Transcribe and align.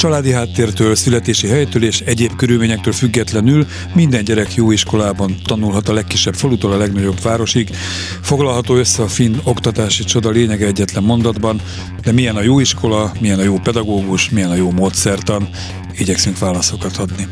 Családi 0.00 0.32
háttértől, 0.32 0.94
születési 0.94 1.48
helytől 1.48 1.84
és 1.84 2.00
egyéb 2.00 2.36
körülményektől 2.36 2.92
függetlenül 2.92 3.66
minden 3.94 4.24
gyerek 4.24 4.54
jó 4.54 4.70
iskolában 4.70 5.36
tanulhat 5.44 5.88
a 5.88 5.92
legkisebb 5.92 6.34
falutól 6.34 6.72
a 6.72 6.76
legnagyobb 6.76 7.20
városig. 7.22 7.70
Foglalható 8.22 8.74
össze 8.74 9.02
a 9.02 9.08
finn 9.08 9.36
oktatási 9.44 10.04
csoda 10.04 10.30
lényege 10.30 10.66
egyetlen 10.66 11.02
mondatban, 11.02 11.60
de 12.02 12.12
milyen 12.12 12.36
a 12.36 12.42
jó 12.42 12.60
iskola, 12.60 13.12
milyen 13.20 13.38
a 13.38 13.42
jó 13.42 13.58
pedagógus, 13.58 14.30
milyen 14.30 14.50
a 14.50 14.54
jó 14.54 14.70
módszertan, 14.70 15.48
igyekszünk 15.98 16.38
válaszokat 16.38 16.96
adni. 16.96 17.28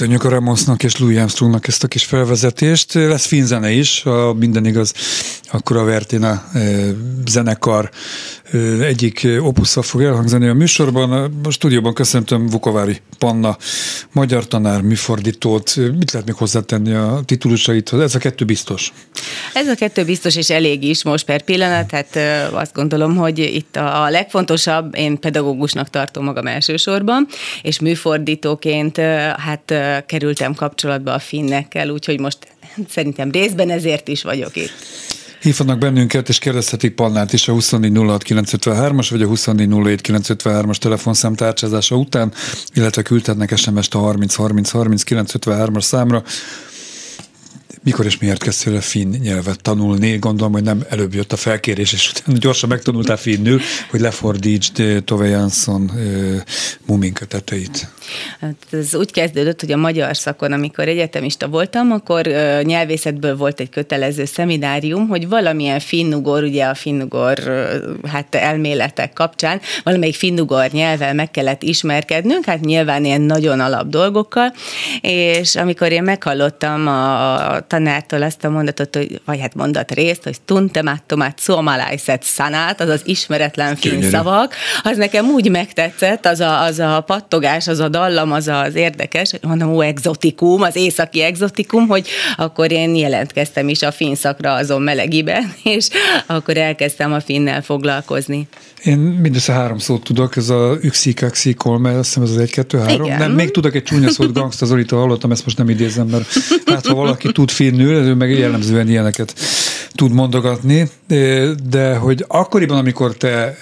Köszönjük 0.00 0.24
a 0.24 0.28
Ramosnak 0.28 0.82
és 0.82 0.96
Louis 0.96 1.18
Armstrongnak 1.18 1.68
ezt 1.68 1.84
a 1.84 1.88
kis 1.88 2.04
felvezetést. 2.04 2.92
Lesz 2.92 3.26
finzene 3.26 3.70
is, 3.70 4.02
ha 4.02 4.34
minden 4.34 4.66
igaz, 4.66 4.94
akkor 5.50 5.76
a 5.76 5.84
Vertina 5.84 6.44
zenekar 7.26 7.90
egyik 8.80 9.28
opusza 9.40 9.82
fog 9.82 10.02
elhangzani 10.02 10.48
a 10.48 10.54
műsorban. 10.54 11.12
A 11.44 11.50
stúdióban 11.50 11.94
köszöntöm 11.94 12.46
Vukovári 12.46 13.00
Panna, 13.18 13.56
magyar 14.12 14.46
tanár, 14.46 14.80
műfordítót. 14.80 15.76
Mit 15.76 16.10
lehet 16.10 16.26
még 16.26 16.36
hozzátenni 16.36 16.92
a 16.92 17.20
titulusaithoz? 17.24 18.00
Ez 18.00 18.14
a 18.14 18.18
kettő 18.18 18.44
biztos. 18.44 18.92
Ez 19.54 19.68
a 19.68 19.74
kettő 19.74 20.04
biztos 20.04 20.36
és 20.36 20.50
elég 20.50 20.84
is 20.84 21.04
most 21.04 21.24
per 21.24 21.42
pillanat, 21.42 21.86
tehát 21.86 22.52
azt 22.52 22.74
gondolom, 22.74 23.16
hogy 23.16 23.38
itt 23.38 23.76
a 23.76 24.10
legfontosabb, 24.10 24.96
én 24.96 25.18
pedagógusnak 25.18 25.90
tartom 25.90 26.24
magam 26.24 26.46
elsősorban, 26.46 27.26
és 27.62 27.80
műfordítóként 27.80 28.96
hát 29.36 29.74
kerültem 30.06 30.54
kapcsolatba 30.54 31.12
a 31.12 31.18
finnekkel, 31.18 31.88
úgyhogy 31.88 32.20
most 32.20 32.38
szerintem 32.88 33.30
részben 33.30 33.70
ezért 33.70 34.08
is 34.08 34.22
vagyok 34.22 34.56
itt. 34.56 34.72
Hívhatnak 35.40 35.78
bennünket, 35.78 36.28
és 36.28 36.38
kérdezhetik 36.38 36.94
Pannát 36.94 37.32
is 37.32 37.48
a 37.48 37.52
2406953-as 37.52 39.06
vagy 39.10 39.22
a 39.22 39.26
2407953-as 39.26 40.76
telefonszám 40.76 41.34
tárcsázása 41.34 41.96
után, 41.96 42.32
illetve 42.74 43.02
küldhetnek 43.02 43.56
SMS-t 43.56 43.94
a 43.94 43.98
30 43.98 44.34
30 44.34 44.70
30 44.70 45.02
953-as 45.06 45.80
számra 45.80 46.22
mikor 47.82 48.04
és 48.04 48.18
miért 48.18 48.42
kezdtél 48.42 48.76
a 48.76 48.80
finn 48.80 49.14
nyelvet 49.22 49.62
tanulni? 49.62 50.16
Gondolom, 50.16 50.52
hogy 50.52 50.62
nem 50.62 50.84
előbb 50.88 51.14
jött 51.14 51.32
a 51.32 51.36
felkérés, 51.36 51.92
és 51.92 52.12
utána 52.12 52.38
gyorsan 52.38 52.68
megtanultál 52.68 53.16
finnül, 53.16 53.60
hogy 53.90 54.00
lefordítsd 54.00 54.80
eh, 54.80 55.00
Tove 55.00 55.26
Jansson 55.26 55.90
eh, 55.96 56.42
muminköteteit. 56.86 57.88
Hát 58.40 58.54
ez 58.70 58.94
úgy 58.94 59.10
kezdődött, 59.10 59.60
hogy 59.60 59.72
a 59.72 59.76
magyar 59.76 60.16
szakon, 60.16 60.52
amikor 60.52 60.88
egyetemista 60.88 61.48
voltam, 61.48 61.90
akkor 61.90 62.26
uh, 62.26 62.62
nyelvészetből 62.62 63.36
volt 63.36 63.60
egy 63.60 63.68
kötelező 63.68 64.24
szeminárium, 64.24 65.08
hogy 65.08 65.28
valamilyen 65.28 65.80
finnugor, 65.80 66.42
ugye 66.42 66.64
a 66.64 66.74
finnugor 66.74 67.38
hát 68.08 68.34
elméletek 68.34 69.12
kapcsán, 69.12 69.60
valamelyik 69.84 70.14
finnugor 70.14 70.68
nyelvvel 70.70 71.14
meg 71.14 71.30
kellett 71.30 71.62
ismerkednünk, 71.62 72.44
hát 72.44 72.60
nyilván 72.60 73.04
ilyen 73.04 73.20
nagyon 73.20 73.60
alap 73.60 73.88
dolgokkal, 73.88 74.54
és 75.00 75.56
amikor 75.56 75.92
én 75.92 76.02
meghallottam 76.02 76.86
a 76.86 77.60
tanártól 77.70 78.22
azt 78.22 78.44
a 78.44 78.50
mondatot, 78.50 78.96
hogy, 78.96 79.20
vagy 79.24 79.40
hát 79.40 79.54
mondat 79.54 79.90
részt, 79.94 80.22
hogy 80.22 80.40
tuntemattomat 80.44 81.38
suomalaiset 81.38 82.22
szanát, 82.22 82.80
az 82.80 82.88
az 82.88 83.00
ismeretlen 83.04 83.76
finn 83.76 84.10
szavak, 84.10 84.54
az 84.82 84.96
nekem 84.96 85.26
úgy 85.26 85.50
megtetszett, 85.50 86.26
az 86.26 86.40
a, 86.40 86.62
az 86.62 86.78
a 86.78 87.02
pattogás, 87.06 87.68
az 87.68 87.78
a 87.78 87.88
dallam, 87.88 88.32
az 88.32 88.48
az 88.48 88.74
érdekes, 88.74 89.30
hogy 89.30 89.40
mondom, 89.42 89.72
ó, 89.72 89.80
exotikum, 89.80 90.62
az 90.62 90.76
északi 90.76 91.22
exotikum, 91.22 91.88
hogy 91.88 92.08
akkor 92.36 92.72
én 92.72 92.94
jelentkeztem 92.94 93.68
is 93.68 93.82
a 93.82 93.92
finn 93.92 94.14
szakra 94.14 94.54
azon 94.54 94.82
melegiben, 94.82 95.54
és 95.62 95.88
akkor 96.26 96.56
elkezdtem 96.56 97.12
a 97.12 97.20
finnel 97.20 97.62
foglalkozni. 97.62 98.48
Én 98.84 98.98
mindössze 98.98 99.52
három 99.52 99.78
szót 99.78 100.02
tudok, 100.02 100.36
ez 100.36 100.48
a 100.48 100.78
üxi, 100.82 101.14
kaxi, 101.14 101.54
kolme, 101.54 101.98
azt 101.98 102.06
hiszem 102.06 102.22
ez 102.22 102.30
az 102.30 102.36
egy, 102.36 102.50
kettő, 102.50 102.78
három. 102.78 103.06
Igen. 103.06 103.18
Nem, 103.18 103.32
még 103.32 103.50
tudok 103.50 103.74
egy 103.74 103.82
csúnya 103.82 104.10
szót, 104.10 104.32
gangsta 104.32 104.66
Zolita 104.66 104.96
hallottam, 104.96 105.30
ezt 105.30 105.44
most 105.44 105.56
nem 105.56 105.68
idézem, 105.68 106.06
mert 106.06 106.32
hát 106.66 106.86
ha 106.86 106.94
valaki 106.94 107.32
tud 107.32 107.50
finnül, 107.50 107.94
ő 107.94 108.14
meg 108.14 108.38
jellemzően 108.38 108.88
ilyeneket 108.88 109.34
tud 109.94 110.12
mondogatni, 110.12 110.88
de 111.70 111.94
hogy 111.94 112.24
akkoriban, 112.28 112.78
amikor 112.78 113.16
te 113.16 113.58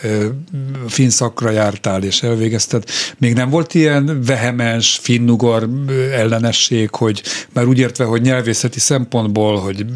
finn 0.86 1.08
szakra 1.08 1.50
jártál 1.50 2.02
és 2.02 2.22
elvégezted, 2.22 2.84
még 3.18 3.34
nem 3.34 3.50
volt 3.50 3.74
ilyen 3.74 4.22
vehemens 4.26 4.98
finnugor 5.02 5.68
ellenesség, 6.12 6.94
hogy 6.94 7.22
már 7.52 7.66
úgy 7.66 7.78
értve, 7.78 8.04
hogy 8.04 8.20
nyelvészeti 8.20 8.80
szempontból, 8.80 9.56
hogy 9.56 9.86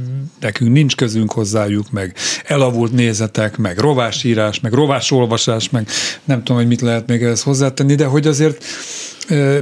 nekünk 0.41 0.73
nincs 0.73 0.97
közünk 0.97 1.33
hozzájuk, 1.33 1.91
meg 1.91 2.15
elavult 2.45 2.93
nézetek, 2.93 3.57
meg 3.57 3.79
rovásírás, 3.79 4.61
meg 4.61 4.73
rovásolvasás, 5.13 5.71
meg 5.71 5.89
nem 6.25 6.39
tudom, 6.39 6.57
hogy 6.57 6.67
mit 6.67 6.81
lehet 6.81 7.07
még 7.07 7.23
ehhez 7.23 7.43
hozzátenni, 7.43 7.95
de 7.95 8.05
hogy 8.05 8.27
azért 8.27 8.65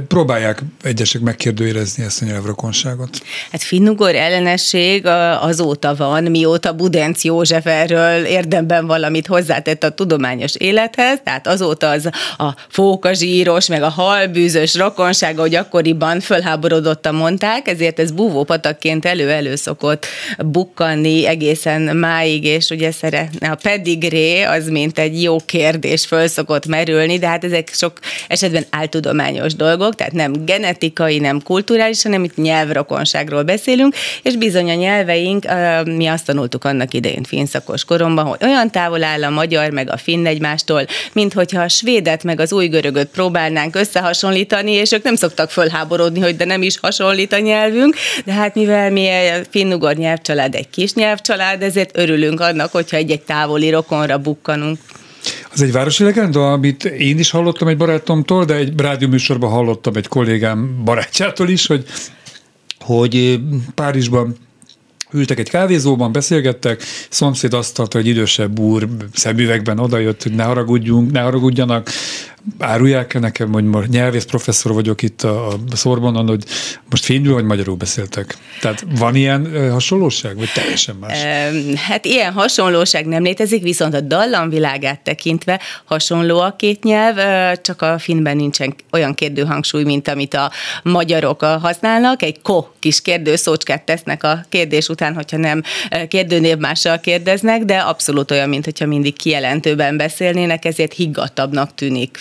próbálják 0.07 0.63
egyesek 0.83 1.21
megkérdőjelezni 1.21 2.03
ezt 2.03 2.21
a 2.21 2.25
nyelvrokonságot. 2.25 3.21
Hát 3.51 3.63
finnugor 3.63 4.15
ellenesség 4.15 5.05
azóta 5.41 5.95
van, 5.95 6.23
mióta 6.23 6.73
Budenc 6.73 7.23
József 7.23 7.65
erről 7.65 8.25
érdemben 8.25 8.87
valamit 8.87 9.27
hozzátett 9.27 9.83
a 9.83 9.89
tudományos 9.89 10.55
élethez, 10.55 11.19
tehát 11.23 11.47
azóta 11.47 11.89
az 11.89 12.09
a 12.37 12.55
fókazsíros, 12.69 13.67
meg 13.67 13.81
a 13.81 13.89
halbűzös 13.89 14.75
rokonság, 14.75 15.37
ahogy 15.37 15.55
akkoriban 15.55 16.19
fölháborodottan 16.19 17.15
mondták, 17.15 17.67
ezért 17.67 17.99
ez 17.99 18.11
búvópatakként 18.11 19.05
elő-elő 19.05 19.55
szokott 19.55 20.05
bukkanni 20.45 21.27
egészen 21.27 21.81
máig, 21.81 22.43
és 22.43 22.69
ugye 22.69 22.91
szeretne 22.91 23.49
a 23.49 23.55
pedigré, 23.55 24.41
az 24.41 24.67
mint 24.67 24.99
egy 24.99 25.21
jó 25.21 25.35
kérdés 25.45 26.05
föl 26.05 26.27
szokott 26.27 26.65
merülni, 26.65 27.19
de 27.19 27.27
hát 27.27 27.43
ezek 27.43 27.69
sok 27.73 27.99
esetben 28.27 28.65
áltudományos 28.69 29.50
fontos 29.51 29.77
dolgok, 29.77 29.95
tehát 29.95 30.13
nem 30.13 30.45
genetikai, 30.45 31.19
nem 31.19 31.41
kulturális, 31.41 32.03
hanem 32.03 32.23
itt 32.23 32.35
nyelvrokonságról 32.35 33.43
beszélünk, 33.43 33.95
és 34.23 34.35
bizony 34.35 34.69
a 34.69 34.73
nyelveink, 34.73 35.45
mi 35.85 36.07
azt 36.07 36.25
tanultuk 36.25 36.65
annak 36.65 36.93
idején 36.93 37.23
finszakos 37.23 37.85
koromban, 37.85 38.25
hogy 38.25 38.39
olyan 38.41 38.71
távol 38.71 39.03
áll 39.03 39.23
a 39.23 39.29
magyar 39.29 39.69
meg 39.69 39.89
a 39.89 39.97
finn 39.97 40.25
egymástól, 40.25 40.85
mint 41.13 41.33
hogyha 41.33 41.61
a 41.61 41.67
svédet 41.67 42.23
meg 42.23 42.39
az 42.39 42.53
új 42.53 42.67
görögöt 42.67 43.07
próbálnánk 43.07 43.75
összehasonlítani, 43.75 44.71
és 44.71 44.91
ők 44.91 45.03
nem 45.03 45.15
szoktak 45.15 45.51
fölháborodni, 45.51 46.19
hogy 46.19 46.35
de 46.35 46.45
nem 46.45 46.61
is 46.61 46.79
hasonlít 46.79 47.33
a 47.33 47.39
nyelvünk, 47.39 47.95
de 48.25 48.31
hát 48.31 48.55
mivel 48.55 48.91
mi 48.91 49.07
a 49.07 49.41
finnugor 49.49 49.95
nyelvcsalád 49.95 50.55
egy 50.55 50.69
kis 50.69 50.93
nyelvcsalád, 50.93 51.61
ezért 51.61 51.97
örülünk 51.97 52.39
annak, 52.39 52.71
hogyha 52.71 52.97
egy-egy 52.97 53.21
távoli 53.21 53.69
rokonra 53.69 54.17
bukkanunk. 54.17 54.79
Az 55.53 55.61
egy 55.61 55.71
városi 55.71 56.03
legenda, 56.03 56.51
amit 56.51 56.85
én 56.85 57.19
is 57.19 57.29
hallottam 57.29 57.67
egy 57.67 57.77
barátomtól, 57.77 58.45
de 58.45 58.55
egy 58.55 58.79
rádióműsorban 58.79 59.49
hallottam 59.49 59.95
egy 59.95 60.07
kollégám 60.07 60.83
barátjától 60.83 61.49
is, 61.49 61.67
hogy, 61.67 61.85
hogy 62.79 63.39
Párizsban 63.75 64.35
ültek 65.13 65.39
egy 65.39 65.49
kávézóban, 65.49 66.11
beszélgettek, 66.11 66.83
szomszéd 67.09 67.53
azt 67.53 67.75
tartta, 67.75 67.97
hogy 67.97 68.07
idősebb 68.07 68.59
úr 68.59 68.87
szemüvegben 69.13 69.79
odajött, 69.79 70.23
hogy 70.23 70.33
ne 70.33 70.43
haragudjunk, 70.43 71.11
ne 71.11 71.21
haragudjanak, 71.21 71.89
árulják-e 72.59 73.19
nekem, 73.19 73.51
hogy 73.51 73.63
most 73.63 73.89
nyelvész 73.89 74.25
professzor 74.25 74.73
vagyok 74.73 75.01
itt 75.01 75.21
a, 75.21 75.47
a 75.47 75.75
Szorbonon, 75.75 76.27
hogy 76.27 76.43
most 76.89 77.03
finnül 77.03 77.33
vagy 77.33 77.43
magyarul 77.43 77.75
beszéltek? 77.75 78.37
Tehát 78.61 78.85
van 78.97 79.15
ilyen 79.15 79.71
hasonlóság, 79.71 80.37
vagy 80.37 80.49
teljesen 80.53 80.95
más? 80.95 81.23
Hát 81.75 82.05
ilyen 82.05 82.31
hasonlóság 82.31 83.05
nem 83.05 83.23
létezik, 83.23 83.63
viszont 83.63 83.93
a 83.93 84.01
dallamvilágát 84.01 84.99
tekintve 84.99 85.59
hasonló 85.85 86.39
a 86.39 86.55
két 86.57 86.83
nyelv, 86.83 87.15
csak 87.61 87.81
a 87.81 87.99
finnben 87.99 88.35
nincsen 88.35 88.75
olyan 88.91 89.13
kérdőhangsúly, 89.13 89.83
mint 89.83 90.07
amit 90.07 90.33
a 90.33 90.51
magyarok 90.83 91.41
használnak. 91.41 92.21
Egy 92.21 92.41
ko 92.41 92.73
kis 92.79 93.01
kérdőszócskát 93.01 93.83
tesznek 93.83 94.23
a 94.23 94.45
kérdés 94.49 94.87
után, 94.87 95.13
hogyha 95.13 95.37
nem 95.37 95.63
kérdőnévmással 96.07 96.99
kérdeznek, 96.99 97.63
de 97.63 97.77
abszolút 97.77 98.31
olyan, 98.31 98.49
mint 98.49 98.65
hogyha 98.65 98.85
mindig 98.85 99.17
kijelentőben 99.17 99.97
beszélnének, 99.97 100.65
ezért 100.65 100.93
higgadtabbnak 100.93 101.75
tűnik. 101.75 102.19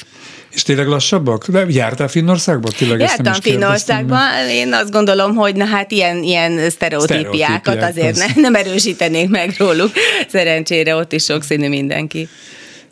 És 0.52 0.62
tényleg 0.62 0.87
lassabbak? 0.87 1.49
De 1.49 1.67
jártál 1.69 2.08
Finnországban? 2.08 2.73
Tényleg 2.76 3.00
Jártam 3.00 3.32
Finnországban. 3.32 4.49
Én 4.50 4.73
azt 4.73 4.91
gondolom, 4.91 5.35
hogy 5.35 5.55
na 5.55 5.64
hát 5.64 5.91
ilyen, 5.91 6.23
ilyen 6.23 6.70
sztereotípiákat 6.70 7.82
azért 7.82 8.17
ne, 8.17 8.26
nem 8.35 8.55
erősítenék 8.55 9.29
meg 9.29 9.55
róluk. 9.58 9.91
Szerencsére 10.29 10.97
ott 10.97 11.12
is 11.12 11.25
sokszínű 11.25 11.69
mindenki. 11.69 12.29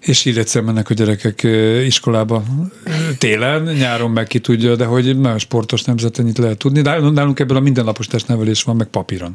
És 0.01 0.25
így 0.25 0.39
egyszer 0.39 0.63
mennek 0.63 0.91
a 0.91 0.95
gyerekek 0.95 1.47
iskolába 1.87 2.43
télen, 3.19 3.63
nyáron 3.63 4.11
meg 4.11 4.27
ki 4.27 4.39
tudja, 4.39 4.77
de 4.77 4.85
hogy 4.85 5.19
nagyon 5.19 5.39
sportos 5.39 5.83
nemzeten 5.83 6.29
itt 6.29 6.39
lehet 6.39 6.59
tudni. 6.59 6.81
De 6.81 6.99
nálunk 6.99 7.41
ebből 7.41 7.57
a 7.57 7.61
mindennapos 7.61 8.07
testnevelés 8.07 8.63
van, 8.63 8.77
meg 8.77 8.87
papíron. 8.87 9.35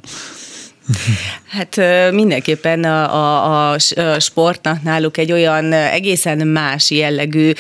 Hát 1.49 1.81
mindenképpen 2.11 2.83
a, 2.83 3.15
a, 3.15 3.71
a 3.71 4.19
sportnak 4.19 4.83
náluk 4.83 5.17
egy 5.17 5.31
olyan 5.31 5.73
egészen 5.73 6.47
más 6.47 6.91
jellegű 6.91 7.51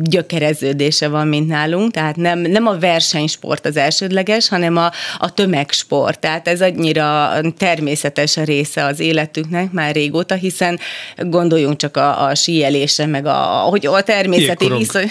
gyökereződése 0.00 1.08
van, 1.08 1.26
mint 1.26 1.48
nálunk, 1.48 1.92
tehát 1.92 2.16
nem, 2.16 2.38
nem 2.38 2.66
a 2.66 2.78
versenysport 2.78 3.66
az 3.66 3.76
elsődleges, 3.76 4.48
hanem 4.48 4.76
a, 4.76 4.90
a 5.18 5.34
tömegsport. 5.34 6.20
Tehát 6.20 6.48
ez 6.48 6.60
annyira 6.60 7.30
természetes 7.58 8.36
a 8.36 8.44
része 8.44 8.84
az 8.84 9.00
életüknek 9.00 9.72
már 9.72 9.94
régóta, 9.94 10.34
hiszen 10.34 10.78
gondoljunk 11.16 11.76
csak 11.76 11.96
a, 11.96 12.24
a 12.26 12.34
síelésre, 12.34 13.06
meg 13.06 13.26
a, 13.26 13.32
hogy 13.70 13.86
a 13.86 14.02
természeti 14.02 14.68
viszony... 14.68 15.10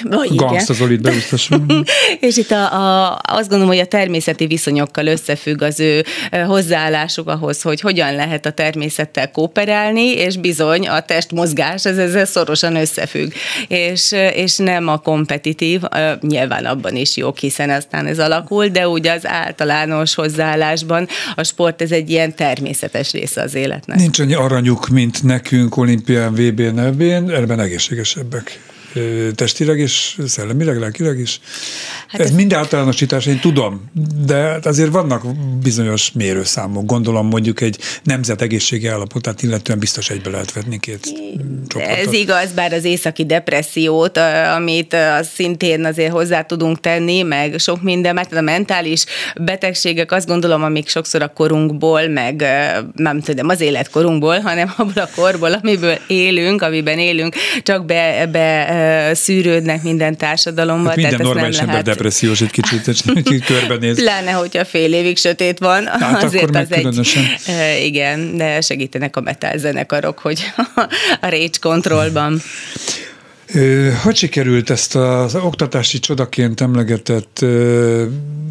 És 2.19 2.38
itt 2.38 2.51
a, 2.51 2.74
a, 2.74 3.19
azt 3.24 3.50
gondolom, 3.50 3.67
hogy 3.67 3.79
a 3.79 3.85
természeti 3.85 4.45
viszonyokkal 4.45 5.07
összefügg 5.07 5.62
az 5.62 5.79
ő 5.79 6.06
hozzáállás 6.45 7.10
hozzáállásuk 7.15 7.27
ahhoz, 7.27 7.61
hogy 7.61 7.81
hogyan 7.81 8.15
lehet 8.15 8.45
a 8.45 8.51
természettel 8.51 9.31
kooperálni, 9.31 10.07
és 10.07 10.37
bizony 10.37 10.87
a 10.87 10.99
testmozgás 10.99 11.85
ez 11.85 11.97
ezzel 11.97 12.25
szorosan 12.25 12.75
összefügg. 12.75 13.31
És, 13.67 14.11
és 14.33 14.57
nem 14.57 14.87
a 14.87 14.97
kompetitív, 14.97 15.81
nyilván 16.21 16.65
abban 16.65 16.95
is 16.95 17.17
jó, 17.17 17.33
hiszen 17.39 17.69
aztán 17.69 18.05
ez 18.05 18.19
alakul, 18.19 18.67
de 18.67 18.87
úgy 18.87 19.07
az 19.07 19.27
általános 19.27 20.15
hozzáállásban 20.15 21.07
a 21.35 21.43
sport 21.43 21.81
ez 21.81 21.91
egy 21.91 22.09
ilyen 22.09 22.35
természetes 22.35 23.11
része 23.11 23.41
az 23.41 23.55
életnek. 23.55 23.97
Nincs 23.97 24.19
annyi 24.19 24.33
aranyuk, 24.33 24.87
mint 24.87 25.23
nekünk 25.23 25.77
olimpián, 25.77 26.33
VB-n, 26.33 26.79
ebben 27.29 27.59
egészségesebbek 27.59 28.70
testileg 29.35 29.79
és 29.79 30.17
szellemileg, 30.25 30.79
lelkileg 30.79 31.19
is. 31.19 31.39
Hát 32.07 32.21
ez, 32.21 32.29
ez 32.29 32.35
mind 32.35 32.53
általánosítás, 32.53 33.25
én 33.25 33.39
tudom, 33.39 33.91
de 34.25 34.59
azért 34.63 34.91
vannak 34.91 35.25
bizonyos 35.61 36.11
mérőszámok. 36.11 36.85
Gondolom 36.85 37.27
mondjuk 37.27 37.61
egy 37.61 37.77
nemzet 38.03 38.41
egészségi 38.41 38.88
állapotát 38.88 39.43
illetően 39.43 39.79
biztos 39.79 40.09
egybe 40.09 40.29
lehet 40.29 40.53
vetni 40.53 40.79
két 40.79 41.13
csoportot. 41.67 41.97
Ez 41.97 42.13
igaz, 42.13 42.51
bár 42.51 42.73
az 42.73 42.83
északi 42.83 43.25
depressziót, 43.25 44.17
amit 44.55 44.95
szintén 45.33 45.85
azért 45.85 46.11
hozzá 46.11 46.41
tudunk 46.41 46.79
tenni, 46.79 47.21
meg 47.21 47.59
sok 47.59 47.81
minden, 47.81 48.13
mert 48.13 48.33
a 48.33 48.41
mentális 48.41 49.03
betegségek 49.35 50.11
azt 50.11 50.27
gondolom, 50.27 50.63
amik 50.63 50.89
sokszor 50.89 51.21
a 51.21 51.27
korunkból, 51.27 52.07
meg 52.07 52.45
nem 52.95 53.21
tudom, 53.21 53.50
az 53.50 53.62
életkorunkból, 53.62 54.39
hanem 54.39 54.74
abból 54.77 55.03
a 55.03 55.10
korból, 55.15 55.53
amiből 55.53 55.98
élünk, 56.07 56.62
amiben 56.62 57.00
élünk, 57.00 57.36
csak 57.63 57.86
be, 57.86 58.27
be 58.31 58.79
szűrődnek 59.13 59.83
minden 59.83 60.17
társadalomban. 60.17 60.88
Hát 60.88 60.95
minden 60.95 61.11
tehát 61.11 61.33
normális 61.33 61.57
ember 61.57 61.73
lehet... 61.75 61.85
depressziós 61.85 62.41
egy 62.41 62.51
kicsit, 62.51 62.88
egy 63.15 63.43
körbenéz. 63.45 64.00
Pláne, 64.00 64.31
hogyha 64.31 64.65
fél 64.65 64.93
évig 64.93 65.17
sötét 65.17 65.59
van, 65.59 65.88
hát 65.88 66.23
azért 66.23 66.55
az 66.55 66.71
egy... 66.71 67.17
Igen, 67.83 68.38
de 68.38 68.61
segítenek 68.61 69.15
a 69.15 69.21
metal 69.21 69.57
zenekarok, 69.57 70.19
hogy 70.19 70.51
a 71.21 71.29
rage 71.29 71.57
kontrollban. 71.61 72.41
Hogy 74.03 74.15
sikerült 74.15 74.70
ezt 74.70 74.96
az 74.96 75.36
oktatási 75.36 76.00
csodaként 76.00 76.62
emlegetett 76.62 77.46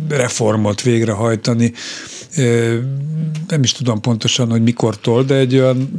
reformot 0.08 0.82
végrehajtani? 0.82 1.72
Nem 3.48 3.62
is 3.62 3.72
tudom 3.72 4.00
pontosan, 4.00 4.50
hogy 4.50 4.62
mikortól, 4.62 5.24
de 5.24 5.34
egy 5.34 5.54
olyan 5.54 5.90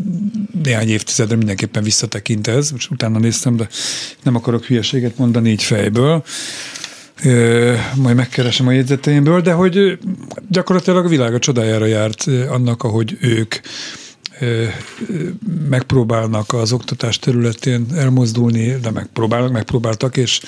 néhány 0.63 0.89
évtizedre 0.89 1.35
mindenképpen 1.35 1.83
visszatekint 1.83 2.47
ez, 2.47 2.71
most 2.71 2.91
utána 2.91 3.19
néztem, 3.19 3.55
de 3.55 3.67
nem 4.23 4.35
akarok 4.35 4.65
hülyeséget 4.65 5.17
mondani 5.17 5.49
így 5.49 5.63
fejből. 5.63 6.23
Majd 7.95 8.15
megkeresem 8.15 8.67
a 8.67 8.71
jegyzeteimből, 8.71 9.41
de 9.41 9.51
hogy 9.51 9.97
gyakorlatilag 10.49 11.05
a 11.05 11.09
világ 11.09 11.33
a 11.33 11.39
csodájára 11.39 11.85
járt 11.85 12.25
annak, 12.49 12.83
ahogy 12.83 13.17
ők 13.21 13.55
megpróbálnak 15.69 16.53
az 16.53 16.71
oktatás 16.71 17.19
területén 17.19 17.85
elmozdulni, 17.95 18.75
de 18.81 18.91
megpróbálnak, 18.91 19.51
megpróbáltak, 19.51 20.17
és 20.17 20.41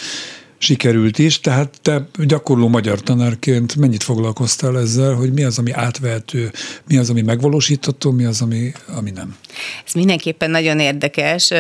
sikerült 0.58 1.20
is, 1.20 1.40
tehát 1.40 1.80
te 1.82 2.08
gyakorló 2.18 2.68
magyar 2.68 3.02
tanárként 3.02 3.76
mennyit 3.76 4.04
foglalkoztál 4.04 4.80
ezzel, 4.80 5.14
hogy 5.14 5.34
mi 5.34 5.44
az, 5.44 5.58
ami 5.58 5.72
átvehető, 5.72 6.52
mi 6.88 6.98
az, 6.98 7.10
ami 7.10 7.22
megvalósítható, 7.22 8.12
mi 8.12 8.26
az, 8.26 8.42
ami, 8.42 8.72
ami 8.96 9.12
nem? 9.12 9.36
Ez 9.86 9.94
mindenképpen 9.94 10.50
nagyon 10.50 10.80
érdekes, 10.80 11.52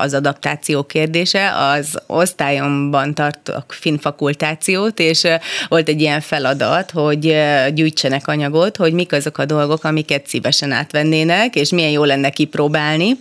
az 0.00 0.14
adaptáció 0.14 0.82
kérdése. 0.82 1.52
Az 1.56 1.98
osztályomban 2.06 3.14
tartok 3.14 3.64
finn 3.68 3.98
fakultációt, 3.98 4.98
és 4.98 5.26
volt 5.68 5.88
egy 5.88 6.00
ilyen 6.00 6.20
feladat, 6.20 6.90
hogy 6.90 7.36
gyűjtsenek 7.74 8.28
anyagot, 8.28 8.76
hogy 8.76 8.92
mik 8.92 9.12
azok 9.12 9.38
a 9.38 9.44
dolgok, 9.44 9.84
amiket 9.84 10.26
szívesen 10.26 10.72
átvennének, 10.72 11.54
és 11.56 11.70
milyen 11.70 11.90
jó 11.90 12.04
lenne 12.04 12.30
kipróbálni, 12.30 13.18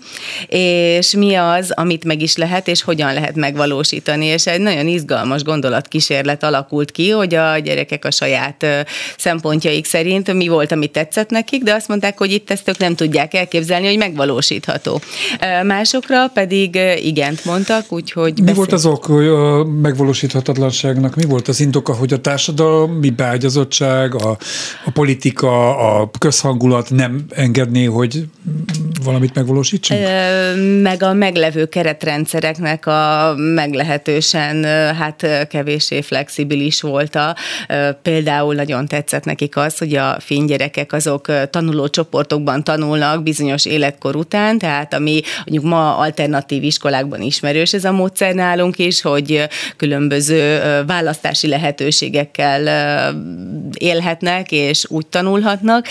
és 0.47 1.11
mi 1.11 1.35
az, 1.35 1.71
amit 1.71 2.03
meg 2.03 2.21
is 2.21 2.35
lehet, 2.35 2.67
és 2.67 2.81
hogyan 2.81 3.13
lehet 3.13 3.35
megvalósítani. 3.35 4.25
És 4.25 4.47
egy 4.47 4.61
nagyon 4.61 4.87
izgalmas 4.87 5.43
gondolatkísérlet 5.43 6.43
alakult 6.43 6.91
ki, 6.91 7.09
hogy 7.09 7.35
a 7.35 7.57
gyerekek 7.57 8.05
a 8.05 8.11
saját 8.11 8.65
szempontjaik 9.17 9.85
szerint 9.85 10.33
mi 10.33 10.47
volt, 10.47 10.71
ami 10.71 10.87
tetszett 10.87 11.29
nekik, 11.29 11.63
de 11.63 11.73
azt 11.73 11.87
mondták, 11.87 12.17
hogy 12.17 12.31
itt 12.31 12.51
ezt 12.51 12.67
ők 12.69 12.77
nem 12.77 12.95
tudják 12.95 13.33
elképzelni, 13.33 13.87
hogy 13.87 13.97
megvalósítható. 14.09 15.01
Másokra 15.63 16.27
pedig 16.27 16.79
igent 17.03 17.45
mondtak, 17.45 17.85
úgyhogy... 17.89 18.33
Mi 18.35 18.41
beszél... 18.41 18.55
volt 18.55 18.71
az 18.71 18.85
ok 18.85 19.09
a 19.09 19.63
megvalósíthatatlanságnak? 19.63 21.15
Mi 21.15 21.23
volt 21.25 21.47
az 21.47 21.59
indoka, 21.59 21.93
hogy 21.93 22.13
a 22.13 22.21
társadalmi 22.21 23.09
beágyazottság, 23.09 24.15
a, 24.15 24.37
a 24.85 24.91
politika, 24.91 25.77
a 25.77 26.09
közhangulat 26.19 26.89
nem 26.89 27.25
engedné, 27.29 27.83
hogy 27.83 28.23
valamit 29.03 29.35
megvalósítsunk? 29.35 29.99
Meg 30.81 31.03
a 31.03 31.13
meglevő 31.13 31.65
keretrendszereknek 31.65 32.85
a 32.85 33.33
meglehetősen 33.35 34.63
hát 34.95 35.47
kevéssé 35.49 36.01
flexibilis 36.01 36.81
volt 36.81 37.15
a. 37.15 37.35
Például 38.01 38.55
nagyon 38.55 38.87
tetszett 38.87 39.23
nekik 39.23 39.57
az, 39.57 39.77
hogy 39.77 39.95
a 39.95 40.17
fénygyerekek 40.19 40.93
azok 40.93 41.49
tanuló 41.49 41.87
csoportokban 41.87 42.63
tanulnak 42.63 43.23
bizonyos 43.23 43.65
életkor 43.99 44.15
után, 44.15 44.57
tehát 44.57 44.93
ami 44.93 45.21
mondjuk 45.45 45.71
ma 45.71 45.97
alternatív 45.97 46.63
iskolákban 46.63 47.21
ismerős 47.21 47.73
ez 47.73 47.83
a 47.83 47.91
módszer 47.91 48.33
nálunk 48.33 48.77
is, 48.77 49.01
hogy 49.01 49.47
különböző 49.77 50.61
választási 50.87 51.47
lehetőségekkel 51.47 52.61
élhetnek, 53.73 54.51
és 54.51 54.85
úgy 54.87 55.07
tanulhatnak, 55.07 55.87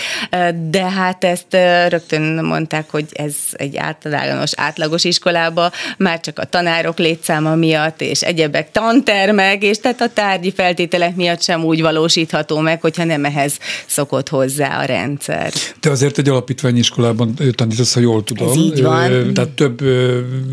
de 0.69 0.89
hát 0.89 1.23
ezt 1.23 1.57
rögtön 1.89 2.45
mondták, 2.45 2.89
hogy 2.89 3.05
ez 3.13 3.35
egy 3.51 3.77
általános, 3.77 4.51
átlagos 4.55 5.03
iskolába 5.03 5.71
már 5.97 6.19
csak 6.19 6.39
a 6.39 6.45
tanárok 6.45 6.97
létszáma 6.97 7.55
miatt, 7.55 8.01
és 8.01 8.21
egyebek 8.21 8.71
tantermek, 8.71 9.63
és 9.63 9.79
tehát 9.79 10.01
a 10.01 10.09
tárgyi 10.13 10.51
feltételek 10.51 11.15
miatt 11.15 11.41
sem 11.41 11.63
úgy 11.63 11.81
valósítható 11.81 12.59
meg, 12.59 12.81
hogyha 12.81 13.03
nem 13.03 13.25
ehhez 13.25 13.57
szokott 13.85 14.29
hozzá 14.29 14.79
a 14.79 14.85
rendszer. 14.85 15.51
De 15.81 15.89
azért 15.89 16.17
egy 16.17 16.29
alapítványi 16.29 16.79
iskolában 16.79 17.33
tanítasz, 17.55 17.95
ha 17.99 18.05
jól 18.05 18.23
tudom. 18.23 18.49
Ez 18.49 18.55
így 18.55 18.81
van. 18.81 19.33
Tehát 19.33 19.49
több 19.49 19.81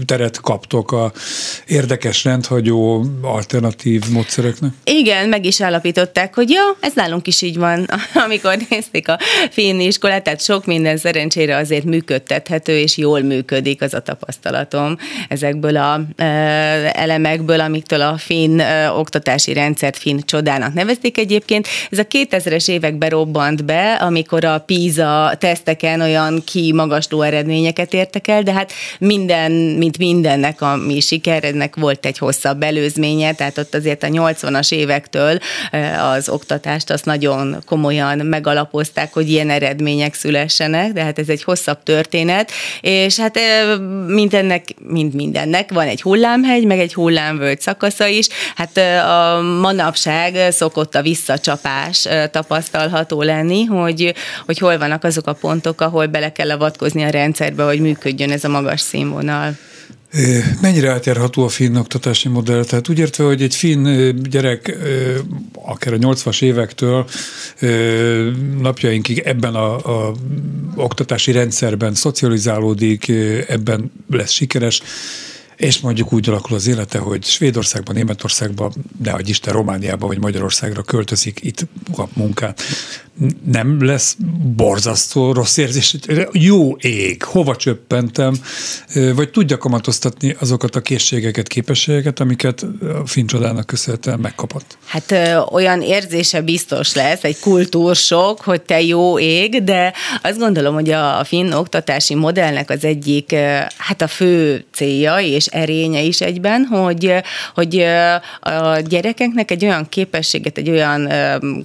teret 0.04 0.40
kaptok 0.40 0.92
a 0.92 1.12
érdekes 1.66 2.24
rendhagyó 2.24 3.04
alternatív 3.22 4.02
módszereknek? 4.12 4.70
Igen, 4.84 5.28
meg 5.28 5.44
is 5.44 5.60
állapították, 5.60 6.34
hogy 6.34 6.50
ja, 6.50 6.76
ez 6.80 6.92
nálunk 6.94 7.26
is 7.26 7.42
így 7.42 7.56
van, 7.56 7.86
amikor 8.26 8.56
nézték 8.68 9.08
a 9.08 9.18
finn 9.50 9.80
iskolát, 9.80 10.22
tehát 10.22 10.42
sok 10.42 10.66
minden 10.66 10.96
szerencsére 10.96 11.56
azért 11.56 11.84
működtethető, 11.84 12.78
és 12.78 12.96
jól 12.96 13.20
működik 13.20 13.82
az 13.82 13.94
a 13.94 14.00
tapasztalatom 14.00 14.96
ezekből 15.28 15.76
a 15.76 16.00
elemekből, 16.92 17.60
amiktől 17.60 18.00
a 18.00 18.16
finn 18.18 18.60
oktatási 18.96 19.52
rendszert 19.52 19.96
finn 19.96 20.18
csodának 20.24 20.74
nevezték 20.74 21.18
egyébként. 21.18 21.66
Ez 21.90 21.98
a 21.98 22.04
2000-es 22.04 22.68
években 22.68 23.10
robbant 23.10 23.64
be, 23.64 23.92
amikor 23.92 24.44
a 24.44 24.58
PISA 24.58 25.34
teszteken 25.38 26.00
olyan 26.00 26.42
kimagasló 26.44 27.22
eredményeket 27.36 27.92
értek 27.92 28.28
el, 28.28 28.42
de 28.42 28.52
hát 28.52 28.72
minden, 28.98 29.52
mint 29.52 29.98
mindennek, 29.98 30.62
ami 30.62 31.00
sikerednek 31.00 31.76
volt 31.76 32.06
egy 32.06 32.18
hosszabb 32.18 32.62
előzménye, 32.62 33.32
tehát 33.32 33.58
ott 33.58 33.74
azért 33.74 34.02
a 34.02 34.06
80-as 34.06 34.72
évektől 34.72 35.38
az 36.14 36.28
oktatást 36.28 36.90
azt 36.90 37.04
nagyon 37.04 37.62
komolyan 37.66 38.18
megalapozták, 38.18 39.12
hogy 39.12 39.30
ilyen 39.30 39.50
eredmények 39.50 40.14
szülessenek, 40.14 40.92
de 40.92 41.02
hát 41.02 41.18
ez 41.18 41.28
egy 41.28 41.42
hosszabb 41.42 41.82
történet, 41.82 42.50
és 42.80 43.18
hát 43.18 43.38
mindennek, 44.06 44.64
mint 44.78 45.14
mindennek 45.14 45.72
van 45.72 45.86
egy 45.86 46.02
hullámhegy, 46.02 46.64
meg 46.64 46.78
egy 46.78 46.94
hullámvölgy 46.94 47.60
szakasza 47.60 48.06
is, 48.06 48.28
hát 48.54 48.76
a 49.06 49.40
manapság 49.40 50.52
szokott 50.52 50.94
a 50.94 51.02
visszacsapás 51.02 52.08
tapasztalható 52.30 53.22
lenni, 53.22 53.64
hogy, 53.64 54.14
hogy 54.46 54.58
hol 54.58 54.78
vannak 54.78 55.04
azok 55.04 55.26
a 55.26 55.32
pontok, 55.32 55.80
ahol 55.80 56.06
bele 56.06 56.32
kell 56.32 56.50
avatkozni 56.50 57.02
a 57.02 57.10
rendszerbe, 57.26 57.64
hogy 57.64 57.80
működjön 57.80 58.30
ez 58.30 58.44
a 58.44 58.48
magas 58.48 58.80
színvonal. 58.80 59.56
Mennyire 60.60 60.90
átjárható 60.90 61.44
a 61.44 61.48
finn 61.48 61.76
oktatási 61.76 62.28
modell? 62.28 62.64
Tehát 62.64 62.88
úgy 62.88 62.98
értve, 62.98 63.24
hogy 63.24 63.42
egy 63.42 63.54
finn 63.54 64.10
gyerek 64.30 64.76
akár 65.52 65.92
a 65.92 65.96
80-as 65.96 66.42
évektől 66.42 67.06
napjainkig 68.60 69.18
ebben 69.18 69.54
a, 69.54 69.74
a 70.08 70.14
oktatási 70.76 71.32
rendszerben 71.32 71.94
szocializálódik, 71.94 73.08
ebben 73.48 73.92
lesz 74.10 74.30
sikeres, 74.30 74.82
és 75.56 75.80
mondjuk 75.80 76.12
úgy 76.12 76.28
alakul 76.28 76.56
az 76.56 76.66
élete, 76.66 76.98
hogy 76.98 77.24
Svédországban, 77.24 77.94
Németországban, 77.94 78.72
de 78.98 79.10
hogy 79.10 79.28
Isten 79.28 79.52
Romániába 79.52 80.06
vagy 80.06 80.18
Magyarországra 80.18 80.82
költözik, 80.82 81.40
itt 81.42 81.66
kap 81.94 82.10
munkát 82.16 82.62
nem 83.44 83.84
lesz 83.84 84.16
borzasztó 84.56 85.32
rossz 85.32 85.56
érzés, 85.56 85.96
hogy 86.06 86.28
jó 86.32 86.76
ég, 86.76 87.22
hova 87.22 87.56
csöppentem, 87.56 88.34
vagy 89.14 89.30
tudja 89.30 89.58
kamatoztatni 89.58 90.36
azokat 90.38 90.76
a 90.76 90.80
készségeket, 90.80 91.48
képességeket, 91.48 92.20
amiket 92.20 92.66
a 93.02 93.06
fincsodának 93.06 93.66
köszönhetően 93.66 94.18
megkapott? 94.18 94.78
Hát 94.86 95.10
ö, 95.10 95.38
olyan 95.38 95.82
érzése 95.82 96.40
biztos 96.40 96.94
lesz, 96.94 97.24
egy 97.24 97.38
kultúrsok, 97.38 98.40
hogy 98.40 98.62
te 98.62 98.82
jó 98.82 99.18
ég, 99.18 99.64
de 99.64 99.92
azt 100.22 100.38
gondolom, 100.38 100.74
hogy 100.74 100.90
a, 100.90 101.24
finn 101.24 101.52
oktatási 101.52 102.14
modellnek 102.14 102.70
az 102.70 102.84
egyik, 102.84 103.34
hát 103.76 104.02
a 104.02 104.08
fő 104.08 104.64
célja 104.72 105.18
és 105.18 105.45
erénye 105.46 106.00
is 106.00 106.20
egyben, 106.20 106.64
hogy, 106.64 107.12
hogy 107.54 107.84
a 108.40 108.78
gyerekeknek 108.88 109.50
egy 109.50 109.64
olyan 109.64 109.88
képességet, 109.88 110.58
egy 110.58 110.70
olyan 110.70 111.12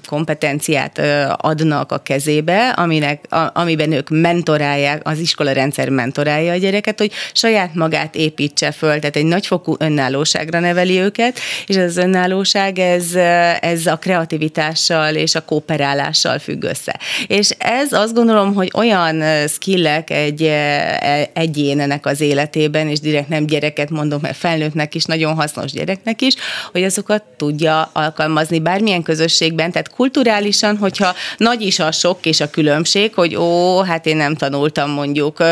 kompetenciát 0.07 1.01
adnak 1.37 1.91
a 1.91 1.97
kezébe, 1.97 2.69
aminek, 2.69 3.25
amiben 3.53 3.91
ők 3.91 4.09
mentorálják, 4.09 5.01
az 5.03 5.19
iskola 5.19 5.51
rendszer 5.51 5.89
mentorálja 5.89 6.51
a 6.51 6.57
gyereket, 6.57 6.99
hogy 6.99 7.11
saját 7.33 7.73
magát 7.73 8.15
építse 8.15 8.71
föl, 8.71 8.99
tehát 8.99 9.15
egy 9.15 9.25
nagyfokú 9.25 9.75
önállóságra 9.79 10.59
neveli 10.59 10.99
őket, 10.99 11.39
és 11.65 11.77
az 11.77 11.97
önállóság, 11.97 12.79
ez, 12.79 13.15
ez 13.61 13.85
a 13.85 13.97
kreativitással 13.97 15.15
és 15.15 15.35
a 15.35 15.45
kooperálással 15.45 16.39
függ 16.39 16.63
össze. 16.63 16.99
És 17.27 17.49
ez 17.57 17.93
azt 17.93 18.13
gondolom, 18.13 18.53
hogy 18.53 18.71
olyan 18.73 19.47
skillek 19.47 20.09
egy 20.09 20.43
e, 20.43 21.29
egyénenek 21.33 22.05
az 22.05 22.21
életében, 22.21 22.87
és 22.87 22.99
direkt 22.99 23.29
nem 23.29 23.45
gyereket 23.71 23.89
mondom, 23.89 24.19
mert 24.21 24.37
felnőttnek 24.37 24.95
is, 24.95 25.05
nagyon 25.05 25.35
hasznos 25.35 25.71
gyereknek 25.71 26.21
is, 26.21 26.35
hogy 26.71 26.83
azokat 26.83 27.23
tudja 27.37 27.89
alkalmazni 27.93 28.59
bármilyen 28.59 29.03
közösségben, 29.03 29.71
tehát 29.71 29.89
kulturálisan, 29.89 30.77
hogyha 30.77 31.13
nagy 31.37 31.61
is 31.61 31.79
a 31.79 31.91
sok 31.91 32.25
és 32.25 32.39
a 32.39 32.49
különbség, 32.49 33.13
hogy 33.13 33.35
ó, 33.35 33.81
hát 33.81 34.05
én 34.05 34.17
nem 34.17 34.35
tanultam 34.35 34.89
mondjuk 34.89 35.43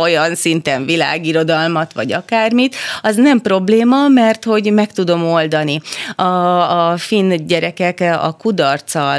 olyan 0.00 0.34
szinten 0.34 0.84
világirodalmat, 0.84 1.92
vagy 1.92 2.12
akármit, 2.12 2.76
az 3.02 3.16
nem 3.16 3.40
probléma, 3.40 4.08
mert 4.08 4.44
hogy 4.44 4.72
meg 4.72 4.92
tudom 4.92 5.24
oldani. 5.24 5.80
A, 6.16 6.22
a 6.90 6.96
finn 6.96 7.46
gyerekek 7.46 8.00
a 8.00 8.36
kudarccal 8.38 9.18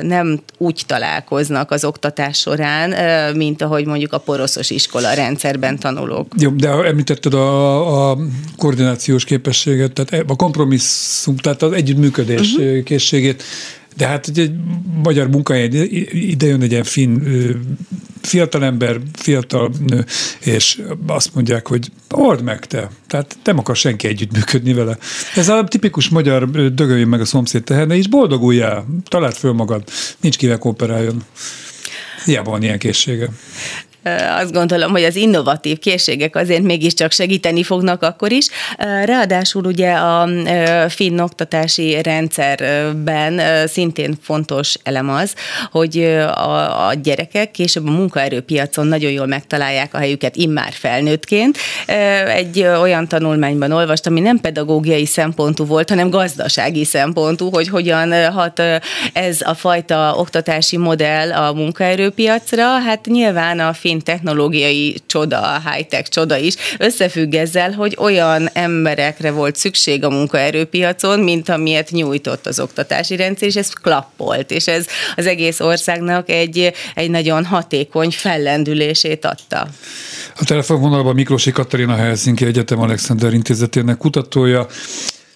nem 0.00 0.40
úgy 0.58 0.82
találkoznak 0.86 1.70
az 1.70 1.84
oktatás 1.84 2.38
során, 2.38 2.90
mint 3.36 3.62
ahogy 3.62 3.86
mondjuk 3.86 4.12
a 4.12 4.18
poroszos 4.18 4.70
iskola 4.70 5.12
rendszerben 5.12 5.78
tanulók. 5.78 6.26
Jó, 6.38 6.50
de 6.50 6.68
említetted 6.68 7.34
a, 7.34 7.91
a 7.92 8.18
koordinációs 8.56 9.24
képességet, 9.24 9.92
tehát 9.92 10.30
a 10.30 10.36
kompromisszum, 10.36 11.36
tehát 11.36 11.62
az 11.62 11.72
együttműködés 11.72 12.52
uh-huh. 12.52 12.82
készségét 12.82 13.42
de 13.96 14.06
hát 14.06 14.30
egy 14.34 14.52
magyar 15.02 15.28
munkahelyen 15.28 15.72
ide 16.10 16.46
jön 16.46 16.62
egy 16.62 16.70
ilyen 16.70 16.84
finn 16.84 17.20
fiatalember, 18.20 19.00
fiatal 19.12 19.72
nő, 19.86 20.04
és 20.40 20.82
azt 21.06 21.34
mondják, 21.34 21.68
hogy 21.68 21.90
old 22.10 22.42
meg 22.42 22.66
te. 22.66 22.90
Tehát 23.06 23.36
nem 23.44 23.58
akar 23.58 23.76
senki 23.76 24.06
együttműködni 24.06 24.72
vele. 24.72 24.98
Ez 25.34 25.48
a 25.48 25.64
tipikus 25.64 26.08
magyar 26.08 26.50
dögöljön 26.50 27.08
meg 27.08 27.20
a 27.20 27.24
szomszéd 27.24 27.64
teherne, 27.64 27.96
és 27.96 28.08
boldoguljál, 28.08 28.86
találd 29.08 29.34
föl 29.34 29.52
magad, 29.52 29.84
nincs 30.20 30.36
kivel 30.36 30.58
kooperáljon. 30.58 31.24
Hiába 32.24 32.50
van 32.50 32.62
ilyen 32.62 32.78
készsége. 32.78 33.28
Azt 34.40 34.52
gondolom, 34.52 34.90
hogy 34.90 35.04
az 35.04 35.16
innovatív 35.16 35.78
készségek 35.78 36.36
azért 36.36 36.62
mégiscsak 36.62 37.12
segíteni 37.12 37.62
fognak 37.62 38.02
akkor 38.02 38.32
is. 38.32 38.48
Ráadásul 39.04 39.64
ugye 39.64 39.92
a 39.92 40.28
finn 40.88 41.18
oktatási 41.18 42.02
rendszerben 42.02 43.40
szintén 43.66 44.14
fontos 44.22 44.74
elem 44.82 45.10
az, 45.10 45.34
hogy 45.70 46.04
a, 46.34 46.86
a 46.88 46.94
gyerekek 46.94 47.50
később 47.50 47.86
a 47.86 47.90
munkaerőpiacon 47.90 48.86
nagyon 48.86 49.10
jól 49.10 49.26
megtalálják 49.26 49.94
a 49.94 49.98
helyüket 49.98 50.36
immár 50.36 50.72
felnőttként. 50.72 51.58
Egy 52.26 52.62
olyan 52.62 53.08
tanulmányban 53.08 53.72
olvastam, 53.72 54.12
ami 54.12 54.20
nem 54.20 54.40
pedagógiai 54.40 55.06
szempontú 55.06 55.64
volt, 55.64 55.88
hanem 55.88 56.10
gazdasági 56.10 56.84
szempontú, 56.84 57.50
hogy 57.50 57.68
hogyan 57.68 58.32
hat 58.32 58.62
ez 59.12 59.40
a 59.40 59.54
fajta 59.54 60.14
oktatási 60.16 60.76
modell 60.76 61.32
a 61.32 61.52
munkaerőpiacra. 61.52 62.64
Hát 62.64 63.06
nyilván 63.06 63.60
a 63.60 63.72
finn 63.72 63.91
technológiai 64.00 64.96
csoda, 65.06 65.40
a 65.40 65.70
high-tech 65.70 66.08
csoda 66.08 66.36
is 66.36 66.54
összefügg 66.78 67.34
ezzel, 67.34 67.72
hogy 67.72 67.96
olyan 67.98 68.48
emberekre 68.52 69.30
volt 69.30 69.56
szükség 69.56 70.04
a 70.04 70.10
munkaerőpiacon, 70.10 71.20
mint 71.20 71.48
amilyet 71.48 71.90
nyújtott 71.90 72.46
az 72.46 72.60
oktatási 72.60 73.16
rendszer, 73.16 73.48
és 73.48 73.56
ez 73.56 73.68
klappolt, 73.68 74.50
és 74.50 74.66
ez 74.66 74.86
az 75.16 75.26
egész 75.26 75.60
országnak 75.60 76.30
egy, 76.30 76.72
egy 76.94 77.10
nagyon 77.10 77.44
hatékony 77.44 78.10
fellendülését 78.10 79.24
adta. 79.24 79.68
A 80.38 80.44
telefonvonalban 80.44 81.14
Miklósi 81.14 81.50
Katarina 81.50 81.96
Helsinki 81.96 82.44
Egyetem 82.44 82.80
Alexander 82.80 83.32
Intézetének 83.32 83.96
kutatója. 83.96 84.66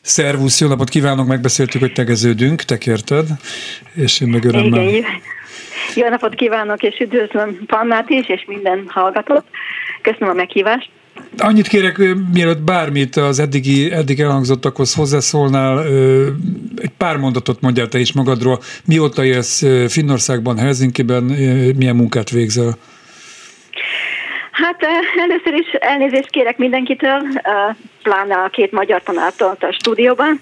Szervusz, 0.03 0.61
jó 0.61 0.69
napot 0.69 0.89
kívánok, 0.89 1.27
megbeszéltük, 1.27 1.81
hogy 1.81 1.93
tegeződünk, 1.93 2.63
te 2.63 2.79
kérted, 2.79 3.27
és 3.95 4.21
én 4.21 4.29
meg 4.29 4.45
örömmel. 4.45 4.89
Igen, 4.89 5.05
jó 5.97 6.09
napot 6.09 6.35
kívánok, 6.35 6.83
és 6.83 6.99
üdvözlöm 6.99 7.59
Pannát 7.67 8.11
is, 8.11 8.29
és 8.29 8.45
minden 8.47 8.85
hallgatót. 8.88 9.45
Köszönöm 10.03 10.29
a 10.29 10.33
meghívást. 10.33 10.88
Annyit 11.38 11.69
kérek, 11.69 12.00
mielőtt 12.33 12.61
bármit 12.61 13.17
az 13.17 13.38
eddigi, 13.38 13.93
eddig 13.93 14.21
elhangzottakhoz 14.21 14.95
hozzászólnál, 14.95 15.85
egy 16.76 16.91
pár 16.99 17.17
mondatot 17.17 17.61
mondjál 17.61 17.88
te 17.88 17.99
is 17.99 18.12
magadról. 18.12 18.61
Mióta 18.85 19.25
élsz 19.25 19.65
Finnországban, 19.88 20.59
Helsinki-ben, 20.59 21.23
milyen 21.76 21.97
munkát 21.97 22.31
végzel? 22.31 22.76
Hát 24.50 24.87
először 25.17 25.55
is 25.55 25.73
elnézést 25.73 26.31
kérek 26.31 26.59
mindenkitől, 26.59 27.23
pláne 28.03 28.35
a 28.35 28.49
két 28.49 28.73
magyar 28.73 29.03
tanártól 29.03 29.57
a 29.61 29.73
stúdióban, 29.73 30.41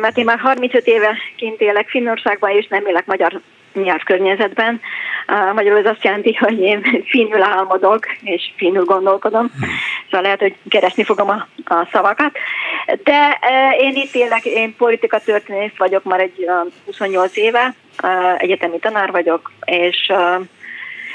mert 0.00 0.18
én 0.18 0.24
már 0.24 0.38
35 0.38 0.86
éve 0.86 1.16
kint 1.36 1.60
élek 1.60 1.88
Finnországban, 1.88 2.50
és 2.50 2.66
nem 2.68 2.86
élek 2.86 3.06
magyar 3.06 3.40
nyelvkörnyezetben. 3.74 4.80
Magyarul 5.54 5.78
ez 5.78 5.92
azt 5.92 6.04
jelenti, 6.04 6.34
hogy 6.34 6.60
én 6.60 7.02
finnül 7.04 7.42
álmodok, 7.42 8.06
és 8.22 8.52
finnül 8.56 8.84
gondolkodom, 8.84 9.50
szóval 10.04 10.22
lehet, 10.22 10.40
hogy 10.40 10.54
keresni 10.68 11.04
fogom 11.04 11.28
a, 11.28 11.46
a 11.74 11.88
szavakat. 11.92 12.38
De 13.02 13.38
én 13.80 13.94
itt 13.94 14.14
élek, 14.14 14.44
én 14.44 14.76
politika 14.76 15.18
történész 15.18 15.76
vagyok 15.76 16.04
már 16.04 16.20
egy 16.20 16.48
28 16.84 17.36
éve, 17.36 17.74
egyetemi 18.38 18.78
tanár 18.78 19.10
vagyok, 19.10 19.52
és 19.64 20.12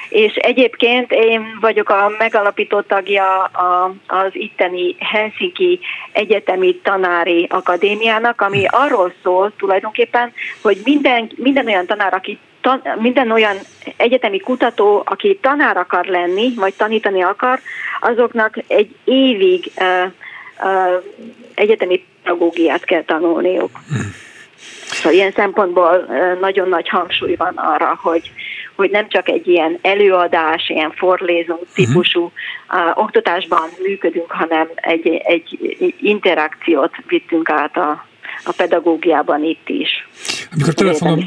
és 0.10 0.34
egyébként 0.34 1.12
én 1.12 1.58
vagyok 1.62 1.89
a 1.89 2.12
megalapító 2.18 2.82
tagja 2.82 3.44
a, 3.44 3.94
az 4.08 4.30
itteni 4.32 4.96
Helsinki 5.00 5.80
Egyetemi 6.12 6.75
Tanári 6.75 7.48
Akadémiának, 7.50 8.42
ami 8.42 8.66
arról 8.68 9.13
szól 9.24 9.54
tulajdonképpen, 9.58 10.34
hogy 10.62 10.82
minden, 10.84 11.32
minden 11.36 11.66
olyan 11.66 11.86
tanár, 11.86 12.13
aki 12.13 12.39
tan, 12.62 12.82
minden 13.00 13.32
olyan 13.32 13.58
egyetemi 13.98 14.39
kutató, 14.39 15.04
aki 15.06 15.39
tanár 15.42 15.78
akar 15.78 16.06
lenni, 16.06 16.54
vagy 16.56 16.74
tanítani 16.74 17.22
akar, 17.22 17.60
azoknak 18.00 18.58
egy 18.68 18.96
évig 19.04 19.72
uh, 19.78 20.12
uh, 20.63 21.04
egyetemi 21.56 22.06
pedagógiát 22.24 22.86
kell 22.86 23.04
tanulniuk. 23.04 23.72
Hmm. 23.88 24.13
Szóval 24.92 25.13
ilyen 25.13 25.32
szempontból 25.32 26.08
nagyon 26.39 26.70
nagy 26.70 26.89
hangsúly 26.89 27.36
van 27.36 27.54
arra, 27.56 28.00
hogy, 28.01 28.32
hogy 28.75 28.89
nem 28.89 29.10
csak 29.10 29.30
egy 29.30 29.48
ilyen 29.48 29.80
előadás, 29.82 30.70
ilyen 30.70 30.92
forlézunk 30.92 31.62
típusú 31.74 32.22
uh, 32.24 32.98
oktatásban 32.98 33.70
működünk, 33.84 34.32
hanem 34.32 34.68
egy, 34.75 35.08
egy 35.08 35.58
interakciót 36.01 36.96
vittünk 37.08 37.50
át 37.50 37.78
a, 37.78 38.06
a 38.44 38.54
pedagógiában 38.58 39.44
itt 39.44 39.70
is. 39.70 40.08
Amikor 40.53 40.74
telefonon 40.74 41.25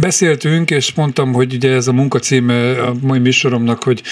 beszéltünk, 0.00 0.70
és 0.70 0.94
mondtam, 0.94 1.32
hogy 1.32 1.54
ugye 1.54 1.72
ez 1.72 1.88
a 1.88 1.92
munkacíme 1.92 2.82
a 2.82 2.92
mai 3.02 3.18
műsoromnak, 3.18 3.82
hogy 3.82 4.02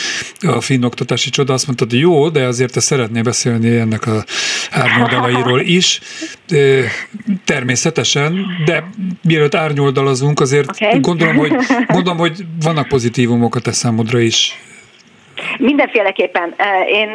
a 0.40 0.61
finn 0.61 0.83
oktatási 0.83 1.31
csoda, 1.31 1.52
azt 1.52 1.66
mondtad, 1.66 1.90
hogy 1.90 2.00
jó, 2.00 2.28
de 2.28 2.47
azért 2.47 2.73
te 2.73 2.81
szeretnél 2.81 3.23
beszélni 3.23 3.76
ennek 3.76 4.07
a 4.07 4.25
árnyoldalairól 4.71 5.61
is. 5.78 6.00
Természetesen, 7.45 8.47
de 8.64 8.85
mielőtt 9.23 9.54
árnyoldalazunk, 9.54 10.40
azért 10.40 10.71
okay. 10.71 11.00
gondolom, 11.00 11.37
hogy, 11.37 11.52
gondolom, 11.87 12.19
hogy 12.19 12.45
vannak 12.62 12.88
pozitívumok 12.88 13.54
a 13.54 13.61
te 13.61 13.73
számodra 13.73 14.19
is 14.19 14.57
Mindenféleképpen. 15.59 16.54
Én 16.89 17.08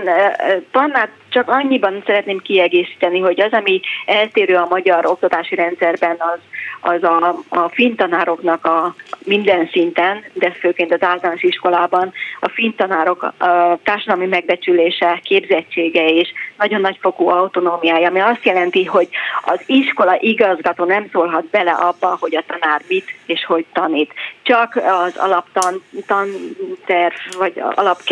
Pannát 0.72 1.10
csak 1.38 1.50
annyiban 1.50 2.04
szeretném 2.06 2.40
kiegészíteni, 2.40 3.20
hogy 3.20 3.42
az, 3.42 3.52
ami 3.52 3.80
eltérő 4.06 4.56
a 4.56 4.68
magyar 4.70 5.06
oktatási 5.06 5.56
rendszerben, 5.56 6.16
az, 6.20 6.40
az 6.82 7.04
a, 7.04 7.36
a 7.50 7.70
finn 7.70 7.96
tanároknak 7.96 8.66
a 8.66 8.96
minden 9.26 9.70
szinten, 9.72 10.24
de 10.34 10.52
főként 10.52 10.94
az 10.94 11.04
általános 11.04 11.44
iskolában 11.44 12.14
a 12.40 12.50
finn 12.50 12.76
tanárok 12.76 13.24
a 13.24 13.80
társadalmi 13.84 14.26
megbecsülése, 14.26 15.20
képzettsége 15.24 16.10
és 16.10 16.34
nagyon 16.58 16.82
nagy 16.82 16.98
fokú 17.02 17.28
autonómiája, 17.28 18.08
ami 18.08 18.20
azt 18.20 18.46
jelenti, 18.46 18.86
hogy 18.86 19.08
az 19.46 19.60
iskola 19.66 20.18
igazgató 20.20 20.84
nem 20.84 21.08
szólhat 21.12 21.46
bele 21.46 21.72
abba, 21.72 22.18
hogy 22.20 22.36
a 22.36 22.44
tanár 22.48 22.82
mit 22.88 23.16
és 23.26 23.46
hogy 23.46 23.66
tanít. 23.74 24.14
Csak 24.48 24.76
az 24.76 25.18
alaptanterv, 25.18 27.16
vagy 27.38 27.62
alap 27.76 28.04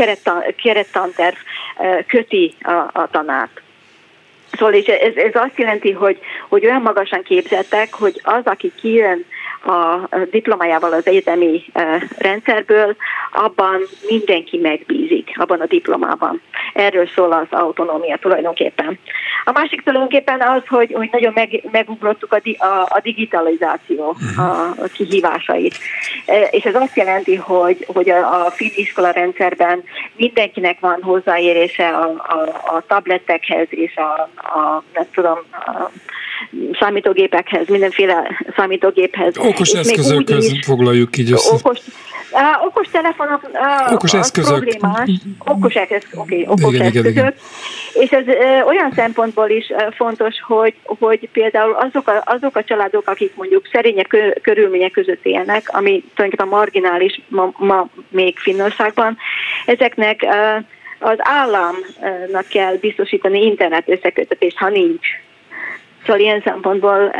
kerettanterv 0.55 1.35
köti 2.07 2.55
a, 2.61 2.71
a 2.71 3.07
tanárt. 3.11 3.61
Szóval 4.51 4.73
és 4.73 4.85
ez, 4.85 5.15
ez 5.15 5.35
azt 5.35 5.57
jelenti, 5.57 5.91
hogy, 5.91 6.19
hogy 6.47 6.65
olyan 6.65 6.81
magasan 6.81 7.23
képzettek, 7.23 7.93
hogy 7.93 8.21
az, 8.23 8.41
aki 8.43 8.71
kijön 8.79 9.25
a 9.65 10.09
diplomájával 10.31 10.93
az 10.93 11.07
egyetemi 11.07 11.65
rendszerből, 12.17 12.95
abban 13.31 13.81
mindenki 14.07 14.57
megbízik, 14.57 15.31
abban 15.35 15.59
a 15.59 15.65
diplomában. 15.65 16.41
Erről 16.73 17.07
szól 17.07 17.31
az 17.31 17.47
autonómia 17.49 18.17
tulajdonképpen. 18.17 18.99
A 19.45 19.51
másik 19.51 19.81
tulajdonképpen 19.81 20.41
az, 20.41 20.61
hogy, 20.67 20.93
hogy 20.93 21.09
nagyon 21.11 21.31
meg, 21.35 21.63
megugrottuk 21.71 22.33
a, 22.33 22.65
a, 22.65 22.81
a 22.89 22.99
digitalizáció 23.03 24.15
a, 24.37 24.41
a 24.41 24.87
kihívásait. 24.93 25.77
És 26.51 26.63
ez 26.63 26.75
azt 26.75 26.95
jelenti, 26.95 27.35
hogy, 27.35 27.85
hogy 27.93 28.09
a, 28.09 28.45
a 28.45 28.51
finn 28.51 28.71
iskola 28.75 29.11
rendszerben 29.11 29.83
mindenkinek 30.15 30.79
van 30.79 31.01
hozzáérése 31.01 31.87
a, 31.87 32.05
a, 32.09 32.75
a 32.75 32.83
tabletekhez 32.87 33.67
és 33.69 33.95
a, 33.95 34.29
a 34.35 34.83
nem 34.93 35.05
tudom, 35.13 35.39
a, 35.51 35.91
számítógépekhez, 36.79 37.67
mindenféle 37.67 38.27
számítógéphez. 38.55 39.37
Okos 39.37 39.71
eszközökhöz 39.71 40.65
foglaljuk 40.65 41.17
így 41.17 41.31
össze. 41.31 41.53
Okos, 41.53 41.79
Uh, 42.31 42.65
okos 42.65 42.87
telefonok, 42.91 43.49
uh, 43.53 43.93
okos 43.93 44.13
eszközök. 44.13 44.53
problémás, 44.53 45.09
okos, 45.45 45.73
eszköz, 45.73 46.19
okay, 46.19 46.45
okos 46.47 46.73
igen, 46.73 46.85
eszközök, 46.85 47.11
igen, 47.11 47.23
igen. 47.23 47.33
és 47.93 48.09
ez 48.09 48.23
uh, 48.27 48.67
olyan 48.67 48.91
szempontból 48.95 49.49
is 49.49 49.69
uh, 49.69 49.93
fontos, 49.93 50.35
hogy, 50.47 50.73
hogy 50.83 51.29
például 51.31 51.71
azok 51.73 52.07
a, 52.07 52.21
azok 52.25 52.55
a 52.55 52.63
családok, 52.63 53.07
akik 53.07 53.35
mondjuk 53.35 53.67
szerények 53.71 54.17
körülmények 54.41 54.91
között 54.91 55.25
élnek, 55.25 55.69
ami 55.75 56.03
tulajdonképpen 56.15 56.47
marginális 56.47 57.21
ma, 57.27 57.51
ma 57.57 57.87
még 58.09 58.37
Finnországban, 58.39 59.17
ezeknek 59.65 60.19
uh, 60.21 60.65
az 60.99 61.17
államnak 61.17 62.47
kell 62.49 62.75
biztosítani 62.75 63.45
internet 63.45 63.89
összekötetést, 63.89 64.57
ha 64.57 64.69
nincs. 64.69 65.07
Szóval 66.05 66.21
ilyen 66.21 66.41
szempontból 66.45 67.11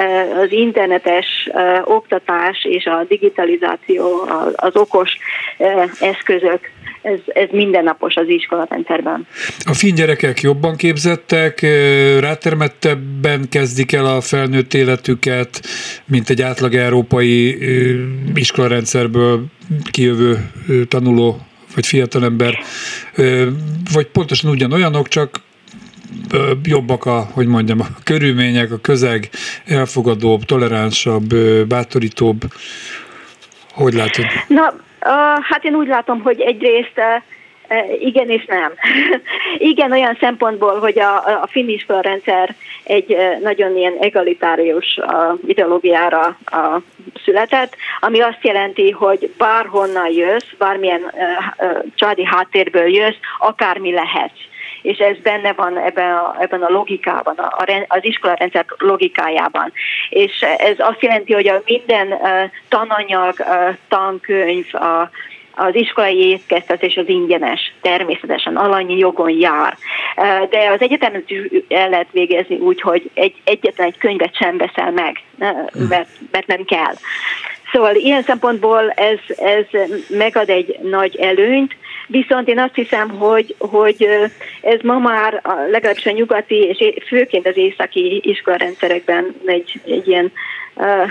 az 0.43 0.51
internetes 0.51 1.49
oktatás 1.83 2.65
és 2.69 2.85
a 2.85 3.05
digitalizáció, 3.07 4.29
az 4.55 4.75
okos 4.75 5.17
eszközök 5.99 6.59
ez, 7.05 7.19
ez 7.25 7.47
mindennapos 7.51 8.15
az 8.15 8.27
iskolarendszerben. 8.27 9.27
A 9.65 9.73
finn 9.73 9.95
gyerekek 9.95 10.41
jobban 10.41 10.75
képzettek, 10.75 11.61
rátermettebben 12.19 13.49
kezdik 13.49 13.91
el 13.91 14.05
a 14.05 14.21
felnőtt 14.21 14.73
életüket, 14.73 15.61
mint 16.05 16.29
egy 16.29 16.41
átlag 16.41 16.75
európai 16.75 17.57
iskolarendszerből 18.33 19.43
kijövő 19.91 20.51
tanuló 20.87 21.37
vagy 21.75 21.85
fiatalember, 21.85 22.57
vagy 23.93 24.05
pontosan 24.05 24.49
ugyanolyanok, 24.49 25.07
csak 25.07 25.39
jobbak 26.63 27.05
a, 27.05 27.27
hogy 27.33 27.47
mondjam, 27.47 27.79
a 27.79 27.85
körülmények, 28.03 28.71
a 28.71 28.79
közeg 28.81 29.29
elfogadóbb, 29.65 30.43
toleránsabb, 30.43 31.35
bátorítóbb. 31.67 32.41
Hogy 33.73 33.93
látod? 33.93 34.25
Na, 34.47 34.73
hát 35.41 35.63
én 35.63 35.75
úgy 35.75 35.87
látom, 35.87 36.21
hogy 36.21 36.41
egyrészt 36.41 37.01
Igen 37.99 38.29
és 38.29 38.45
nem. 38.45 38.73
Igen, 39.71 39.91
olyan 39.91 40.17
szempontból, 40.19 40.79
hogy 40.79 40.99
a, 40.99 41.15
a 41.41 41.47
finn 41.47 41.77
rendszer 41.87 42.55
egy 42.83 43.17
nagyon 43.41 43.77
ilyen 43.77 43.97
egalitárius 43.99 44.99
ideológiára 45.47 46.37
született, 47.23 47.75
ami 47.99 48.19
azt 48.21 48.39
jelenti, 48.41 48.91
hogy 48.91 49.33
bárhonnan 49.37 50.11
jössz, 50.11 50.51
bármilyen 50.57 51.01
családi 51.95 52.25
háttérből 52.25 52.87
jössz, 52.87 53.19
akármi 53.39 53.91
lehetsz 53.91 54.53
és 54.85 54.97
ez 54.97 55.17
benne 55.17 55.53
van 55.53 55.77
ebben 55.77 56.11
a, 56.11 56.35
ebben 56.39 56.61
a 56.61 56.71
logikában, 56.71 57.35
a, 57.35 57.65
az 57.87 58.05
iskolarendszer 58.05 58.65
logikájában. 58.77 59.71
És 60.09 60.41
ez 60.57 60.75
azt 60.77 61.01
jelenti, 61.01 61.33
hogy 61.33 61.47
a 61.47 61.61
minden 61.65 62.07
uh, 62.07 62.51
tananyag, 62.69 63.33
uh, 63.39 63.75
tankönyv, 63.87 64.65
a, 64.71 65.09
az 65.55 65.75
iskolai 65.75 66.29
étkeztetés 66.29 66.97
az 66.97 67.07
ingyenes, 67.07 67.73
természetesen 67.81 68.55
alanyi 68.55 68.97
jogon 68.97 69.29
jár. 69.29 69.77
De 70.49 70.69
az 70.73 70.81
egyetemet 70.81 71.31
el 71.69 71.89
lehet 71.89 72.07
végezni 72.11 72.55
úgy, 72.55 72.81
hogy 72.81 73.09
egy, 73.13 73.35
egyetlen 73.43 73.87
egy 73.87 73.97
könyvet 73.97 74.35
sem 74.35 74.57
veszel 74.57 74.91
meg, 74.91 75.23
mert, 75.89 76.09
mert 76.31 76.47
nem 76.47 76.65
kell. 76.65 76.93
Szóval 77.71 77.95
ilyen 77.95 78.23
szempontból 78.23 78.89
ez, 78.89 79.19
ez 79.37 79.65
megad 80.09 80.49
egy 80.49 80.79
nagy 80.81 81.15
előnyt, 81.15 81.75
viszont 82.07 82.47
én 82.47 82.59
azt 82.59 82.75
hiszem, 82.75 83.09
hogy, 83.09 83.55
hogy 83.57 84.07
ez 84.61 84.79
ma 84.81 84.99
már 84.99 85.41
legalábbis 85.71 86.05
a 86.05 86.11
nyugati 86.11 86.55
és 86.55 87.05
főként 87.07 87.47
az 87.47 87.57
északi 87.57 88.21
iskolarendszerekben 88.23 89.35
egy, 89.45 89.81
egy 89.85 90.07
ilyen 90.07 90.31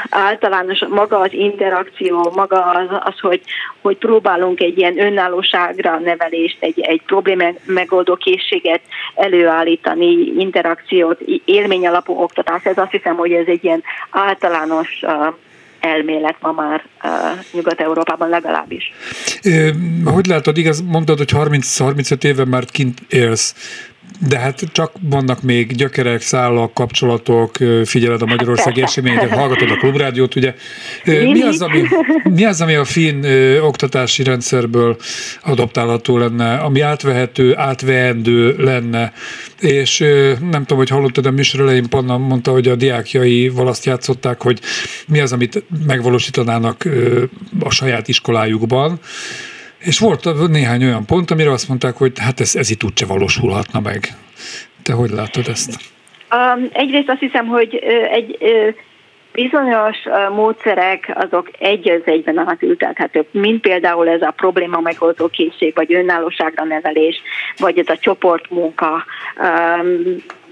általános 0.09 0.85
maga 0.88 1.18
az 1.18 1.33
interakció, 1.33 2.33
maga 2.35 2.64
az, 2.64 3.00
az 3.04 3.18
hogy, 3.20 3.40
hogy 3.80 3.96
próbálunk 3.96 4.61
egy 4.61 4.78
ilyen 4.78 4.98
önállóságra 4.98 5.98
nevelést, 5.98 6.57
egy, 6.61 6.80
egy 6.80 7.02
probléma 7.07 7.44
megoldó 7.64 8.16
készséget 8.16 8.80
előállítani, 9.14 10.33
interakciót, 10.38 11.20
élmény 11.44 11.87
alapú 11.87 12.22
oktatás. 12.22 12.64
Ez 12.64 12.78
azt 12.78 12.90
hiszem, 12.90 13.16
hogy 13.16 13.33
ez 13.33 13.46
egy 13.46 13.64
ilyen 13.64 13.83
általános 14.11 15.02
elmélet 15.85 16.37
ma 16.40 16.53
már 16.53 16.85
Nyugat-Európában 17.53 18.29
legalábbis. 18.29 18.92
Hogy 20.05 20.27
látod, 20.27 20.57
igaz, 20.57 20.81
mondtad, 20.81 21.18
hogy 21.18 21.31
30-35 21.33 22.25
éve 22.25 22.44
már 22.44 22.64
kint 22.64 22.99
élsz 23.09 23.55
de 24.29 24.38
hát 24.38 24.62
csak 24.73 24.93
vannak 25.01 25.43
még 25.43 25.75
gyökerek, 25.75 26.21
szállak, 26.21 26.75
kapcsolatok, 26.75 27.57
figyeled 27.85 28.23
a 28.23 28.27
Magyarországi 28.27 28.83
eseményeket, 28.83 29.31
hallgatod 29.38 29.71
a 29.71 29.77
klubrádiót, 29.77 30.37
ugye. 30.37 30.55
Mi 31.05 31.43
az, 31.43 31.61
ami, 31.61 31.83
mi 32.23 32.45
az, 32.45 32.61
ami 32.61 32.75
a 32.75 32.85
finn 32.85 33.25
oktatási 33.61 34.23
rendszerből 34.23 34.97
adoptálható 35.43 36.19
lenne, 36.19 36.55
ami 36.55 36.81
átvehető, 36.81 37.57
átvehendő 37.57 38.57
lenne, 38.59 39.12
és 39.61 39.99
nem 40.40 40.61
tudom, 40.61 40.79
hogy 40.79 40.88
hallottad, 40.88 41.27
a 41.27 41.31
műsor 41.31 41.61
elején 41.61 41.88
Panna 41.88 42.19
mondta, 42.19 42.51
hogy 42.51 42.69
a 42.69 42.75
diákjai 42.75 43.53
azt 43.57 43.85
játszották, 43.85 44.43
hogy 44.43 44.61
mi 45.07 45.21
az, 45.21 45.33
amit 45.33 45.62
megvalósítanának 45.87 46.88
a 47.61 47.71
saját 47.71 48.09
iskolájukban, 48.09 49.01
és 49.85 49.99
volt 49.99 50.49
néhány 50.49 50.85
olyan 50.85 51.07
pont, 51.07 51.31
amire 51.31 51.51
azt 51.51 51.68
mondták, 51.68 51.97
hogy 51.97 52.12
hát 52.18 52.40
ez, 52.40 52.57
ez 52.57 52.70
itt 52.70 52.85
úgyse 52.85 53.07
valósulhatna 53.07 53.81
meg. 53.81 54.16
Te 54.83 54.92
hogy 54.92 55.11
látod 55.11 55.49
ezt? 55.49 55.79
Um, 56.35 56.68
egyrészt 56.73 57.09
azt 57.09 57.20
hiszem, 57.20 57.47
hogy 57.47 57.75
egy 58.11 58.38
bizonyos 59.35 59.97
módszerek 60.35 61.12
azok 61.14 61.51
egy 61.59 61.90
az 61.90 62.01
egyben 62.05 62.38
átültethetők, 62.38 63.27
mint 63.31 63.61
például 63.61 64.09
ez 64.09 64.23
a 64.23 64.31
probléma 64.37 64.81
megoldó 64.81 65.29
készség, 65.29 65.75
vagy 65.75 65.94
önállóságra 65.94 66.64
nevelés, 66.64 67.23
vagy 67.57 67.79
ez 67.79 67.88
a 67.88 67.99
csoportmunka, 67.99 69.05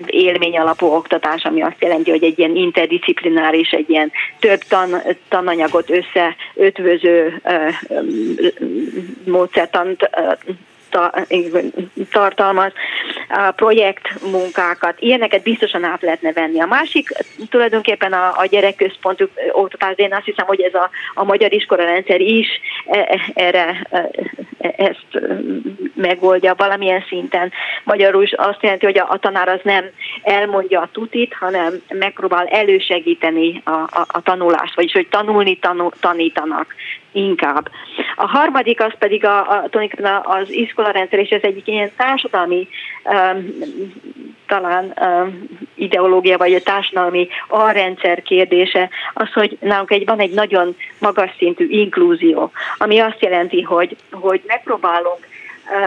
élmény 0.06 0.58
alapú 0.58 0.86
oktatás, 0.86 1.44
ami 1.44 1.62
azt 1.62 1.76
jelenti, 1.82 2.10
hogy 2.10 2.22
egy 2.22 2.38
ilyen 2.38 2.56
interdisziplináris, 2.56 3.70
egy 3.70 3.90
ilyen 3.90 4.12
több 4.38 4.60
tan, 4.68 5.02
tananyagot 5.28 5.90
összeötvöző 5.90 7.40
módszertant 9.24 10.10
tartalmaz, 12.10 12.72
a 13.28 13.50
projektmunkákat, 13.50 15.00
ilyeneket 15.00 15.42
biztosan 15.42 15.84
át 15.84 16.02
lehetne 16.02 16.32
venni. 16.32 16.60
A 16.60 16.66
másik 16.66 17.08
tulajdonképpen 17.50 18.12
a, 18.12 18.32
a 18.36 18.46
gyerekközpontú 18.46 19.24
oktatás, 19.52 19.94
én 19.96 20.14
azt 20.14 20.24
hiszem, 20.24 20.46
hogy 20.46 20.60
ez 20.60 20.74
a, 20.74 20.90
a 21.14 21.24
magyar 21.24 21.52
iskolarendszer 21.52 22.20
is 22.20 22.48
e, 22.86 22.98
e, 22.98 23.20
erre 23.34 23.86
e, 23.90 24.10
ezt 24.76 25.06
megoldja 25.94 26.54
valamilyen 26.56 27.04
szinten. 27.08 27.52
Magyarul 27.84 28.22
is 28.22 28.32
azt 28.32 28.62
jelenti, 28.62 28.84
hogy 28.84 28.98
a, 28.98 29.06
a 29.10 29.18
tanár 29.18 29.48
az 29.48 29.60
nem 29.62 29.84
elmondja 30.22 30.80
a 30.80 30.88
tutit, 30.92 31.34
hanem 31.34 31.82
megpróbál 31.88 32.46
elősegíteni 32.46 33.60
a, 33.64 33.70
a, 33.70 34.06
a 34.06 34.22
tanulást, 34.22 34.74
vagyis 34.74 34.92
hogy 34.92 35.08
tanulni 35.08 35.58
tanul, 35.58 35.92
tanítanak 36.00 36.74
inkább. 37.12 37.70
A 38.16 38.26
harmadik 38.26 38.80
az 38.80 38.92
pedig 38.98 39.24
a, 39.24 39.38
a, 39.38 39.68
az 40.22 40.50
iskolarendszer, 40.50 41.18
és 41.18 41.28
ez 41.28 41.42
egyik 41.42 41.66
ilyen 41.66 41.90
társadalmi 41.96 42.68
um, 43.04 43.46
talán 44.46 44.92
um, 45.00 45.48
ideológia, 45.74 46.38
vagy 46.38 46.54
a 46.54 46.60
társadalmi 46.62 47.28
rendszer 47.72 48.22
kérdése, 48.22 48.88
az, 49.14 49.32
hogy 49.32 49.56
nálunk 49.60 49.90
egy, 49.90 50.04
van 50.04 50.18
egy 50.18 50.32
nagyon 50.32 50.76
magas 50.98 51.30
szintű 51.38 51.66
inklúzió, 51.68 52.50
ami 52.78 52.98
azt 52.98 53.22
jelenti, 53.22 53.62
hogy, 53.62 53.96
hogy 54.10 54.42
megpróbálunk 54.46 55.30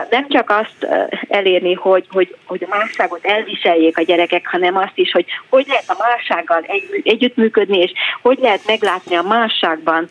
nem 0.10 0.30
csak 0.30 0.50
azt 0.50 0.88
elérni, 1.28 1.74
hogy, 1.74 2.06
hogy, 2.10 2.36
hogy 2.46 2.64
a 2.64 2.78
másságot 2.78 3.26
elviseljék 3.26 3.98
a 3.98 4.02
gyerekek, 4.02 4.48
hanem 4.48 4.78
azt 4.78 4.98
is, 4.98 5.12
hogy 5.12 5.26
hogy 5.50 5.66
lehet 5.68 5.90
a 5.90 5.96
mássággal 6.00 6.64
egy, 6.68 7.02
együttműködni, 7.04 7.78
és 7.78 7.92
hogy 8.22 8.38
lehet 8.42 8.62
meglátni 8.66 9.16
a 9.16 9.22
másságban 9.22 10.10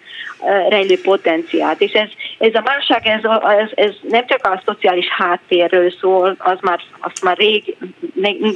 rejlő 0.68 1.00
potenciált. 1.00 1.80
És 1.80 1.92
ez, 1.92 2.08
ez 2.38 2.54
a 2.54 2.62
másság, 2.64 3.06
ez, 3.06 3.20
ez, 3.58 3.70
ez 3.74 3.94
nem 4.08 4.26
csak 4.26 4.46
a 4.46 4.62
szociális 4.64 5.08
háttérről 5.08 5.90
szól, 6.00 6.36
az 6.38 6.58
már, 6.60 6.80
az 7.00 7.20
már 7.22 7.36
rég, 7.36 7.76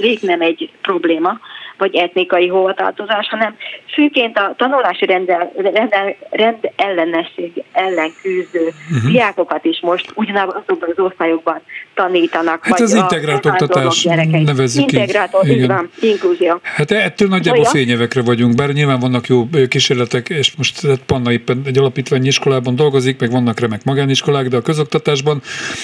rég 0.01 0.19
nem 0.21 0.41
egy 0.41 0.71
probléma, 0.83 1.41
vagy 1.79 1.97
etnikai 1.97 2.49
hovatartozás, 2.49 3.29
hanem 3.29 3.57
főként 3.95 4.39
a 4.39 4.55
tanulási 4.57 5.07
rendel, 5.07 5.53
rendel, 5.57 6.17
rend 6.31 6.71
ellenesség 6.77 7.65
ellen 7.73 8.11
küzdő 8.23 8.73
uh-huh. 8.91 9.11
diákokat 9.11 9.65
is 9.65 9.81
most 9.81 10.13
ugyanazokban 10.15 10.89
az 10.97 11.05
osztályokban 11.05 11.61
tanítanak. 11.95 12.67
Hát 12.67 12.81
az 12.81 12.95
integrált 12.95 13.47
oktatás 13.47 14.03
nevezzük 14.03 14.93
Integrált, 14.93 15.37
így 15.45 15.67
van, 15.67 15.91
inkluzió. 16.01 16.61
Hát 16.63 16.91
ettől 16.91 17.29
nagyjából 17.29 17.61
Olyan? 17.61 17.73
fényevekre 17.73 18.23
vagyunk, 18.23 18.55
bár 18.55 18.69
nyilván 18.69 18.99
vannak 18.99 19.27
jó 19.27 19.49
kísérletek, 19.69 20.29
és 20.29 20.57
most 20.57 20.87
hát 20.87 21.01
Panna 21.07 21.33
éppen 21.33 21.63
egy 21.65 21.78
alapítványi 21.79 22.27
iskolában 22.27 22.77
dolgozik, 22.77 23.21
meg 23.21 23.31
vannak 23.31 23.61
remek 23.61 23.85
magániskolák, 23.85 24.49
de 24.49 24.57
a 24.57 24.63
közoktatásban 24.63 25.43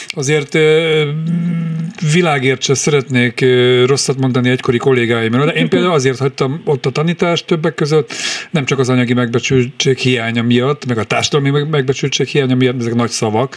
azért 0.09 0.59
világért 2.13 2.63
se 2.63 2.75
szeretnék 2.75 3.45
rosszat 3.87 4.19
mondani 4.19 4.49
egykori 4.51 4.77
kollégáimról. 4.77 5.49
Én 5.49 5.69
például 5.69 5.93
azért 5.93 6.19
hagytam 6.19 6.63
ott 6.65 6.87
a 6.87 6.91
tanítást 6.91 7.47
többek 7.47 7.75
között, 7.75 8.13
nem 8.51 8.65
csak 8.65 8.79
az 8.79 8.89
anyagi 8.89 9.15
megbecsültség 9.15 9.99
hiánya 9.99 10.43
miatt, 10.43 10.87
meg 10.87 10.99
a 10.99 11.05
társadalmi 11.05 11.65
megbecsültség 11.71 12.27
hiánya 12.27 12.55
miatt, 12.55 12.81
ezek 12.81 12.95
nagy 12.95 13.11
szavak, 13.11 13.57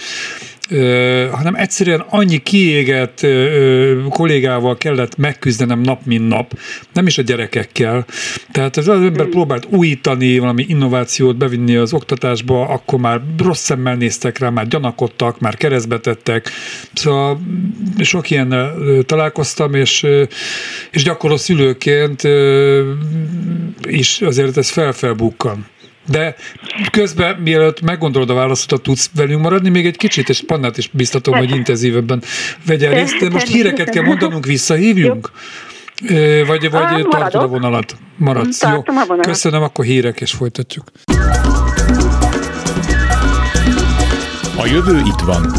hanem 1.32 1.56
egyszerűen 1.56 2.06
annyi 2.10 2.38
kiégett 2.38 3.26
kollégával 4.10 4.78
kellett 4.78 5.18
megküzdenem 5.18 5.80
nap, 5.82 6.06
mint 6.06 6.28
nap, 6.28 6.60
nem 6.94 7.08
is 7.08 7.18
a 7.18 7.22
gyerekekkel. 7.22 8.06
Tehát 8.52 8.78
az 8.78 8.90
ember 8.90 9.22
hmm. 9.22 9.30
próbált 9.30 9.68
újítani, 9.70 10.40
valami 10.40 10.66
innovációt 10.68 11.38
bevinni 11.38 11.76
az 11.76 11.94
oktatásba, 11.94 12.68
akkor 12.68 13.00
már 13.00 13.22
rossz 13.38 13.64
szemmel 13.64 13.96
néztek 13.96 14.38
rá, 14.38 14.50
már 14.50 14.68
gyanakodtak, 14.68 15.40
már 15.40 15.56
keresztbe 15.56 16.00
tettek. 16.00 16.50
Szóval 16.94 17.40
sok 18.00 18.30
ilyen 18.30 18.56
találkoztam, 19.06 19.74
és, 19.74 20.06
és 20.92 21.04
gyakorló 21.04 21.38
szülőként 21.38 22.22
is 23.88 24.22
azért 24.22 24.58
ez 24.58 24.70
felfelbukkan. 24.70 25.66
De 26.08 26.36
közben, 26.92 27.36
mielőtt 27.36 27.82
meggondolod 27.82 28.30
a 28.30 28.34
válaszodat, 28.34 28.82
tudsz 28.82 29.10
velünk 29.16 29.42
maradni 29.42 29.70
még 29.70 29.86
egy 29.86 29.98
kicsit, 29.98 30.30
és 30.30 30.44
Pannát 30.46 30.78
is 30.78 30.88
biztatom, 30.88 31.34
hogy 31.34 31.56
intenzívebben 31.56 32.24
vegyen 32.66 32.94
részt. 32.94 33.18
De 33.18 33.30
most 33.30 33.48
híreket 33.48 33.90
kell 33.90 34.04
mondanunk, 34.04 34.46
visszahívjunk? 34.46 35.32
Vagy, 36.48 36.70
vagy 36.70 36.72
ah, 36.72 37.08
tartod 37.10 37.42
a 37.42 37.48
vonalat? 37.48 37.96
Maradsz. 38.18 38.64
Jó. 38.64 38.84
Köszönöm, 39.22 39.62
akkor 39.62 39.86
hírek, 39.86 40.22
és 40.22 40.32
folytatjuk. 40.32 40.92
A 44.56 44.66
jövő 44.66 44.98
itt 44.98 45.20
van 45.26 45.54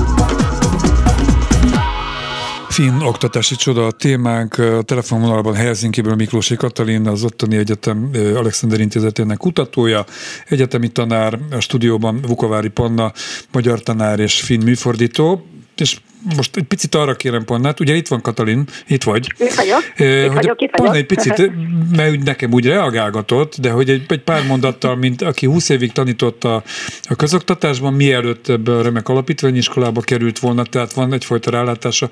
finn 2.78 3.02
oktatási 3.02 3.56
csoda 3.56 3.86
a 3.86 3.90
témánk. 3.90 4.58
A 4.58 4.82
telefonvonalban 4.82 5.54
Helsinki-ből 5.54 6.14
Miklósi 6.14 6.56
Katalin, 6.56 7.08
az 7.08 7.24
ottani 7.24 7.56
egyetem 7.56 8.10
Alexander 8.34 8.80
Intézetének 8.80 9.36
kutatója, 9.36 10.04
egyetemi 10.48 10.88
tanár, 10.88 11.38
a 11.50 11.60
stúdióban 11.60 12.22
Vukovári 12.22 12.68
Panna, 12.68 13.12
magyar 13.52 13.82
tanár 13.82 14.20
és 14.20 14.40
finn 14.40 14.62
műfordító 14.62 15.46
és 15.76 16.00
most 16.36 16.56
egy 16.56 16.62
picit 16.62 16.94
arra 16.94 17.14
kérem 17.14 17.44
Pannát, 17.44 17.80
ugye 17.80 17.94
itt 17.94 18.08
van 18.08 18.20
Katalin, 18.20 18.64
itt 18.86 19.02
vagy. 19.02 19.26
Itt 19.38 19.54
vagyok, 19.54 19.82
itt 19.96 20.32
vagyok, 20.32 20.60
itt 20.60 20.76
vagyok. 20.76 20.96
egy 20.96 21.06
picit, 21.06 21.50
mert 21.96 22.22
nekem 22.22 22.52
úgy 22.52 22.66
reagálgatott, 22.66 23.56
de 23.60 23.70
hogy 23.70 23.90
egy, 23.90 24.04
egy 24.08 24.22
pár 24.22 24.46
mondattal, 24.46 24.96
mint 24.96 25.22
aki 25.22 25.46
20 25.46 25.68
évig 25.68 25.92
tanított 25.92 26.44
a, 26.44 26.62
a 27.02 27.14
közoktatásban, 27.14 27.92
mielőtt 27.92 28.48
ebbe 28.48 28.72
a 28.72 28.82
remek 28.82 29.08
alapítványiskolába 29.08 30.00
került 30.00 30.38
volna, 30.38 30.62
tehát 30.62 30.92
van 30.92 31.12
egyfajta 31.12 31.50
rálátása, 31.50 32.08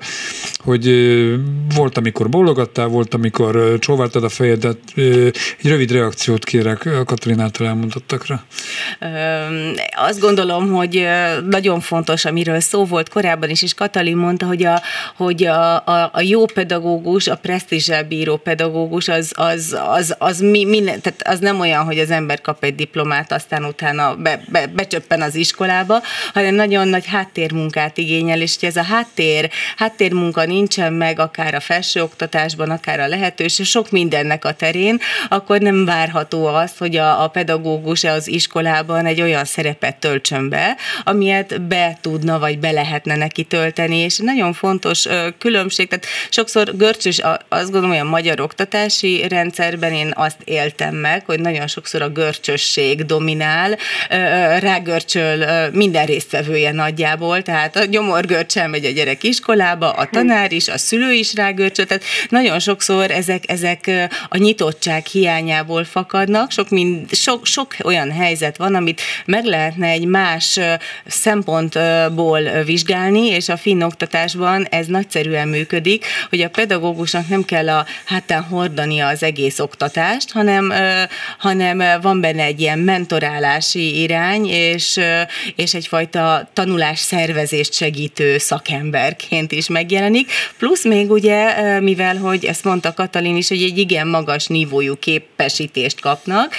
hogy 0.57 0.85
volt, 1.75 1.97
amikor 1.97 2.29
bólogattál, 2.29 2.87
volt, 2.87 3.13
amikor 3.13 3.77
csóváltad 3.79 4.23
a 4.23 4.29
fejedet. 4.29 4.77
Egy 4.95 5.35
rövid 5.63 5.91
reakciót 5.91 6.43
kérek 6.43 6.85
a 6.85 7.03
Katalin 7.03 7.39
által 7.39 7.67
elmondottakra. 7.67 8.43
Azt 9.95 10.19
gondolom, 10.19 10.71
hogy 10.71 11.07
nagyon 11.49 11.79
fontos, 11.79 12.25
amiről 12.25 12.59
szó 12.59 12.85
volt 12.85 13.09
korábban 13.09 13.49
is, 13.49 13.61
és 13.61 13.73
Katalin 13.97 14.17
mondta, 14.17 14.45
hogy 14.45 14.65
a, 14.65 14.81
hogy 15.15 15.45
a, 15.45 15.75
a, 15.75 16.09
a 16.13 16.21
jó 16.21 16.45
pedagógus, 16.45 17.27
a 17.27 17.35
presztízsel 17.35 18.03
bíró 18.03 18.35
pedagógus, 18.35 19.07
az, 19.07 19.31
az, 19.35 19.77
az, 19.87 20.15
az, 20.17 20.39
mi, 20.39 20.65
minden, 20.65 21.01
tehát 21.01 21.21
az 21.27 21.39
nem 21.39 21.59
olyan, 21.59 21.83
hogy 21.85 21.99
az 21.99 22.11
ember 22.11 22.41
kap 22.41 22.63
egy 22.63 22.75
diplomát, 22.75 23.31
aztán 23.31 23.65
utána 23.65 24.15
be, 24.15 24.41
be, 24.51 24.67
becsöppen 24.67 25.21
az 25.21 25.35
iskolába, 25.35 26.01
hanem 26.33 26.55
nagyon 26.55 26.87
nagy 26.87 27.05
háttérmunkát 27.05 27.97
igényel, 27.97 28.41
és 28.41 28.55
hogy 28.59 28.69
ez 28.69 28.75
a 28.75 28.83
háttér, 28.83 29.49
háttérmunka 29.77 30.45
nincsen 30.45 30.93
meg, 30.93 31.19
akár 31.19 31.53
a 31.53 31.59
felsőoktatásban, 31.59 32.69
akár 32.69 32.99
a 32.99 33.07
lehetőség, 33.07 33.65
sok 33.65 33.91
mindennek 33.91 34.45
a 34.45 34.53
terén, 34.53 34.99
akkor 35.29 35.59
nem 35.59 35.85
várható 35.85 36.45
az, 36.45 36.71
hogy 36.77 36.95
a, 36.95 37.23
a 37.23 37.27
pedagógus 37.27 38.03
az 38.03 38.27
iskolában 38.27 39.05
egy 39.05 39.21
olyan 39.21 39.45
szerepet 39.45 39.95
töltsön 39.95 40.49
be, 40.49 40.75
amilyet 41.03 41.61
be 41.61 41.97
tudna, 42.01 42.39
vagy 42.39 42.59
be 42.59 42.71
lehetne 42.71 43.15
neki 43.15 43.43
tölteni, 43.43 43.86
és 43.95 44.17
nagyon 44.17 44.53
fontos 44.53 45.05
különbség, 45.37 45.87
tehát 45.87 46.05
sokszor 46.29 46.77
görcsös, 46.77 47.21
azt 47.49 47.71
gondolom, 47.71 47.89
hogy 47.89 48.05
a 48.05 48.09
magyar 48.09 48.39
oktatási 48.39 49.27
rendszerben 49.27 49.93
én 49.93 50.11
azt 50.15 50.37
éltem 50.43 50.95
meg, 50.95 51.25
hogy 51.25 51.39
nagyon 51.39 51.67
sokszor 51.67 52.01
a 52.01 52.09
görcsösség 52.09 53.05
dominál, 53.05 53.77
rágörcsöl 54.59 55.69
minden 55.71 56.05
résztvevője 56.05 56.71
nagyjából, 56.71 57.41
tehát 57.41 57.75
a 57.75 57.85
gyomorgörcsel 57.85 58.67
megy 58.67 58.85
a 58.85 58.91
gyerek 58.91 59.23
iskolába, 59.23 59.91
a 59.91 60.09
tanár 60.11 60.51
is, 60.51 60.67
a 60.67 60.77
szülő 60.77 61.11
is 61.11 61.33
rágörcsöl, 61.33 61.85
tehát 61.85 62.03
nagyon 62.29 62.59
sokszor 62.59 63.11
ezek, 63.11 63.43
ezek 63.47 63.91
a 64.29 64.37
nyitottság 64.37 65.05
hiányából 65.05 65.83
fakadnak, 65.83 66.51
sok, 66.51 66.69
mind, 66.69 67.13
sok, 67.13 67.45
sok 67.45 67.75
olyan 67.83 68.11
helyzet 68.11 68.57
van, 68.57 68.75
amit 68.75 69.01
meg 69.25 69.45
lehetne 69.45 69.87
egy 69.87 70.05
más 70.05 70.59
szempontból 71.05 72.41
vizsgálni, 72.65 73.25
és 73.27 73.49
a 73.49 73.57
finn 73.57 73.76
oktatásban 73.83 74.65
ez 74.69 74.87
nagyszerűen 74.87 75.47
működik, 75.47 76.05
hogy 76.29 76.41
a 76.41 76.49
pedagógusnak 76.49 77.27
nem 77.27 77.45
kell 77.45 77.69
a 77.69 77.85
hátán 78.05 78.43
hordani 78.43 78.99
az 78.99 79.23
egész 79.23 79.59
oktatást, 79.59 80.31
hanem, 80.31 80.73
hanem 81.37 82.01
van 82.01 82.21
benne 82.21 82.43
egy 82.43 82.61
ilyen 82.61 82.79
mentorálási 82.79 84.01
irány, 84.01 84.45
és, 84.45 84.99
és 85.55 85.73
egyfajta 85.73 86.49
tanulás 86.53 86.99
szervezést 86.99 87.73
segítő 87.73 88.37
szakemberként 88.37 89.51
is 89.51 89.67
megjelenik. 89.67 90.31
Plusz 90.57 90.85
még 90.85 91.11
ugye, 91.11 91.79
mivel, 91.79 92.17
hogy 92.17 92.45
ezt 92.45 92.63
mondta 92.63 92.93
Katalin 92.93 93.35
is, 93.35 93.47
hogy 93.47 93.61
egy 93.61 93.77
igen 93.77 94.07
magas 94.07 94.47
nívójú 94.47 94.95
képesítést 94.99 95.99
kapnak, 95.99 96.53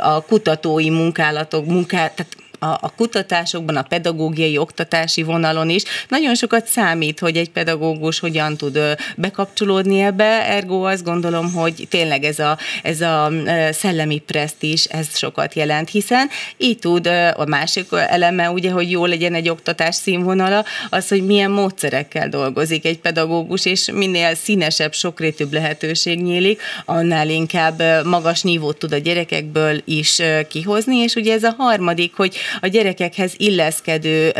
a 0.00 0.24
kutatói 0.24 0.90
munkálatok, 0.90 1.66
munkát, 1.66 2.12
tehát 2.14 2.36
a, 2.60 2.66
a 2.66 2.92
kutatásokban, 2.96 3.76
a 3.76 3.82
pedagógiai 3.82 4.58
oktatási 4.58 5.22
vonalon 5.22 5.70
is. 5.70 5.82
Nagyon 6.08 6.34
sokat 6.34 6.66
számít, 6.66 7.18
hogy 7.18 7.36
egy 7.36 7.50
pedagógus 7.50 8.18
hogyan 8.18 8.56
tud 8.56 8.78
bekapcsolódni 9.16 10.00
ebbe, 10.00 10.46
ergo 10.46 10.82
azt 10.82 11.04
gondolom, 11.04 11.52
hogy 11.52 11.86
tényleg 11.90 12.24
ez 12.24 12.38
a, 12.38 12.58
ez 12.82 13.00
a 13.00 13.32
szellemi 13.70 14.18
presztízs, 14.18 14.84
ez 14.84 15.16
sokat 15.16 15.54
jelent, 15.54 15.90
hiszen 15.90 16.28
így 16.56 16.78
tud 16.78 17.06
a 17.34 17.44
másik 17.44 17.86
eleme, 17.90 18.50
ugye, 18.50 18.70
hogy 18.70 18.90
jó 18.90 19.06
legyen 19.06 19.34
egy 19.34 19.48
oktatás 19.48 19.94
színvonala, 19.94 20.64
az, 20.90 21.08
hogy 21.08 21.26
milyen 21.26 21.50
módszerekkel 21.50 22.28
dolgozik 22.28 22.84
egy 22.84 22.98
pedagógus, 22.98 23.64
és 23.64 23.90
minél 23.92 24.34
színesebb, 24.34 24.92
sokrétűbb 24.92 25.52
lehetőség 25.52 26.22
nyílik, 26.22 26.62
annál 26.84 27.28
inkább 27.28 27.82
magas 28.04 28.42
nívót 28.42 28.78
tud 28.78 28.92
a 28.92 28.98
gyerekekből 28.98 29.82
is 29.84 30.22
kihozni, 30.48 30.96
és 30.96 31.14
ugye 31.14 31.32
ez 31.32 31.42
a 31.42 31.54
harmadik, 31.58 32.14
hogy 32.14 32.36
a 32.60 32.66
gyerekekhez 32.66 33.32
illeszkedő 33.36 34.32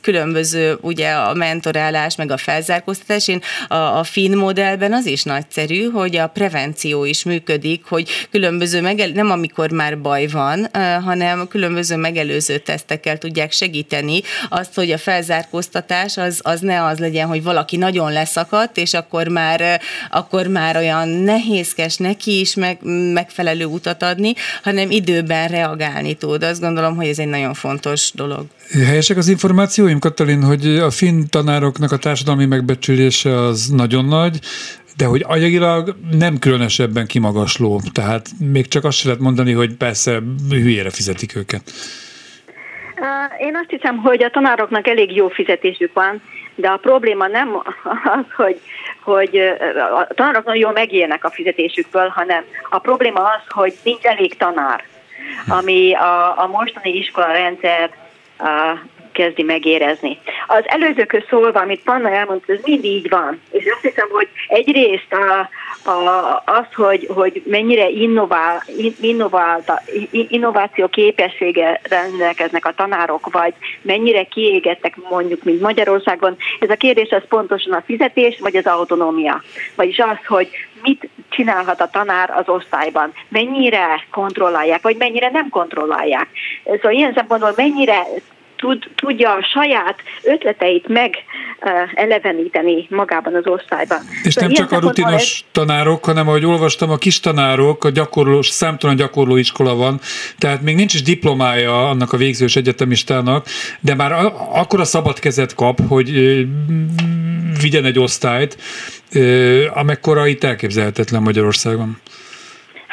különböző 0.00 0.78
ugye 0.80 1.10
a 1.10 1.34
mentorálás, 1.34 2.16
meg 2.16 2.30
a 2.30 2.36
felzárkóztatás. 2.36 3.28
Én 3.28 3.40
a, 3.68 3.74
a 3.74 4.04
finn 4.04 4.36
modellben 4.36 4.92
az 4.92 5.06
is 5.06 5.22
nagyszerű, 5.22 5.90
hogy 5.90 6.16
a 6.16 6.26
prevenció 6.26 7.04
is 7.04 7.24
működik, 7.24 7.84
hogy 7.84 8.08
különböző 8.30 8.80
megel, 8.80 9.08
nem 9.08 9.30
amikor 9.30 9.70
már 9.70 10.00
baj 10.00 10.26
van, 10.26 10.68
hanem 11.04 11.48
különböző 11.48 11.96
megelőző 11.96 12.58
tesztekkel 12.58 13.18
tudják 13.18 13.52
segíteni 13.52 14.20
azt, 14.48 14.74
hogy 14.74 14.90
a 14.90 14.98
felzárkóztatás 14.98 16.16
az, 16.16 16.40
az 16.42 16.60
ne 16.60 16.84
az 16.84 16.98
legyen, 16.98 17.26
hogy 17.26 17.42
valaki 17.42 17.76
nagyon 17.76 18.12
leszakadt, 18.12 18.76
és 18.76 18.94
akkor 18.94 19.28
már, 19.28 19.80
akkor 20.10 20.46
már 20.46 20.76
olyan 20.76 21.08
nehézkes 21.08 21.96
neki 21.96 22.40
is 22.40 22.54
meg, 22.54 22.78
megfelelő 23.12 23.64
utat 23.64 24.02
adni, 24.02 24.34
hanem 24.62 24.90
időben 24.90 25.48
reagálni 25.48 26.14
tud. 26.14 26.42
Azt 26.42 26.60
gondolom, 26.60 26.73
hogy 26.76 27.06
ez 27.06 27.18
egy 27.18 27.28
nagyon 27.28 27.54
fontos 27.54 28.10
dolog. 28.14 28.46
Helyesek 28.86 29.16
az 29.16 29.28
információim, 29.28 29.98
Katalin, 29.98 30.42
hogy 30.42 30.66
a 30.66 30.90
finn 30.90 31.22
tanároknak 31.30 31.92
a 31.92 31.96
társadalmi 31.96 32.46
megbecsülése 32.46 33.36
az 33.40 33.66
nagyon 33.66 34.04
nagy, 34.04 34.38
de 34.96 35.04
hogy 35.04 35.24
anyagilag 35.26 35.96
nem 36.10 36.38
különösebben 36.38 37.06
kimagasló. 37.06 37.80
Tehát 37.92 38.28
még 38.38 38.68
csak 38.68 38.84
azt 38.84 38.96
sem 38.96 39.08
lehet 39.08 39.24
mondani, 39.24 39.52
hogy 39.52 39.74
persze 39.74 40.22
hülyére 40.50 40.90
fizetik 40.90 41.36
őket. 41.36 41.62
Én 43.38 43.56
azt 43.56 43.70
hiszem, 43.70 43.96
hogy 43.96 44.22
a 44.22 44.30
tanároknak 44.30 44.88
elég 44.88 45.16
jó 45.16 45.28
fizetésük 45.28 45.92
van, 45.92 46.22
de 46.54 46.68
a 46.68 46.76
probléma 46.76 47.26
nem 47.26 47.48
az, 48.04 48.24
hogy, 48.36 48.60
hogy 49.02 49.36
a 49.96 50.14
tanárok 50.14 50.44
nagyon 50.44 50.60
jól 50.60 50.72
megélnek 50.72 51.24
a 51.24 51.30
fizetésükből, 51.30 52.08
hanem 52.08 52.44
a 52.70 52.78
probléma 52.78 53.20
az, 53.20 53.42
hogy 53.48 53.74
nincs 53.82 54.02
elég 54.02 54.36
tanár 54.36 54.84
ami 55.48 55.94
a, 55.94 56.38
a 56.42 56.46
mostani 56.46 56.96
iskola 56.96 57.32
rendszer 57.32 57.90
a, 58.38 58.78
kezdi 59.14 59.42
megérezni. 59.42 60.18
Az 60.46 60.62
előzőköz 60.66 61.22
szólva, 61.28 61.60
amit 61.60 61.82
Panna 61.82 62.10
elmondta, 62.10 62.52
ez 62.52 62.58
mind 62.62 62.84
így 62.84 63.08
van. 63.08 63.40
És 63.50 63.64
azt 63.72 63.82
hiszem, 63.82 64.08
hogy 64.10 64.28
egyrészt 64.48 65.12
a, 65.12 65.48
a, 65.86 66.42
az, 66.44 66.74
hogy, 66.74 67.08
hogy 67.14 67.42
mennyire 67.46 67.88
innovál, 67.88 68.62
innoválta, 69.00 69.82
innováció 70.10 70.88
képessége 70.88 71.80
rendelkeznek 71.82 72.66
a 72.66 72.72
tanárok, 72.72 73.32
vagy 73.32 73.54
mennyire 73.82 74.24
kiégettek 74.24 74.96
mondjuk, 75.10 75.42
mint 75.42 75.60
Magyarországon, 75.60 76.36
ez 76.60 76.70
a 76.70 76.76
kérdés 76.76 77.10
az 77.10 77.22
pontosan 77.28 77.72
a 77.72 77.82
fizetés, 77.86 78.38
vagy 78.40 78.56
az 78.56 78.66
autonómia. 78.66 79.42
Vagyis 79.74 79.98
az, 79.98 80.26
hogy 80.26 80.48
mit 80.82 81.08
csinálhat 81.28 81.80
a 81.80 81.90
tanár 81.90 82.30
az 82.30 82.48
osztályban, 82.48 83.12
mennyire 83.28 84.06
kontrollálják, 84.10 84.82
vagy 84.82 84.96
mennyire 84.96 85.30
nem 85.30 85.48
kontrollálják. 85.48 86.28
Szóval 86.64 86.92
ilyen 86.92 87.12
szempontból 87.14 87.52
mennyire 87.56 88.02
tud, 88.64 88.84
tudja 88.94 89.32
a 89.32 89.42
saját 89.52 89.96
ötleteit 90.22 90.88
meg 90.88 91.14
eleveníteni 91.94 92.86
magában 92.90 93.34
az 93.34 93.46
osztályban. 93.46 93.98
És 94.22 94.32
szóval 94.32 94.50
nem 94.50 94.58
csak 94.58 94.72
a 94.72 94.80
rutinos 94.80 95.22
ez... 95.22 95.44
tanárok, 95.52 96.04
hanem 96.04 96.28
ahogy 96.28 96.44
olvastam, 96.44 96.90
a 96.90 96.96
kis 96.96 97.20
tanárok, 97.20 97.84
a 97.84 97.90
gyakorló, 97.90 98.42
számtalan 98.42 98.96
gyakorló 98.96 99.36
iskola 99.36 99.74
van, 99.74 100.00
tehát 100.38 100.62
még 100.62 100.76
nincs 100.76 100.94
is 100.94 101.02
diplomája 101.02 101.88
annak 101.88 102.12
a 102.12 102.16
végzős 102.16 102.56
egyetemistának, 102.56 103.46
de 103.80 103.94
már 103.94 104.12
akkor 104.52 104.80
a 104.80 104.84
szabad 104.84 105.18
kezet 105.18 105.54
kap, 105.54 105.78
hogy 105.88 106.10
vigyen 107.60 107.84
egy 107.84 107.98
osztályt, 107.98 108.56
amekkora 109.74 110.26
itt 110.26 110.44
elképzelhetetlen 110.44 111.22
Magyarországon. 111.22 111.98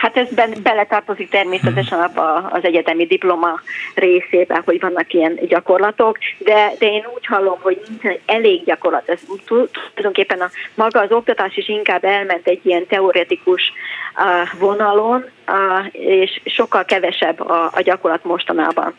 Hát 0.02 0.18
ez 0.18 0.28
beletartozik 0.64 1.30
természetesen 1.30 2.00
abba 2.00 2.34
az 2.36 2.64
egyetemi 2.64 3.06
diploma 3.06 3.60
részébe, 3.96 4.62
hogy 4.66 4.80
vannak 4.80 5.14
ilyen 5.14 5.40
gyakorlatok, 5.48 6.18
de, 6.38 6.72
de 6.80 6.86
én 6.86 7.06
úgy 7.16 7.26
hallom, 7.26 7.58
hogy 7.62 7.82
nincs 7.88 8.18
elég 8.26 8.64
gyakorlat. 8.64 9.10
Ez 9.10 9.20
tulajdonképpen 9.46 10.40
a, 10.40 10.50
maga 10.74 11.00
az 11.00 11.12
oktatás 11.12 11.58
is 11.58 11.70
inkább 11.70 12.04
elment 12.04 12.48
egy 12.48 12.66
ilyen 12.66 12.88
teoretikus 12.88 13.74
uh, 14.16 14.60
vonalon, 14.60 15.26
uh, 15.48 15.86
és 15.92 16.42
sokkal 16.46 16.86
kevesebb 16.86 17.40
a, 17.40 17.72
a 17.74 17.82
gyakorlat 17.82 18.24
mostanában. 18.24 18.94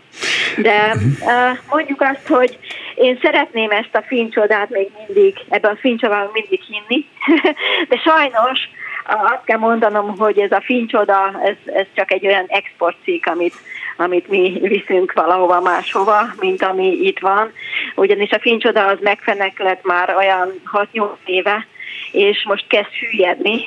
De 0.57 0.95
uh, 1.21 1.59
mondjuk 1.71 2.01
azt, 2.01 2.27
hogy 2.27 2.59
én 2.95 3.19
szeretném 3.23 3.71
ezt 3.71 3.95
a 3.95 4.05
fincsodát 4.07 4.71
még 4.71 4.91
mindig, 5.07 5.37
ebben 5.49 5.71
a 5.71 5.79
fincsodában 5.81 6.31
mindig 6.33 6.61
hinni, 6.63 7.07
de 7.89 7.97
sajnos 7.97 8.59
azt 9.07 9.45
kell 9.45 9.59
mondanom, 9.59 10.19
hogy 10.19 10.39
ez 10.39 10.53
a 10.53 10.61
fincsoda, 10.65 11.41
ez, 11.45 11.75
ez 11.75 11.87
csak 11.95 12.13
egy 12.13 12.27
olyan 12.27 12.45
exportcikk, 12.49 13.27
amit, 13.27 13.55
amit 13.97 14.29
mi 14.29 14.59
viszünk 14.63 15.13
valahova 15.13 15.61
máshova, 15.61 16.23
mint 16.41 16.63
ami 16.63 16.87
itt 16.87 17.19
van. 17.19 17.53
ugyanis 17.95 18.31
a 18.31 18.41
fincsoda 18.41 18.87
az 18.87 18.99
megfeneklett 19.01 19.85
már 19.85 20.15
olyan 20.17 20.63
6-8 20.93 21.09
éve, 21.25 21.67
és 22.13 22.45
most 22.45 22.67
kezd 22.67 22.91
hüllyedni. 22.91 23.65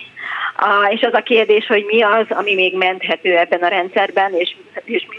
És 0.89 1.01
az 1.01 1.13
a 1.13 1.23
kérdés, 1.23 1.65
hogy 1.67 1.83
mi 1.87 2.01
az, 2.01 2.25
ami 2.29 2.53
még 2.53 2.77
menthető 2.77 3.37
ebben 3.37 3.63
a 3.63 3.67
rendszerben, 3.67 4.33
és, 4.33 4.55
és 4.83 5.05
mi, 5.09 5.17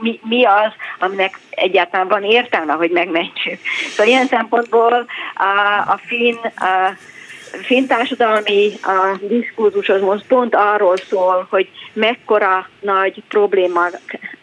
mi, 0.00 0.20
mi 0.22 0.44
az, 0.44 0.72
aminek 0.98 1.38
egyáltalán 1.50 2.08
van 2.08 2.22
értelme, 2.22 2.72
hogy 2.72 2.90
megmentsük. 2.90 3.58
Szóval 3.88 4.06
ilyen 4.06 4.26
szempontból 4.26 5.06
a, 5.34 5.78
a 5.86 6.00
finn 6.06 6.36
a, 6.56 6.96
finn 7.62 7.86
társadalmi 7.86 8.72
a 8.82 9.18
diskurzus 9.20 9.88
az 9.88 10.00
most 10.00 10.26
pont 10.26 10.54
arról 10.54 10.96
szól, 10.96 11.46
hogy 11.50 11.68
mekkora 11.92 12.68
nagy 12.80 13.22
probléma 13.28 13.86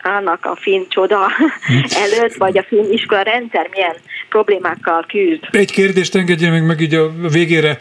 állnak 0.04 0.46
a 0.46 0.58
finn 0.62 0.84
csoda 0.89 1.32
előtt, 2.04 2.34
vagy 2.34 2.58
a 2.58 2.66
finn 2.68 2.92
iskola 2.92 3.22
rendszer 3.22 3.70
milyen 3.72 3.96
problémákkal 4.30 5.06
küzd. 5.08 5.39
Egy 5.52 5.72
kérdést 5.72 6.16
engedje 6.16 6.50
meg, 6.50 6.66
meg 6.66 6.82
így 6.82 6.94
a 6.94 7.12
végére. 7.32 7.78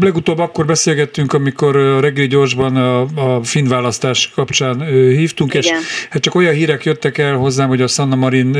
Legutóbb 0.00 0.38
akkor 0.38 0.66
beszélgettünk, 0.66 1.32
amikor 1.32 1.76
a 1.76 2.00
reggeli 2.00 2.26
gyorsban 2.26 2.76
a, 2.76 3.00
a 3.00 3.42
finn 3.42 3.68
választás 3.68 4.30
kapcsán 4.34 4.84
hívtunk, 4.90 5.54
Igen. 5.54 5.62
és 5.62 5.70
hát 6.10 6.22
csak 6.22 6.34
olyan 6.34 6.54
hírek 6.54 6.84
jöttek 6.84 7.18
el 7.18 7.34
hozzám, 7.34 7.68
hogy 7.68 7.82
a 7.82 7.86
Sanna 7.86 8.14
Marin 8.14 8.56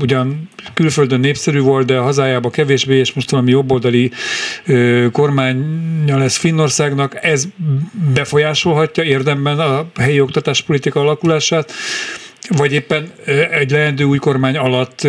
ugyan 0.00 0.50
külföldön 0.74 1.20
népszerű 1.20 1.60
volt, 1.60 1.86
de 1.86 1.96
a 1.96 2.02
hazájában 2.02 2.50
kevésbé, 2.50 2.96
és 2.96 3.12
most 3.12 3.30
valami 3.30 3.50
jobboldali 3.50 4.10
kormánya 5.12 6.18
lesz 6.18 6.36
Finnországnak. 6.36 7.24
Ez 7.24 7.44
befolyásolhatja 8.14 9.02
érdemben 9.02 9.58
a 9.58 9.86
helyi 9.98 10.20
oktatáspolitika 10.20 11.00
alakulását, 11.00 11.72
vagy 12.48 12.72
éppen 12.72 13.12
egy 13.50 13.70
leendő 13.70 14.04
új 14.04 14.18
kormány 14.18 14.56
alatt 14.56 15.00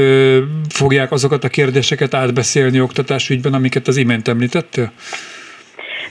fogják 0.70 1.12
azokat 1.12 1.44
a 1.44 1.50
kérdéseket 1.50 2.14
átbeszélni 2.14 2.82
oktatásügyben, 2.82 3.54
amiket 3.54 3.88
az 3.88 3.98
imént 3.98 4.28
említettél? 4.28 4.92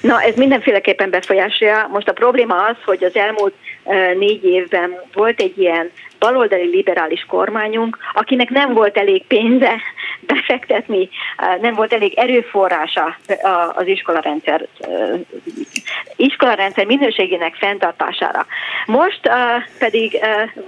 Na, 0.01 0.23
ez 0.23 0.35
mindenféleképpen 0.37 1.11
befolyásolja. 1.11 1.89
Most 1.93 2.09
a 2.09 2.13
probléma 2.13 2.65
az, 2.65 2.77
hogy 2.85 3.05
az 3.05 3.17
elmúlt 3.17 3.55
négy 4.19 4.45
évben 4.45 4.91
volt 5.13 5.41
egy 5.41 5.59
ilyen 5.59 5.91
baloldali 6.19 6.67
liberális 6.67 7.25
kormányunk, 7.29 7.99
akinek 8.13 8.49
nem 8.49 8.73
volt 8.73 8.97
elég 8.97 9.25
pénze 9.27 9.81
befektetni, 10.21 11.09
nem 11.61 11.75
volt 11.75 11.93
elég 11.93 12.15
erőforrása 12.15 13.17
az 13.75 13.87
iskolarendszer, 13.87 14.67
iskolarendszer 16.17 16.87
minőségének 16.87 17.55
fenntartására. 17.55 18.47
Most 18.87 19.21
pedig 19.79 20.19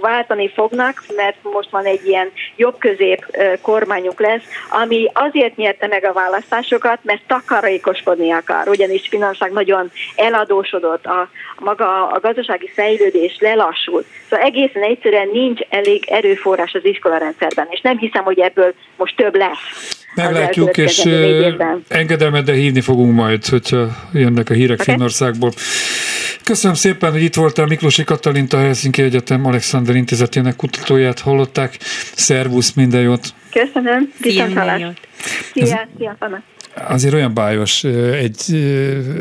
váltani 0.01 0.49
fognak, 0.49 1.03
mert 1.15 1.35
most 1.41 1.69
van 1.69 1.85
egy 1.85 2.05
ilyen 2.05 2.31
jobb-közép 2.55 3.37
kormányunk 3.61 4.19
lesz, 4.19 4.43
ami 4.69 5.09
azért 5.13 5.55
nyerte 5.55 5.87
meg 5.87 6.05
a 6.05 6.13
választásokat, 6.13 6.99
mert 7.03 7.21
takarékoskodni 7.27 8.31
akar, 8.31 8.67
ugyanis 8.67 9.07
Finország 9.07 9.51
nagyon 9.51 9.91
eladósodott, 10.15 11.05
a, 11.05 11.29
maga 11.59 12.07
a 12.07 12.19
gazdasági 12.19 12.69
fejlődés 12.73 13.37
lelassult. 13.39 14.05
Szóval 14.29 14.45
egészen 14.45 14.83
egyszerűen 14.83 15.29
nincs 15.31 15.59
elég 15.69 16.05
erőforrás 16.09 16.73
az 16.73 16.85
iskolarendszerben, 16.85 17.67
és 17.69 17.81
nem 17.81 17.97
hiszem, 17.97 18.23
hogy 18.23 18.39
ebből 18.39 18.73
most 18.95 19.15
több 19.15 19.35
lesz. 19.37 20.05
Meglátjuk, 20.15 20.77
és 20.77 21.05
engedelmedre 21.87 22.53
hívni 22.53 22.81
fogunk 22.81 23.13
majd, 23.13 23.45
hogyha 23.45 24.09
jönnek 24.13 24.49
a 24.49 24.53
hírek 24.53 24.79
okay. 24.79 24.93
Finnországból. 24.93 25.51
Köszönöm 26.43 26.75
szépen, 26.75 27.11
hogy 27.11 27.21
itt 27.21 27.35
voltál 27.35 27.65
Miklósi 27.65 28.03
Katalint, 28.03 28.53
a 28.53 28.57
Helsinki 28.57 29.01
Egyetem 29.01 29.45
Alexander 29.45 29.95
Intézetének 29.95 30.55
kutatóját 30.55 31.19
hallották. 31.19 31.77
Szervusz, 32.15 32.73
minden 32.73 33.01
jót! 33.01 33.33
Köszönöm, 33.51 34.11
viszont 34.21 34.57
hallás! 34.57 34.81
Szia, 35.53 35.87
szia, 35.97 36.17
azért 36.87 37.13
olyan 37.13 37.33
bájos 37.33 37.83
egy 38.13 38.41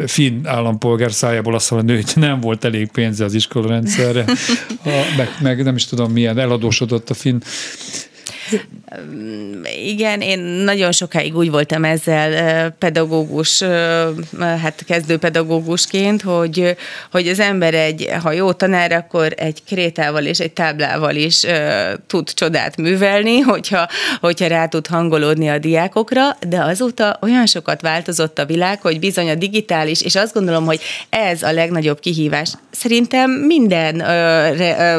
finn 0.07 0.47
állampolgár 0.47 1.13
szájából 1.13 1.55
azt 1.55 1.69
hallani, 1.69 1.95
hogy 1.95 2.13
nem 2.15 2.41
volt 2.41 2.65
elég 2.65 2.91
pénze 2.91 3.25
az 3.25 3.35
iskolarendszerre, 3.35 4.25
meg, 5.17 5.29
meg 5.43 5.63
nem 5.63 5.75
is 5.75 5.87
tudom 5.87 6.13
milyen 6.13 6.39
eladósodott 6.39 7.11
a 7.11 7.15
finn 7.15 7.39
igen, 9.85 10.21
én 10.21 10.39
nagyon 10.41 10.93
sokáig 10.93 11.37
úgy 11.37 11.51
voltam 11.51 11.85
ezzel 11.85 12.71
pedagógus, 12.71 13.63
hát 14.39 14.85
kezdő 14.87 15.17
pedagógusként, 15.17 16.23
hogy, 16.23 16.77
hogy 17.11 17.29
az 17.29 17.41
ember 17.41 17.75
egy, 17.75 18.09
ha 18.23 18.33
jó 18.33 18.53
tanár, 18.53 18.93
akkor 18.93 19.33
egy 19.37 19.63
krétával 19.65 20.25
és 20.25 20.39
egy 20.39 20.53
táblával 20.53 21.15
is 21.15 21.43
tud 22.07 22.31
csodát 22.35 22.77
művelni, 22.77 23.39
hogyha, 23.41 23.89
hogyha 24.21 24.47
rá 24.47 24.67
tud 24.67 24.87
hangolódni 24.87 25.49
a 25.49 25.59
diákokra, 25.59 26.37
de 26.49 26.63
azóta 26.63 27.19
olyan 27.23 27.47
sokat 27.47 27.81
változott 27.81 28.39
a 28.39 28.47
világ, 28.47 28.81
hogy 28.81 28.99
bizony 28.99 29.31
a 29.31 29.35
digitális, 29.35 30.03
és 30.03 30.15
azt 30.15 30.35
gondolom, 30.35 30.65
hogy 30.65 30.81
ez 31.09 31.43
a 31.43 31.53
legnagyobb 31.53 32.01
kihívás 32.01 32.53
szerintem 32.71 33.31
minden 33.31 34.01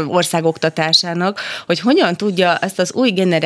ország 0.08 0.46
oktatásának, 0.46 1.40
hogy 1.66 1.80
hogyan 1.80 2.16
tudja 2.16 2.58
ezt 2.58 2.80
az 2.80 2.94
új 2.94 3.10
generációt, 3.10 3.37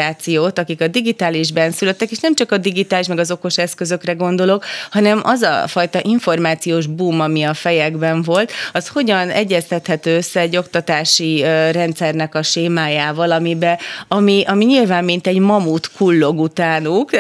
akik 0.58 0.82
a 0.82 0.88
digitálisben 0.88 1.72
születtek, 1.72 2.12
és 2.12 2.20
nem 2.20 2.36
csak 2.36 2.52
a 2.52 2.58
digitális, 2.58 3.08
meg 3.08 3.20
az 3.20 3.32
okos 3.32 3.58
eszközökre 3.58 4.14
gondolok, 4.14 4.66
hanem 4.92 5.22
az 5.24 5.42
a 5.42 5.64
fajta 5.68 6.00
információs 6.04 6.86
boom, 6.86 7.20
ami 7.20 7.44
a 7.44 7.54
fejekben 7.54 8.22
volt, 8.22 8.52
az 8.74 8.88
hogyan 8.88 9.30
egyeztethető 9.30 10.16
össze 10.16 10.40
egy 10.40 10.58
oktatási 10.58 11.42
rendszernek 11.72 12.36
a 12.36 12.44
sémájával, 12.44 13.32
amibe, 13.32 13.80
ami, 14.08 14.44
ami 14.48 14.66
nyilván 14.66 15.04
mint 15.04 15.28
egy 15.28 15.40
mamut 15.40 15.92
kullog 15.98 16.40
utánuk, 16.40 17.12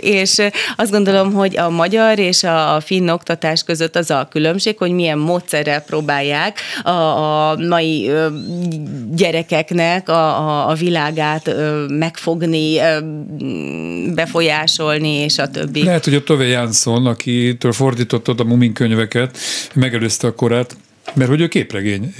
és 0.00 0.42
azt 0.76 0.90
gondolom, 0.90 1.32
hogy 1.32 1.56
a 1.56 1.70
magyar 1.70 2.18
és 2.18 2.42
a 2.42 2.80
finn 2.84 3.08
oktatás 3.08 3.62
között 3.62 3.96
az 3.96 4.10
a 4.10 4.28
különbség, 4.30 4.78
hogy 4.78 4.90
milyen 4.90 5.18
módszerrel 5.18 5.80
próbálják 5.80 6.58
a, 6.82 6.90
a 6.90 7.56
mai 7.56 8.10
gyerekeknek 9.10 10.08
a, 10.08 10.48
a, 10.48 10.68
a 10.68 10.74
világát 10.74 11.54
megfogni, 11.88 12.19
befolyásolni, 14.14 15.08
és 15.08 15.38
a 15.38 15.48
többi. 15.48 15.84
Lehet, 15.84 16.04
hogy 16.04 16.14
a 16.14 16.22
Tove 16.22 16.46
Jansson, 16.46 17.06
akitől 17.06 17.72
fordítottad 17.72 18.40
a 18.40 18.44
Mumin 18.44 18.72
könyveket, 18.72 19.38
megelőzte 19.74 20.26
a 20.26 20.34
korát, 20.34 20.76
mert 21.14 21.30
hogy 21.30 21.40
ő 21.40 21.48
képregény 21.48 22.14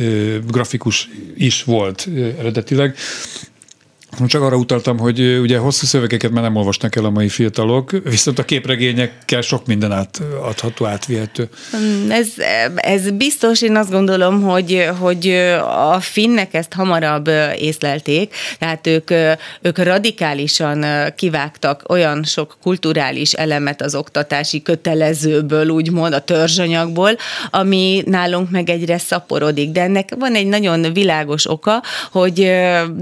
grafikus 0.47 1.09
is 1.37 1.65
volt 1.65 2.09
eredetileg, 2.39 2.97
csak 4.27 4.42
arra 4.42 4.57
utaltam, 4.57 4.99
hogy 4.99 5.38
ugye 5.40 5.59
hosszú 5.59 5.87
szövegeket 5.87 6.31
már 6.31 6.42
nem 6.42 6.57
olvasnak 6.57 6.96
el 6.96 7.05
a 7.05 7.11
mai 7.11 7.29
fiatalok, 7.29 7.90
viszont 8.05 8.38
a 8.38 8.44
képregényekkel 8.44 9.40
sok 9.40 9.66
minden 9.66 9.92
átadható, 9.92 10.87
átvihető. 10.87 11.49
Mm, 11.77 12.11
ez, 12.11 12.29
ez 12.75 13.11
biztos, 13.11 13.62
én 13.62 13.77
azt 13.77 13.90
gondolom, 13.90 14.42
hogy, 14.42 14.88
hogy 14.99 15.29
a 15.92 16.01
finnek 16.01 16.55
ezt 16.55 16.73
hamarabb 16.73 17.31
észlelték, 17.59 18.35
tehát 18.59 18.87
ők, 18.87 19.11
ők 19.61 19.79
radikálisan 19.79 20.85
kivágtak 21.16 21.83
olyan 21.88 22.25
sok 22.25 22.57
kulturális 22.62 23.33
elemet 23.33 23.83
az 23.83 23.94
oktatási 23.94 24.62
kötelezőből, 24.62 25.68
úgymond 25.68 26.12
a 26.12 26.20
törzsanyagból, 26.20 27.16
ami 27.51 28.03
nálunk 28.07 28.51
meg 28.51 28.70
egyre 28.70 28.99
szaporodik. 28.99 29.70
De 29.70 29.83
ennek 29.83 30.14
van 30.18 30.35
egy 30.35 30.46
nagyon 30.46 30.92
világos 30.92 31.51
oka, 31.51 31.83
hogy 32.11 32.40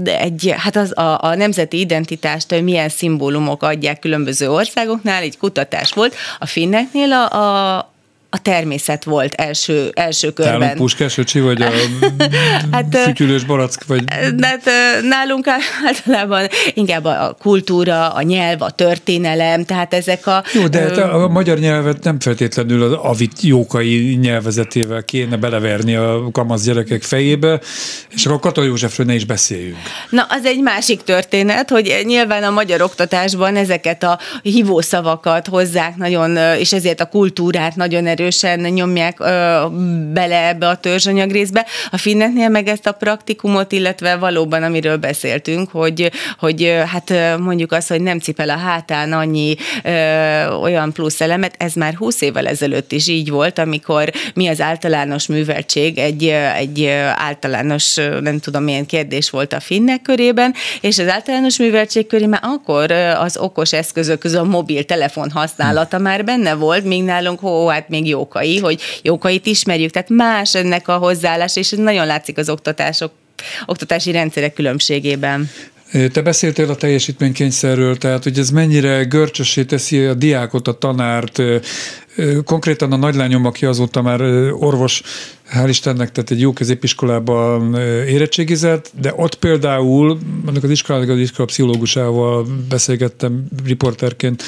egy, 0.03 0.53
hát 0.57 0.75
az 0.75 0.97
a, 0.99 1.17
a 1.21 1.35
nemzeti 1.35 1.79
identitást 1.79 2.61
milyen 2.61 2.89
szimbólumok 2.89 3.63
adják 3.63 3.99
különböző 3.99 4.51
országoknál, 4.51 5.21
egy 5.21 5.37
kutatás 5.37 5.93
volt. 5.93 6.15
A 6.39 6.45
finneknél 6.45 7.11
a, 7.11 7.75
a 7.77 7.91
a 8.31 8.41
természet 8.41 9.03
volt 9.03 9.33
első, 9.33 9.91
első 9.93 10.31
körben. 10.31 10.59
Nálunk 10.59 10.77
Puskás 10.77 11.17
öcsi, 11.17 11.39
vagy 11.39 11.61
a 11.61 11.69
hát, 12.71 12.97
fütyülős 12.97 13.43
barack? 13.43 13.85
Vagy... 13.87 14.03
Hát, 14.41 14.69
nálunk 15.01 15.47
általában 15.87 16.47
inkább 16.73 17.05
a 17.05 17.37
kultúra, 17.39 18.09
a 18.09 18.21
nyelv, 18.21 18.61
a 18.61 18.69
történelem, 18.69 19.65
tehát 19.65 19.93
ezek 19.93 20.27
a... 20.27 20.43
Jó, 20.53 20.67
de 20.67 20.83
a, 20.83 21.23
a 21.23 21.27
magyar 21.27 21.57
nyelvet 21.57 22.03
nem 22.03 22.19
feltétlenül 22.19 22.83
az 22.83 22.91
avit 23.01 23.41
jókai 23.41 24.17
nyelvezetével 24.21 25.03
kéne 25.03 25.37
beleverni 25.37 25.95
a 25.95 26.29
kamasz 26.31 26.63
gyerekek 26.63 27.03
fejébe, 27.03 27.59
és 28.09 28.25
akkor 28.25 28.39
Kata 28.39 28.63
Józsefről 28.63 29.05
ne 29.05 29.13
is 29.13 29.25
beszéljünk. 29.25 29.77
Na, 30.09 30.25
az 30.29 30.45
egy 30.45 30.61
másik 30.61 31.03
történet, 31.03 31.69
hogy 31.69 32.01
nyilván 32.03 32.43
a 32.43 32.49
magyar 32.49 32.81
oktatásban 32.81 33.55
ezeket 33.55 34.03
a 34.03 34.19
hívószavakat 34.41 35.47
hozzák 35.47 35.95
nagyon, 35.95 36.37
és 36.57 36.73
ezért 36.73 37.01
a 37.01 37.05
kultúrát 37.05 37.75
nagyon 37.75 38.07
erősen 38.19 38.59
nyomják 38.59 39.19
ö, 39.19 39.65
bele 40.13 40.47
ebbe 40.47 40.67
a 40.67 40.75
törzsanyag 40.75 41.31
részbe. 41.31 41.65
A 41.91 41.97
finneknél 41.97 42.49
meg 42.49 42.67
ezt 42.67 42.87
a 42.87 42.91
praktikumot, 42.91 43.71
illetve 43.71 44.15
valóban, 44.15 44.63
amiről 44.63 44.97
beszéltünk, 44.97 45.69
hogy, 45.71 46.11
hogy 46.37 46.81
hát 46.85 47.13
mondjuk 47.39 47.71
az, 47.71 47.87
hogy 47.87 48.01
nem 48.01 48.19
cipel 48.19 48.49
a 48.49 48.57
hátán 48.57 49.13
annyi 49.13 49.55
ö, 49.83 50.45
olyan 50.47 50.93
plusz 50.93 51.21
elemet, 51.21 51.55
ez 51.57 51.73
már 51.73 51.95
20 51.95 52.21
évvel 52.21 52.47
ezelőtt 52.47 52.91
is 52.91 53.07
így 53.07 53.29
volt, 53.29 53.59
amikor 53.59 54.11
mi 54.33 54.47
az 54.47 54.61
általános 54.61 55.27
műveltség, 55.27 55.97
egy, 55.97 56.23
egy 56.57 56.85
általános, 57.15 57.95
nem 58.21 58.39
tudom 58.39 58.63
milyen 58.63 58.85
kérdés 58.85 59.29
volt 59.29 59.53
a 59.53 59.59
finnek 59.59 60.01
körében, 60.01 60.53
és 60.81 60.99
az 60.99 61.07
általános 61.07 61.57
műveltség 61.57 62.07
köré 62.07 62.25
már 62.25 62.41
akkor 62.43 62.91
az 62.91 63.37
okos 63.37 63.73
eszközök 63.73 64.19
közül 64.19 64.39
a 64.39 64.43
mobiltelefon 64.43 65.31
használata 65.31 65.97
már 65.97 66.25
benne 66.25 66.53
volt, 66.53 66.83
még 66.83 67.03
nálunk, 67.03 67.39
hó, 67.39 67.67
hát 67.67 67.89
még 67.89 68.05
jókai, 68.09 68.57
hogy 68.57 68.81
jókait 69.01 69.45
ismerjük, 69.45 69.91
tehát 69.91 70.09
más 70.09 70.55
ennek 70.55 70.87
a 70.87 70.97
hozzáállás, 70.97 71.55
és 71.55 71.71
ez 71.71 71.79
nagyon 71.79 72.05
látszik 72.05 72.37
az 72.37 72.49
oktatások 72.49 73.11
oktatási 73.65 74.11
rendszerek 74.11 74.53
különbségében. 74.53 75.49
Te 76.11 76.21
beszéltél 76.21 76.69
a 76.69 76.75
teljesítménykényszerről, 76.75 77.97
tehát 77.97 78.23
hogy 78.23 78.39
ez 78.39 78.49
mennyire 78.49 79.03
görcsösé 79.03 79.63
teszi 79.63 79.97
a 79.97 80.13
diákot, 80.13 80.67
a 80.67 80.77
tanárt, 80.77 81.41
konkrétan 82.43 82.91
a 82.91 82.95
nagylányom, 82.95 83.45
aki 83.45 83.65
azóta 83.65 84.01
már 84.01 84.21
orvos, 84.51 85.01
hál' 85.53 85.67
Istennek, 85.67 86.11
tehát 86.11 86.31
egy 86.31 86.39
jó 86.39 86.53
középiskolában 86.53 87.75
érettségizett, 88.07 88.91
de 89.01 89.13
ott 89.15 89.35
például, 89.35 90.19
annak 90.45 90.63
az 90.63 90.69
iskolának 90.69 91.09
az 91.09 91.19
iskola 91.19 91.47
pszichológusával 91.47 92.47
beszélgettem 92.69 93.45
riporterként, 93.65 94.43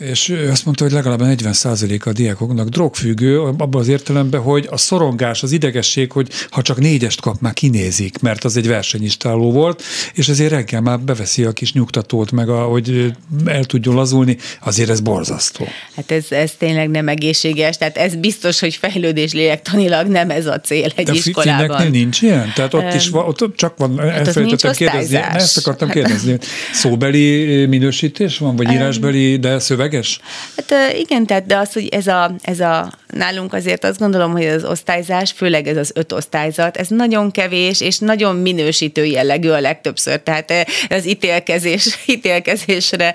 és 0.00 0.28
ő 0.28 0.50
azt 0.50 0.64
mondta, 0.64 0.84
hogy 0.84 0.92
legalább 0.92 1.20
40% 1.22 2.02
a 2.02 2.12
diákoknak 2.12 2.68
drogfüggő, 2.68 3.40
abban 3.40 3.80
az 3.80 3.88
értelemben, 3.88 4.40
hogy 4.40 4.66
a 4.70 4.76
szorongás, 4.76 5.42
az 5.42 5.52
idegesség, 5.52 6.12
hogy 6.12 6.28
ha 6.50 6.62
csak 6.62 6.78
négyest 6.78 7.20
kap, 7.20 7.40
már 7.40 7.52
kinézik, 7.52 8.20
mert 8.20 8.44
az 8.44 8.56
egy 8.56 8.66
versenyistáló 8.66 9.52
volt, 9.52 9.82
és 10.14 10.28
ezért 10.28 10.50
reggel 10.50 10.80
már 10.80 11.00
beveszi 11.00 11.44
a 11.44 11.52
kis 11.52 11.72
nyugtatót, 11.72 12.30
meg 12.30 12.48
a, 12.48 12.62
hogy 12.62 13.12
el 13.44 13.64
tudjon 13.64 13.94
lazulni, 13.94 14.36
azért 14.60 14.90
ez 14.90 15.00
borzasztó. 15.00 15.66
Hát 15.96 16.10
ez, 16.10 16.24
ez 16.28 16.52
tényleg 16.58 16.90
nem 16.90 17.08
egészséges, 17.08 17.76
tehát 17.76 17.96
ez 17.96 18.14
biztos, 18.14 18.60
hogy 18.60 18.74
fejlődés 18.74 19.32
lélektanilag 19.32 20.06
nem 20.06 20.30
ez 20.30 20.46
a 20.46 20.60
cél 20.60 20.92
egy 20.96 21.06
De 21.06 21.12
iskolában. 21.12 21.86
Nincs 21.90 22.22
ilyen? 22.22 22.52
Tehát 22.54 22.74
ott 22.74 22.94
is 22.94 23.08
van, 23.08 23.26
ott 23.26 23.56
csak 23.56 23.76
van, 23.76 23.98
hát 23.98 24.26
elfelejtettem 24.26 24.72
kérdezni, 24.72 25.16
ezt 25.16 25.58
akartam 25.58 25.88
kérdezni. 25.88 26.38
Szóbeli 26.72 27.66
minősítés 27.66 28.38
van, 28.38 28.56
vagy 28.56 28.72
írásbeli, 28.72 29.36
de 29.36 29.58
szöveg 29.58 29.89
szöveges? 29.90 30.20
Hát 30.56 30.94
igen, 30.98 31.26
tehát 31.26 31.46
de 31.46 31.56
az, 31.56 31.72
hogy 31.72 31.88
ez 31.88 32.06
a, 32.06 32.34
ez 32.42 32.60
a 32.60 32.92
nálunk 33.06 33.54
azért 33.54 33.84
azt 33.84 33.98
gondolom, 33.98 34.32
hogy 34.32 34.46
az 34.46 34.64
osztályzás, 34.64 35.32
főleg 35.36 35.66
ez 35.66 35.76
az 35.76 35.90
öt 35.94 36.12
osztályzat, 36.12 36.76
ez 36.76 36.88
nagyon 36.88 37.30
kevés 37.30 37.80
és 37.80 37.98
nagyon 37.98 38.36
minősítő 38.36 39.04
jellegű 39.04 39.48
a 39.48 39.60
legtöbbször. 39.60 40.20
Tehát 40.20 40.52
az 40.88 41.06
ítélkezés, 41.06 41.98
ítélkezésre 42.06 43.14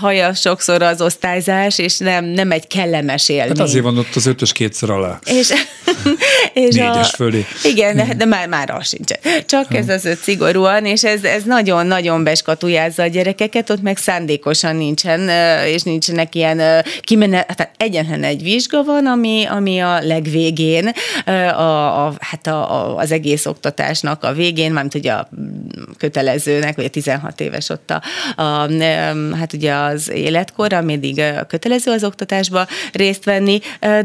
haja 0.00 0.34
sokszor 0.34 0.82
az 0.82 1.00
osztályzás, 1.00 1.78
és 1.78 1.98
nem, 1.98 2.24
nem 2.24 2.50
egy 2.50 2.66
kellemes 2.66 3.28
élmény. 3.28 3.48
Hát 3.48 3.58
azért 3.58 3.84
van 3.84 3.98
ott 3.98 4.14
az 4.14 4.26
ötös 4.26 4.52
kétszer 4.52 4.90
alá. 4.90 5.18
És, 5.24 5.48
és 6.60 6.74
Négyes 6.74 7.12
a, 7.12 7.16
fölé. 7.16 7.46
Igen, 7.64 7.96
de, 7.96 8.14
de 8.16 8.24
már, 8.24 8.48
már 8.48 8.70
az 8.70 8.88
sincsen. 8.88 9.18
Csak 9.46 9.66
ha. 9.66 9.76
ez 9.76 9.88
az 9.88 10.04
öt 10.04 10.18
szigorúan, 10.18 10.84
és 10.84 11.04
ez, 11.04 11.24
ez 11.24 11.42
nagyon-nagyon 11.42 12.24
beskatujázza 12.24 13.02
a 13.02 13.06
gyerekeket, 13.06 13.70
ott 13.70 13.82
meg 13.82 13.96
szándékosan 13.96 14.76
nincsen, 14.76 15.28
és 15.66 15.82
nincsenek 15.82 16.34
ilyen 16.34 16.84
kimenet, 17.00 17.56
tehát 17.56 17.72
egyetlen 17.76 18.22
egy 18.22 18.42
vizsga 18.42 18.82
van, 18.84 19.06
ami, 19.06 19.44
ami 19.50 19.78
a 19.78 20.00
legvégén, 20.02 20.90
a, 21.24 22.06
a, 22.06 22.14
hát 22.18 22.46
a, 22.46 22.72
a, 22.72 22.96
az 22.96 23.12
egész 23.12 23.46
oktatásnak 23.46 24.24
a 24.24 24.32
végén, 24.32 24.72
mármint 24.72 24.94
ugye 24.94 25.12
a 25.12 25.28
kötelezőnek, 25.98 26.76
vagy 26.76 26.84
a 26.84 26.88
16 26.88 27.40
éves 27.40 27.68
ott 27.68 27.90
a, 27.90 28.02
a 28.42 28.68
hát 29.36 29.52
ugye 29.52 29.74
az 29.74 30.10
életkor, 30.10 30.72
ameddig 30.72 31.22
kötelező 31.48 31.90
az 31.90 32.04
oktatásba 32.04 32.66
részt 32.92 33.24
venni, 33.24 33.60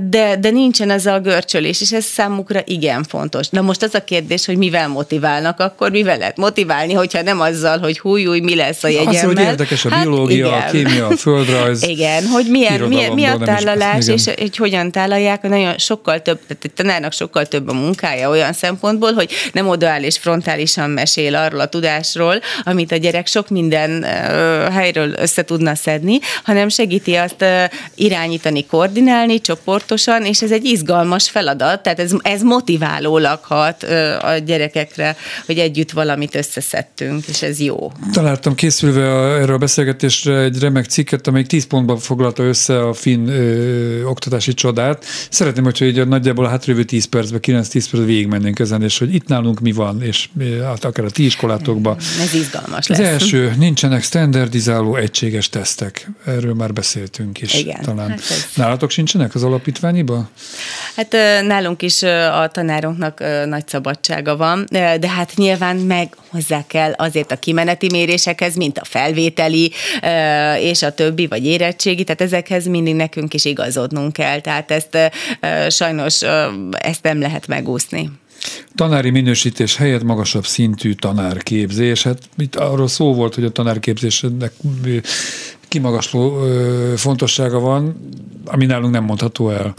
de, 0.10 0.36
de 0.40 0.50
nincsen 0.50 0.90
az 0.90 1.06
a 1.06 1.20
görcsölés, 1.20 1.82
és 1.82 1.92
ez 1.92 2.04
számukra 2.04 2.45
igen 2.66 3.04
fontos. 3.04 3.50
Na 3.50 3.62
most 3.62 3.84
az 3.84 3.94
a 3.94 4.04
kérdés, 4.04 4.46
hogy 4.46 4.58
mivel 4.58 4.88
motiválnak, 4.88 5.60
akkor 5.60 5.92
mivel 5.92 6.18
lehet 6.18 6.38
motiválni, 6.38 6.94
hogyha 6.94 7.22
nem 7.22 7.40
azzal, 7.40 7.80
hogy 7.80 8.00
húj, 8.00 8.40
mi 8.40 8.56
lesz 8.56 8.84
a 8.84 8.88
jegyemmel. 8.88 9.16
Az, 9.16 9.22
hogy 9.22 9.40
érdekes 9.40 9.86
a 9.86 9.90
hát 9.90 10.04
biológia, 10.04 10.48
igen. 10.48 10.62
a 10.62 10.72
kémia, 10.72 11.08
a 11.08 11.18
földrajz, 11.18 11.66
rajz. 11.66 11.84
Igen, 11.84 12.26
hogy 12.26 12.46
milyen, 12.50 12.82
milyen, 12.82 13.12
mi 13.12 13.26
a 13.26 13.38
tálalás, 13.38 14.08
és 14.08 14.24
hogy 14.26 14.56
hogyan 14.58 14.92
tálalják, 14.92 15.42
nagyon 15.42 15.78
sokkal 15.78 16.22
több, 16.22 16.40
tehát 16.48 16.64
a 16.64 16.70
tanárnak 16.76 17.14
sokkal 17.14 17.46
több 17.46 17.68
a 17.68 17.74
munkája 17.74 18.30
olyan 18.30 18.54
szempontból, 18.54 19.14
hogy 19.14 19.32
nem 19.52 19.68
odaáll 19.68 20.04
és 20.04 20.18
frontálisan 20.18 20.90
mesél 20.90 21.36
arról 21.36 21.60
a 21.60 21.68
tudásról, 21.68 22.42
amit 22.64 22.92
a 22.92 22.96
gyerek 22.96 23.28
sok 23.28 23.50
minden 23.50 24.04
helyről 24.72 25.14
össze 25.18 25.44
tudna 25.44 25.76
szedni, 25.76 26.20
hanem 26.44 26.70
segíti 26.70 27.16
azt 27.16 27.46
irányítani, 27.96 28.66
koordinálni 28.66 29.42
csoportosan, 29.42 30.26
és 30.26 30.42
ez 30.42 30.52
egy 30.52 30.66
izgalmas 30.66 31.30
feladat, 31.30 31.84
tehát 31.84 32.00
ez, 32.00 32.12
ez 32.26 32.42
motiválólag 32.42 33.40
hat 33.42 33.84
a 34.22 34.38
gyerekekre, 34.46 35.16
hogy 35.46 35.58
együtt 35.58 35.92
valamit 35.92 36.36
összeszedtünk, 36.36 37.28
és 37.28 37.42
ez 37.42 37.60
jó. 37.60 37.92
Találtam 38.12 38.56
készülve 38.56 39.14
a, 39.14 39.40
erről 39.40 39.56
a 39.56 39.58
beszélgetésre 39.58 40.38
egy 40.38 40.60
remek 40.60 40.86
cikket, 40.86 41.28
amelyik 41.28 41.48
10 41.48 41.66
pontban 41.66 41.98
foglalta 41.98 42.44
össze 42.44 42.88
a 42.88 42.94
finn 42.94 43.28
ö, 43.28 44.04
oktatási 44.04 44.54
csodát. 44.54 45.06
Szeretném, 45.30 45.64
hogyha 45.64 45.86
így 45.86 46.08
nagyjából 46.08 46.46
a 46.46 46.50
hátrövő 46.50 46.84
10 46.84 47.06
percben, 47.06 47.40
9-10 47.44 47.72
percben 47.72 48.06
végigmennénk 48.06 48.60
ezen, 48.60 48.82
és 48.84 48.98
hogy 48.98 49.14
itt 49.14 49.28
nálunk 49.28 49.60
mi 49.60 49.72
van, 49.72 50.02
és 50.02 50.30
hát 50.64 50.84
akár 50.84 51.06
a 51.06 51.10
ti 51.10 51.26
iskolátokban. 51.26 51.98
Ez 52.22 52.34
izgalmas 52.34 52.88
lesz. 52.88 53.00
Az 53.00 53.06
első, 53.06 53.54
nincsenek 53.58 54.04
standardizáló 54.04 54.96
egységes 54.96 55.50
tesztek. 55.50 56.10
Erről 56.26 56.54
már 56.54 56.74
beszéltünk 56.74 57.42
is. 57.42 57.54
Igen. 57.54 57.82
Talán. 57.82 58.10
Hát 58.10 58.20
ez... 58.20 58.46
Nálatok 58.56 58.90
sincsenek 58.90 59.36
az 59.36 59.44
alapítványiban? 59.44 60.30
Hát 60.96 61.16
nálunk 61.48 61.82
is 61.82 62.04
a 62.16 62.48
tanárunknak 62.48 63.24
nagy 63.46 63.68
szabadsága 63.68 64.38
van, 64.38 64.66
de 64.70 65.10
hát 65.10 65.32
nyilván 65.36 65.76
meg 65.76 66.16
hozzá 66.30 66.64
kell 66.68 66.92
azért 66.92 67.32
a 67.32 67.36
kimeneti 67.36 67.88
mérésekhez, 67.92 68.56
mint 68.56 68.78
a 68.78 68.86
felvételi 68.86 69.72
és 70.60 70.82
a 70.82 70.94
többi, 70.94 71.28
vagy 71.28 71.46
érettségi, 71.46 72.04
tehát 72.04 72.22
ezekhez 72.22 72.66
mindig 72.66 72.96
nekünk 72.96 73.34
is 73.34 73.46
igazodnunk 73.46 74.14
kell, 74.14 74.40
tehát 74.40 74.72
ezt 74.72 74.98
sajnos 75.70 76.22
ezt 76.72 77.04
nem 77.04 77.20
lehet 77.20 77.48
megúszni. 77.48 78.12
Tanári 78.76 79.10
minősítés 79.10 79.76
helyett 79.76 80.04
magasabb 80.04 80.46
szintű 80.46 80.94
tanárképzés. 80.94 82.04
Hát 82.04 82.18
itt 82.38 82.56
arról 82.56 82.88
szó 82.88 83.14
volt, 83.14 83.36
hogy 83.36 83.44
a 83.44 83.50
tanárképzésnek 83.50 84.54
kimagasló 85.68 86.38
fontossága 86.96 87.60
van, 87.60 88.10
ami 88.46 88.66
nálunk 88.66 88.94
nem 88.94 89.04
mondható 89.04 89.50
el. 89.50 89.74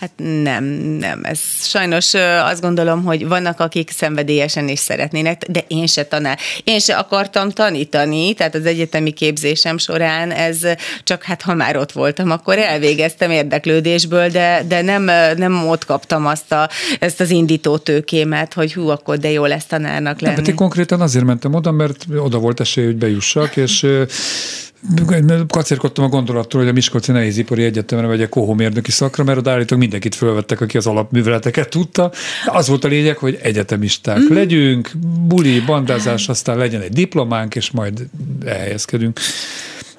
Hát 0.00 0.10
nem, 0.42 0.64
nem. 0.98 1.20
Ez 1.24 1.38
sajnos 1.60 2.14
azt 2.42 2.60
gondolom, 2.60 3.04
hogy 3.04 3.28
vannak, 3.28 3.60
akik 3.60 3.90
szenvedélyesen 3.90 4.68
is 4.68 4.78
szeretnének, 4.78 5.42
de 5.48 5.64
én 5.68 5.86
se 5.86 6.04
tanár. 6.04 6.38
Én 6.64 6.78
se 6.78 6.96
akartam 6.96 7.50
tanítani, 7.50 8.34
tehát 8.34 8.54
az 8.54 8.66
egyetemi 8.66 9.10
képzésem 9.10 9.78
során 9.78 10.30
ez 10.30 10.58
csak 11.04 11.22
hát 11.22 11.42
ha 11.42 11.54
már 11.54 11.76
ott 11.76 11.92
voltam, 11.92 12.30
akkor 12.30 12.58
elvégeztem 12.58 13.30
érdeklődésből, 13.30 14.28
de, 14.28 14.62
de 14.68 14.82
nem, 14.82 15.02
nem 15.36 15.68
ott 15.68 15.84
kaptam 15.84 16.26
azt 16.26 16.52
a, 16.52 16.68
ezt 17.00 17.20
az 17.20 17.30
indító 17.30 17.76
tőkémet, 17.76 18.54
hogy 18.54 18.74
hú, 18.74 18.88
akkor 18.88 19.18
de 19.18 19.30
jó 19.30 19.44
lesz 19.44 19.64
tanárnak 19.64 20.20
lenni. 20.20 20.34
Nem, 20.34 20.44
hát 20.44 20.48
én 20.48 20.54
konkrétan 20.54 21.00
azért 21.00 21.24
mentem 21.24 21.54
oda, 21.54 21.70
mert 21.70 22.06
oda 22.16 22.38
volt 22.38 22.60
esély, 22.60 22.84
hogy 22.84 22.96
bejussak, 22.96 23.56
és 23.56 23.86
kacérkodtam 25.48 26.04
a 26.04 26.08
gondolattól, 26.08 26.60
hogy 26.60 26.68
a 26.68 26.72
Miskolci 26.72 27.12
Nehézipari 27.12 27.64
Egyetemre 27.64 28.06
vegyek 28.06 28.28
kohómérnöki 28.28 28.90
szakra, 28.90 29.24
mert 29.24 29.38
oda 29.38 29.50
állítólag 29.50 29.82
mindenkit 29.82 30.14
fölvettek, 30.14 30.60
aki 30.60 30.76
az 30.76 30.86
alapműveleteket 30.86 31.68
tudta. 31.68 32.10
De 32.44 32.50
az 32.50 32.68
volt 32.68 32.84
a 32.84 32.88
lényeg, 32.88 33.16
hogy 33.16 33.38
egyetemisták 33.42 34.18
mm. 34.18 34.34
legyünk, 34.34 34.90
buli, 35.26 35.60
bandázás, 35.60 36.28
aztán 36.28 36.56
legyen 36.56 36.80
egy 36.80 36.92
diplománk, 36.92 37.54
és 37.54 37.70
majd 37.70 38.08
elhelyezkedünk. 38.44 39.20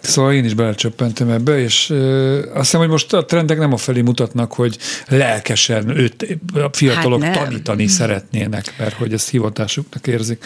Szóval 0.01 0.33
én 0.33 0.45
is 0.45 0.53
belecsöppentem 0.53 1.29
ebbe, 1.29 1.59
és 1.59 1.89
ö, 1.89 2.37
azt 2.37 2.55
hiszem, 2.55 2.79
hogy 2.79 2.89
most 2.89 3.13
a 3.13 3.25
trendek 3.25 3.57
nem 3.57 3.73
a 3.73 3.77
felé 3.77 4.01
mutatnak, 4.01 4.53
hogy 4.53 4.77
lelkesen 5.07 5.97
őt, 5.97 6.39
a 6.53 6.69
fiatalok 6.71 7.23
hát 7.23 7.43
tanítani 7.43 7.87
szeretnének, 7.87 8.73
mert 8.77 8.93
hogy 8.95 9.13
ezt 9.13 9.29
hivatásuknak 9.29 10.07
érzik. 10.07 10.45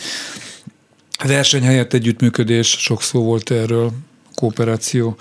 Verseny 1.27 1.63
helyett 1.63 1.93
együttműködés, 1.93 2.67
sok 2.67 3.01
szó 3.01 3.23
volt 3.23 3.51
erről 3.51 3.91
kooperáció. 4.41 5.15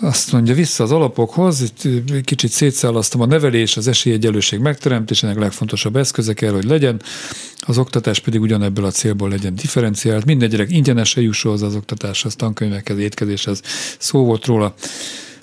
Azt 0.00 0.32
mondja, 0.32 0.54
vissza 0.54 0.84
az 0.84 0.92
alapokhoz, 0.92 1.60
itt 1.60 2.24
kicsit 2.24 2.50
szétszállaztam 2.50 3.20
a 3.20 3.26
nevelés, 3.26 3.76
az 3.76 3.88
esélyegyelőség 3.88 4.58
megteremtésének 4.58 5.38
legfontosabb 5.38 5.96
eszköze 5.96 6.32
kell, 6.32 6.52
hogy 6.52 6.64
legyen, 6.64 7.02
az 7.58 7.78
oktatás 7.78 8.20
pedig 8.20 8.40
ugyanebből 8.40 8.84
a 8.84 8.90
célból 8.90 9.28
legyen 9.28 9.54
differenciált. 9.54 10.24
Minden 10.24 10.48
gyerek 10.48 10.70
ingyenesen 10.70 11.22
jusson 11.22 11.52
az 11.52 11.74
oktatáshoz, 11.74 12.36
tankönyvekhez, 12.36 12.98
étkezéshez, 12.98 13.62
szó 13.98 14.24
volt 14.24 14.46
róla. 14.46 14.74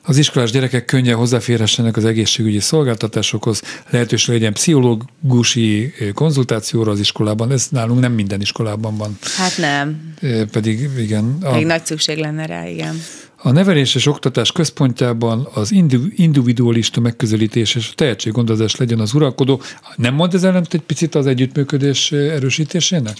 Az 0.07 0.17
iskolás 0.17 0.51
gyerekek 0.51 0.85
könnyen 0.85 1.15
hozzáférhessenek 1.15 1.97
az 1.97 2.05
egészségügyi 2.05 2.59
szolgáltatásokhoz, 2.59 3.61
lehetőség 3.89 4.33
legyen 4.33 4.53
pszichológusi 4.53 5.93
konzultációra 6.13 6.91
az 6.91 6.99
iskolában. 6.99 7.51
Ez 7.51 7.67
nálunk 7.69 7.99
nem 7.99 8.11
minden 8.11 8.41
iskolában 8.41 8.97
van. 8.97 9.17
Hát 9.37 9.57
nem. 9.57 10.13
Pedig 10.51 10.89
igen. 10.97 11.37
A, 11.41 11.53
Még 11.53 11.65
nagy 11.65 11.85
szükség 11.85 12.17
lenne 12.17 12.45
rá, 12.45 12.67
igen. 12.67 13.01
A 13.35 13.51
nevelés 13.51 13.95
és 13.95 14.05
oktatás 14.05 14.51
központjában 14.51 15.47
az 15.53 15.71
individualista 16.15 16.99
megközelítés 16.99 17.75
és 17.75 17.89
a 17.91 17.95
tehetséggondozás 17.95 18.75
legyen 18.75 18.99
az 18.99 19.13
uralkodó. 19.13 19.61
Nem 19.95 20.13
mond 20.13 20.33
ez 20.33 20.43
ellent 20.43 20.73
egy 20.73 20.81
picit 20.81 21.15
az 21.15 21.25
együttműködés 21.25 22.11
erősítésének? 22.11 23.17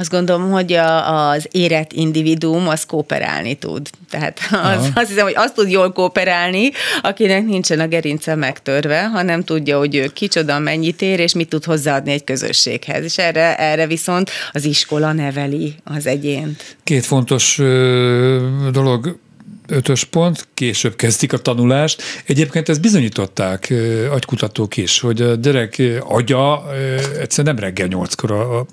Azt 0.00 0.10
gondolom, 0.10 0.50
hogy 0.50 0.72
a, 0.72 1.28
az 1.30 1.48
érett 1.50 1.92
individuum 1.92 2.68
az 2.68 2.86
kooperálni 2.86 3.54
tud. 3.54 3.90
Tehát 4.10 4.40
az, 4.50 4.90
azt 4.94 5.08
hiszem, 5.08 5.24
hogy 5.24 5.36
azt 5.36 5.54
tud 5.54 5.70
jól 5.70 5.92
kooperálni, 5.92 6.70
akinek 7.02 7.44
nincsen 7.44 7.80
a 7.80 7.86
gerince 7.86 8.34
megtörve, 8.34 9.08
hanem 9.08 9.44
tudja, 9.44 9.78
hogy 9.78 9.94
ő 9.94 10.06
kicsoda, 10.06 10.58
mennyit 10.58 11.02
ér, 11.02 11.20
és 11.20 11.34
mit 11.34 11.48
tud 11.48 11.64
hozzáadni 11.64 12.12
egy 12.12 12.24
közösséghez. 12.24 13.04
És 13.04 13.18
erre, 13.18 13.56
erre 13.56 13.86
viszont 13.86 14.30
az 14.52 14.64
iskola 14.64 15.12
neveli 15.12 15.74
az 15.84 16.06
egyént. 16.06 16.76
Két 16.84 17.04
fontos 17.04 17.56
dolog 18.70 19.18
ötös 19.70 20.04
pont, 20.04 20.48
később 20.54 20.96
kezdik 20.96 21.32
a 21.32 21.38
tanulást. 21.38 22.02
Egyébként 22.26 22.68
ezt 22.68 22.80
bizonyították 22.80 23.74
agykutatók 24.12 24.76
is, 24.76 25.00
hogy 25.00 25.22
a 25.22 25.34
gyerek 25.34 25.82
agya 26.00 26.64
egyszerűen 27.20 27.54
nem 27.54 27.64
reggel 27.64 27.86
nyolckor 27.86 28.30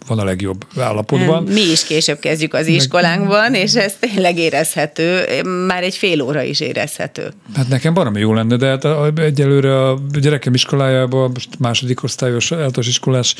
van 0.07 0.19
a 0.19 0.23
legjobb 0.23 0.65
állapotban. 0.77 1.43
Mi 1.43 1.61
is 1.61 1.83
később 1.83 2.19
kezdjük 2.19 2.53
az 2.53 2.67
iskolánkban, 2.67 3.53
és 3.53 3.75
ez 3.75 3.93
tényleg 3.99 4.37
érezhető, 4.37 5.25
már 5.67 5.83
egy 5.83 5.95
fél 5.95 6.21
óra 6.21 6.41
is 6.41 6.59
érezhető. 6.59 7.33
Hát 7.55 7.67
nekem 7.67 7.93
baromi 7.93 8.19
jó 8.19 8.33
lenne, 8.33 8.55
de 8.55 8.67
hát 8.67 8.85
egyelőre 9.19 9.87
a 9.87 9.99
gyerekem 10.19 10.53
iskolájában, 10.53 11.31
most 11.33 11.49
második 11.59 12.03
osztályos 12.03 12.51
általános 12.51 12.87
iskolás 12.87 13.35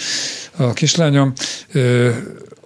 a 0.57 0.73
kislányom, 0.73 1.33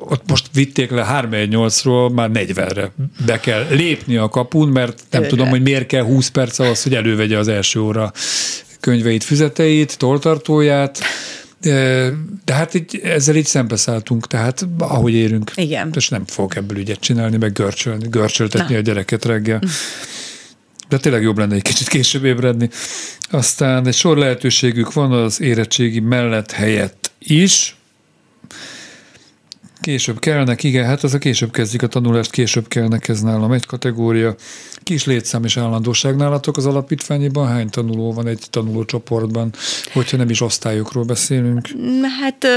ott 0.09 0.29
most 0.29 0.49
vitték 0.53 0.91
le 0.91 1.27
3-8-ról, 1.29 2.13
már 2.13 2.29
40-re 2.33 2.91
be 3.25 3.39
kell 3.39 3.65
lépni 3.69 4.15
a 4.15 4.29
kapun, 4.29 4.67
mert 4.67 5.03
nem 5.09 5.21
Őre. 5.21 5.29
tudom, 5.29 5.49
hogy 5.49 5.61
miért 5.61 5.85
kell 5.85 6.03
20 6.03 6.27
perc 6.27 6.59
ahhoz, 6.59 6.83
hogy 6.83 6.95
elővegye 6.95 7.37
az 7.37 7.47
első 7.47 7.79
óra 7.79 8.11
könyveit, 8.79 9.23
füzeteit, 9.23 9.97
toltartóját, 9.97 10.99
de 12.45 12.53
hát 12.53 12.73
így, 12.73 13.01
ezzel 13.03 13.35
így 13.35 13.45
szembeszálltunk, 13.45 14.27
tehát 14.27 14.67
ahogy 14.77 15.13
érünk. 15.13 15.51
Igen. 15.55 15.91
És 15.95 16.09
nem 16.09 16.25
fogok 16.25 16.55
ebből 16.55 16.77
ügyet 16.77 16.99
csinálni, 16.99 17.37
meg 17.37 17.51
görcsölni, 17.51 18.07
görcsöltetni 18.09 18.73
Na. 18.73 18.79
a 18.79 18.81
gyereket 18.81 19.25
reggel. 19.25 19.61
De 20.89 20.97
tényleg 20.97 21.21
jobb 21.21 21.37
lenne 21.37 21.55
egy 21.55 21.61
kicsit 21.61 21.87
később 21.87 22.25
ébredni. 22.25 22.69
Aztán 23.29 23.87
egy 23.87 23.93
sor 23.93 24.17
lehetőségük 24.17 24.93
van 24.93 25.11
az 25.11 25.41
érettségi 25.41 25.99
mellett 25.99 26.51
helyett 26.51 27.11
is, 27.19 27.75
Később 29.81 30.19
kellnek, 30.19 30.63
igen, 30.63 30.85
hát 30.85 31.03
az 31.03 31.13
a 31.13 31.17
később 31.17 31.51
kezdik 31.51 31.81
a 31.81 31.87
tanulást, 31.87 32.31
később 32.31 32.67
kellnek, 32.67 33.07
ez 33.07 33.21
nálam 33.21 33.51
egy 33.51 33.65
kategória. 33.65 34.35
Kis 34.83 35.05
létszám 35.05 35.43
és 35.43 35.57
állandóság 35.57 36.15
nálatok 36.15 36.57
az 36.57 36.65
alapítványiban? 36.65 37.47
Hány 37.47 37.69
tanuló 37.69 38.13
van 38.13 38.27
egy 38.27 38.43
tanulócsoportban, 38.49 39.53
hogyha 39.93 40.17
nem 40.17 40.29
is 40.29 40.41
osztályokról 40.41 41.03
beszélünk? 41.03 41.67
Hát 42.21 42.47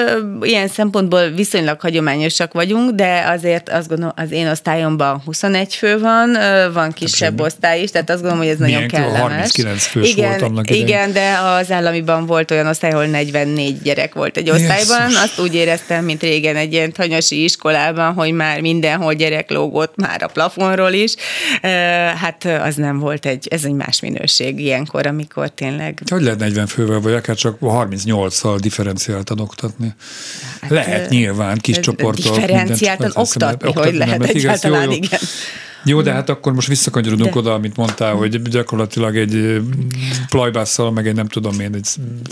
ilyen 0.41 0.69
szempontból 0.69 1.31
viszonylag 1.31 1.81
hagyományosak 1.81 2.53
vagyunk, 2.53 2.91
de 2.91 3.25
azért 3.29 3.69
azt 3.69 3.89
gondolom, 3.89 4.13
az 4.17 4.31
én 4.31 4.49
osztályomban 4.49 5.23
21 5.25 5.75
fő 5.75 5.99
van, 5.99 6.37
van 6.73 6.93
kisebb 6.93 7.39
hát, 7.39 7.47
osztály 7.47 7.83
is, 7.83 7.91
tehát 7.91 8.11
azt 8.11 8.21
gondolom, 8.21 8.45
hogy 8.45 8.53
ez 8.53 8.59
Milyen, 8.59 8.73
nagyon 8.73 8.89
kellemes. 8.89 9.21
39 9.21 9.85
fős 9.87 10.11
igen, 10.11 10.29
volt 10.29 10.43
annak 10.43 10.71
idején. 10.71 10.87
Igen, 10.87 11.13
de 11.13 11.39
az 11.39 11.71
államiban 11.71 12.27
volt 12.27 12.51
olyan 12.51 12.67
osztály, 12.67 12.91
ahol 12.91 13.07
44 13.07 13.83
gyerek 13.83 14.15
volt 14.15 14.37
egy 14.37 14.51
osztályban. 14.51 15.09
Jézus. 15.09 15.23
Azt 15.23 15.41
úgy 15.41 15.55
éreztem, 15.55 16.05
mint 16.05 16.23
régen 16.23 16.57
egy 16.57 16.73
ilyen 16.73 16.93
tanyasi 17.15 17.43
iskolában, 17.43 18.13
hogy 18.13 18.33
már 18.33 18.61
mindenhol 18.61 19.15
gyerek 19.15 19.51
lógott 19.51 19.97
már 19.97 20.23
a 20.23 20.27
plafonról 20.27 20.93
is 20.93 21.15
hát 22.21 22.45
az 22.45 22.75
nem 22.75 22.99
volt 22.99 23.27
egy, 23.27 23.49
ez 23.51 23.65
egy 23.65 23.73
más 23.73 24.01
minőség 24.01 24.61
ilyenkor, 24.61 25.07
amikor 25.07 25.49
tényleg... 25.49 26.03
Hogy 26.11 26.23
lehet 26.23 26.39
40 26.39 26.67
fővel, 26.67 27.01
vagy 27.01 27.13
akár 27.13 27.37
csak 27.37 27.57
38-szal 27.61 28.57
differenciáltan 28.61 29.41
oktatni? 29.41 29.95
Hát, 30.61 30.71
lehet 30.71 31.11
nyilván, 31.11 31.59
kis 31.59 31.81
csoportok. 31.81 32.35
Differenciáltan 32.35 33.11
oktatni, 33.15 33.73
hogy 33.73 33.95
lehet 33.95 34.25
egyáltalán, 34.25 34.85
jó, 34.85 34.91
jó. 34.91 34.97
igen. 34.97 35.21
Jó, 35.85 36.03
de 36.03 36.13
hát 36.13 36.29
akkor 36.29 36.53
most 36.53 36.69
visszakanyarodunk 36.69 37.33
de. 37.33 37.39
oda, 37.39 37.53
amit 37.53 37.77
mondtál, 37.77 38.15
hogy 38.15 38.43
gyakorlatilag 38.43 39.17
egy 39.17 39.61
plajbásszal, 40.29 40.91
meg 40.91 41.07
egy 41.07 41.15
nem 41.15 41.29
tudom 41.29 41.61
én, 41.61 41.75
egy 41.75 41.89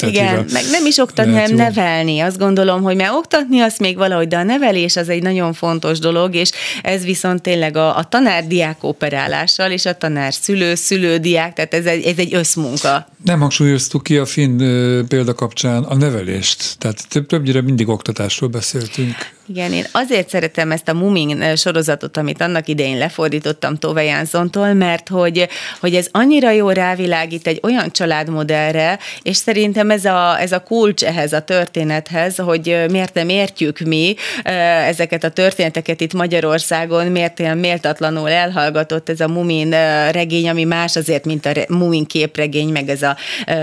Igen, 0.06 0.44
meg 0.52 0.62
nem 0.70 0.86
is 0.86 0.98
oktatni, 0.98 1.32
hanem 1.32 1.54
nevelni. 1.54 2.20
Azt 2.20 2.38
gondolom, 2.38 2.82
hogy 2.82 2.96
már 2.96 3.10
oktatni 3.12 3.60
azt 3.60 3.78
még 3.78 3.96
valahogy, 3.96 4.28
de 4.28 4.36
a 4.36 4.42
nevelés 4.42 4.71
az 4.96 5.08
egy 5.08 5.22
nagyon 5.22 5.52
fontos 5.52 5.98
dolog, 5.98 6.34
és 6.34 6.50
ez 6.82 7.04
viszont 7.04 7.42
tényleg 7.42 7.76
a, 7.76 7.96
a 7.96 8.04
tanár-diák 8.04 8.76
operálással, 8.80 9.70
és 9.70 9.86
a 9.86 9.96
tanár-szülő-szülő-diák, 9.96 11.52
tehát 11.52 11.74
ez 11.74 11.84
egy, 11.84 12.04
ez 12.04 12.18
egy 12.18 12.34
összmunka. 12.34 13.06
Nem 13.24 13.40
hangsúlyoztuk 13.40 14.02
ki 14.02 14.16
a 14.18 14.26
finn 14.26 14.58
példa 15.06 15.34
kapcsán 15.34 15.82
a 15.82 15.94
nevelést, 15.94 16.78
tehát 16.78 17.08
több, 17.08 17.26
többnyire 17.26 17.60
mindig 17.60 17.88
oktatásról 17.88 18.48
beszéltünk. 18.48 19.14
Igen, 19.46 19.72
én 19.72 19.86
azért 19.92 20.28
szeretem 20.28 20.70
ezt 20.70 20.88
a 20.88 20.94
Mumin 20.94 21.56
sorozatot, 21.56 22.16
amit 22.16 22.40
annak 22.40 22.68
idején 22.68 22.98
lefordítottam 22.98 23.76
Tove 23.76 24.04
Jánzontól, 24.04 24.72
mert 24.72 25.08
hogy, 25.08 25.48
hogy 25.80 25.94
ez 25.94 26.08
annyira 26.10 26.50
jó 26.50 26.70
rávilágít 26.70 27.46
egy 27.46 27.60
olyan 27.62 27.90
családmodellre, 27.90 28.98
és 29.22 29.36
szerintem 29.36 29.90
ez 29.90 30.04
a, 30.04 30.40
ez 30.40 30.52
a 30.52 30.60
kulcs 30.60 31.04
ehhez 31.04 31.32
a 31.32 31.40
történethez, 31.40 32.36
hogy 32.36 32.84
miért 32.90 33.14
nem 33.14 33.28
értjük 33.28 33.78
mi 33.78 34.14
ezeket 34.62 35.24
a 35.24 35.30
történeteket 35.30 36.00
itt 36.00 36.12
Magyarországon, 36.12 37.06
miért 37.06 37.38
ilyen 37.38 37.58
méltatlanul 37.58 38.30
elhallgatott 38.30 39.08
ez 39.08 39.20
a 39.20 39.28
Mumin 39.28 39.70
regény, 40.10 40.48
ami 40.48 40.64
más 40.64 40.96
azért, 40.96 41.24
mint 41.24 41.46
a 41.46 41.52
Mumin 41.68 42.06
képregény, 42.06 42.68
meg 42.68 42.88
ez 42.88 43.02
a 43.02 43.16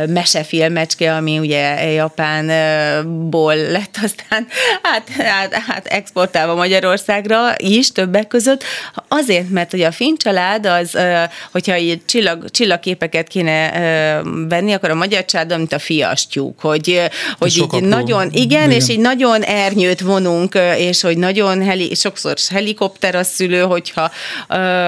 mesefilmecske, 0.08 1.16
ami 1.16 1.40
ugye 1.40 1.92
Japánból 1.92 3.56
lett 3.56 3.98
aztán 4.04 4.48
hát, 4.84 5.10
hát, 5.10 5.54
hát 5.54 5.88
exportálva 5.88 6.56
Magyarországra 6.56 7.54
is 7.58 7.92
többek 7.92 8.28
között, 8.28 8.64
azért, 9.08 9.50
mert 9.50 9.72
hogy 9.72 9.82
a 9.82 9.92
finn 9.92 10.16
család 10.16 10.66
az, 10.66 10.98
hogyha 11.52 11.78
így 11.78 12.06
csillag, 12.06 12.50
csillagképeket 12.50 13.28
kéne 13.28 13.72
venni, 14.50 14.74
akkor 14.74 14.90
a 14.90 14.96
magyar 14.96 15.26
család, 15.26 15.58
mint 15.58 15.74
a 15.74 15.80
fiastyúk, 15.80 16.60
hogy, 16.60 17.02
hogy 17.38 17.58
így 17.58 17.84
nagyon, 17.84 18.30
igen, 18.32 18.42
igen, 18.42 18.72
és 18.72 18.90
így 18.90 19.00
nagyon 19.00 19.42
ernyőt 19.42 20.02
vonunk, 20.02 20.56
és 20.80 21.02
hogy 21.02 21.18
nagyon 21.18 21.64
heli, 21.64 21.96
sokszor 21.96 22.34
helikopter 22.50 23.16
a 23.16 23.24
szülő, 23.24 23.62
hogyha, 23.62 24.12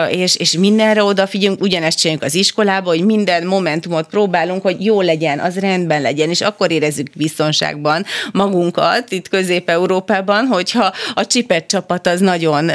és, 0.09 0.35
és 0.35 0.51
mindenre 0.51 1.03
odafigyelünk, 1.03 1.61
ugyanezt 1.61 1.97
csináljuk 1.99 2.23
az 2.23 2.35
iskolába, 2.35 2.89
hogy 2.89 3.05
minden 3.05 3.45
momentumot 3.45 4.07
próbálunk, 4.07 4.61
hogy 4.61 4.85
jó 4.85 5.01
legyen, 5.01 5.39
az 5.39 5.59
rendben 5.59 6.01
legyen, 6.01 6.29
és 6.29 6.41
akkor 6.41 6.71
érezzük 6.71 7.07
biztonságban 7.15 8.05
magunkat 8.31 9.11
itt 9.11 9.27
Közép-Európában, 9.27 10.45
hogy 10.45 10.69
hogyha 10.71 10.93
a 11.13 11.25
csipet 11.25 11.67
csapat 11.67 12.07
az 12.07 12.19
nagyon 12.19 12.71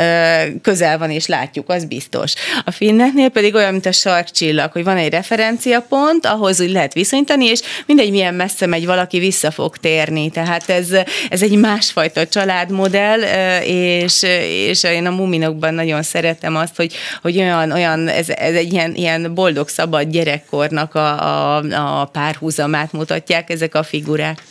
közel 0.62 0.98
van, 0.98 1.10
és 1.10 1.26
látjuk, 1.26 1.68
az 1.68 1.84
biztos. 1.84 2.32
A 2.64 2.70
finneknél 2.70 3.28
pedig 3.28 3.54
olyan, 3.54 3.72
mint 3.72 3.86
a 3.86 3.92
sarkcsillag, 3.92 4.72
hogy 4.72 4.84
van 4.84 4.96
egy 4.96 5.10
referenciapont, 5.10 6.26
ahhoz 6.26 6.60
úgy 6.60 6.70
lehet 6.70 6.92
viszonyítani, 6.92 7.44
és 7.44 7.60
mindegy, 7.86 8.10
milyen 8.10 8.34
messze 8.34 8.66
megy, 8.66 8.86
valaki 8.86 9.18
vissza 9.18 9.50
fog 9.50 9.76
térni. 9.76 10.30
Tehát 10.30 10.70
ez, 10.70 10.88
ez 11.28 11.42
egy 11.42 11.56
másfajta 11.56 12.26
családmodell, 12.26 13.05
és, 13.64 14.22
és 14.68 14.82
én 14.82 15.06
a 15.06 15.10
muminokban 15.10 15.74
nagyon 15.74 16.02
szeretem 16.02 16.56
azt, 16.56 16.76
hogy, 16.76 16.94
hogy 17.22 17.38
olyan, 17.38 17.70
olyan 17.70 18.08
ez, 18.08 18.28
ez 18.28 18.54
egy 18.54 18.72
ilyen, 18.72 18.94
ilyen 18.94 19.34
boldog, 19.34 19.68
szabad 19.68 20.10
gyerekkornak 20.10 20.94
a, 20.94 21.56
a, 21.56 22.00
a 22.00 22.04
párhuzamát 22.04 22.92
mutatják 22.92 23.50
ezek 23.50 23.74
a 23.74 23.82
figurák. 23.82 24.42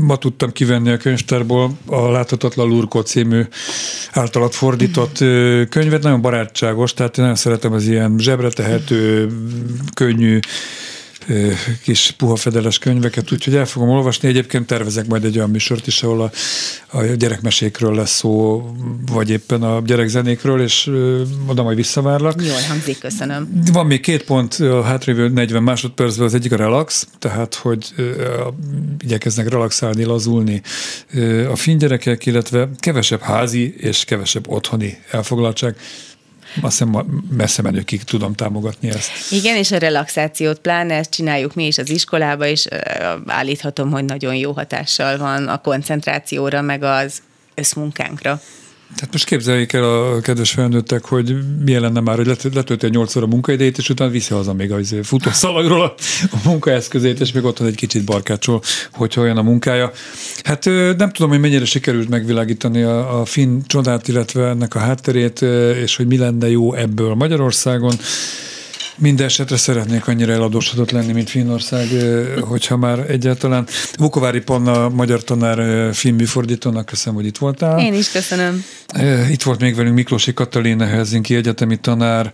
Ma 0.00 0.16
tudtam 0.16 0.52
kivenni 0.52 0.90
a 0.90 0.96
könyvtárból 0.96 1.70
a 1.86 2.10
Láthatatlan 2.10 2.68
Lurkó 2.68 3.00
című 3.00 3.42
általat 4.12 4.54
fordított 4.54 5.18
könyvet, 5.68 6.02
nagyon 6.02 6.20
barátságos, 6.20 6.94
tehát 6.94 7.16
én 7.18 7.24
nagyon 7.24 7.38
szeretem 7.38 7.72
az 7.72 7.86
ilyen 7.86 8.14
zsebre 8.18 8.48
tehető, 8.48 9.28
könnyű, 9.94 10.38
kis 11.82 12.14
puha 12.16 12.36
fedeles 12.36 12.78
könyveket, 12.78 13.32
úgyhogy 13.32 13.56
el 13.56 13.66
fogom 13.66 13.88
olvasni. 13.88 14.28
Egyébként 14.28 14.66
tervezek 14.66 15.06
majd 15.06 15.24
egy 15.24 15.36
olyan 15.36 15.50
műsort 15.50 15.86
is, 15.86 16.02
ahol 16.02 16.22
a, 16.22 16.30
a 16.98 17.02
gyerekmesékről 17.02 17.94
lesz 17.94 18.10
szó, 18.10 18.64
vagy 19.12 19.30
éppen 19.30 19.62
a 19.62 19.80
gyerekzenékről, 19.80 20.62
és 20.62 20.90
oda 21.46 21.62
majd 21.62 21.76
visszavárlak. 21.76 22.44
Jól 22.44 22.60
hangzik, 22.68 22.98
köszönöm. 22.98 23.62
Van 23.72 23.86
még 23.86 24.00
két 24.00 24.24
pont 24.24 24.54
a 24.54 24.82
hátrévő 24.82 25.28
40 25.28 25.62
másodpercben, 25.62 26.26
az 26.26 26.34
egyik 26.34 26.52
a 26.52 26.56
relax, 26.56 27.08
tehát, 27.18 27.54
hogy 27.54 27.94
igyekeznek 28.98 29.48
relaxálni, 29.48 30.04
lazulni 30.04 30.62
a 31.50 31.56
finn 31.56 31.78
gyerekek, 31.78 32.26
illetve 32.26 32.68
kevesebb 32.78 33.20
házi 33.20 33.74
és 33.76 34.04
kevesebb 34.04 34.48
otthoni 34.48 34.98
elfoglaltság 35.10 35.76
azt 36.60 36.78
hiszem 36.78 37.22
messze 37.30 37.62
menőkig 37.62 38.02
tudom 38.02 38.34
támogatni 38.34 38.88
ezt. 38.88 39.10
Igen, 39.30 39.56
és 39.56 39.70
a 39.70 39.78
relaxációt 39.78 40.58
pláne 40.58 40.94
ezt 40.94 41.10
csináljuk 41.10 41.54
mi 41.54 41.66
is 41.66 41.78
az 41.78 41.90
iskolába, 41.90 42.46
és 42.46 42.68
állíthatom, 43.26 43.90
hogy 43.90 44.04
nagyon 44.04 44.34
jó 44.34 44.52
hatással 44.52 45.18
van 45.18 45.48
a 45.48 45.60
koncentrációra, 45.60 46.60
meg 46.60 46.82
az 46.82 47.22
összmunkánkra. 47.54 48.40
Tehát 48.94 49.12
most 49.12 49.24
képzeljék 49.24 49.72
el 49.72 49.84
a 49.84 50.20
kedves 50.20 50.50
felnőttek, 50.50 51.04
hogy 51.04 51.36
milyen 51.64 51.80
lenne 51.80 52.00
már, 52.00 52.16
hogy 52.16 52.26
letölti 52.26 52.86
a 52.86 52.88
8 52.88 53.16
óra 53.16 53.26
munkaidejét, 53.26 53.78
és 53.78 53.88
utána 53.88 54.10
viszi 54.10 54.34
haza 54.34 54.52
még 54.52 54.72
a 54.72 54.78
izé 54.78 55.02
futószalagról 55.02 55.80
a, 55.86 55.94
a 56.30 56.36
munkaeszközét, 56.44 57.20
és 57.20 57.32
még 57.32 57.44
otthon 57.44 57.66
egy 57.66 57.74
kicsit 57.74 58.04
barkácsol, 58.04 58.62
hogy 58.92 59.14
olyan 59.16 59.36
a 59.36 59.42
munkája. 59.42 59.92
Hát 60.42 60.64
nem 60.96 61.12
tudom, 61.12 61.30
hogy 61.30 61.40
mennyire 61.40 61.64
sikerült 61.64 62.08
megvilágítani 62.08 62.82
a, 62.82 63.20
a 63.20 63.24
finn 63.24 63.60
csodát, 63.66 64.08
illetve 64.08 64.48
ennek 64.48 64.74
a 64.74 64.78
hátterét, 64.78 65.42
és 65.82 65.96
hogy 65.96 66.06
mi 66.06 66.16
lenne 66.16 66.50
jó 66.50 66.74
ebből 66.74 67.14
Magyarországon. 67.14 67.94
Minden 69.00 69.26
esetre 69.26 69.56
szeretnék 69.56 70.06
annyira 70.06 70.32
eladósodott 70.32 70.90
lenni, 70.90 71.12
mint 71.12 71.30
Finnország, 71.30 71.86
hogyha 72.40 72.76
már 72.76 73.10
egyáltalán. 73.10 73.66
Vukovári 73.96 74.40
Panna, 74.40 74.88
magyar 74.88 75.24
tanár, 75.24 75.94
filmműfordítónak 75.94 76.86
köszönöm, 76.86 77.14
hogy 77.14 77.26
itt 77.26 77.38
voltál. 77.38 77.80
Én 77.80 77.94
is 77.94 78.10
köszönöm. 78.10 78.64
Itt 79.30 79.42
volt 79.42 79.60
még 79.60 79.74
velünk 79.74 79.94
Miklósi 79.94 80.32
Katalina 80.34 80.86
Helsinki 80.86 81.34
egyetemi 81.34 81.76
tanár, 81.76 82.32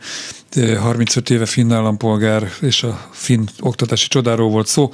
35 0.78 1.30
éve 1.30 1.46
finn 1.46 1.72
állampolgár, 1.72 2.50
és 2.60 2.82
a 2.82 3.08
finn 3.12 3.44
oktatási 3.60 4.08
csodáról 4.08 4.50
volt 4.50 4.66
szó. 4.66 4.92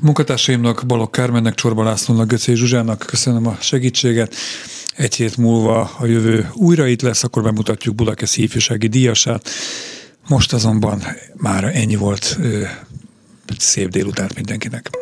Munkatársaimnak, 0.00 0.86
Balok 0.86 1.12
Kármennek, 1.12 1.54
Csorba 1.54 1.84
Lászlónak, 1.84 2.28
Göcé 2.28 2.54
Zsuzsának 2.54 3.04
köszönöm 3.06 3.46
a 3.46 3.56
segítséget. 3.60 4.34
Egy 4.96 5.14
hét 5.14 5.36
múlva 5.36 5.90
a 5.98 6.06
jövő 6.06 6.50
újra 6.54 6.86
itt 6.86 7.02
lesz, 7.02 7.24
akkor 7.24 7.42
bemutatjuk 7.42 7.94
Budakeszi 7.94 8.42
ifjúsági 8.42 8.86
díjasát. 8.86 9.50
Most 10.28 10.52
azonban 10.52 11.02
már 11.36 11.64
ennyi 11.64 11.96
volt. 11.96 12.38
Szép 13.58 13.88
délután 13.88 14.30
mindenkinek. 14.34 14.97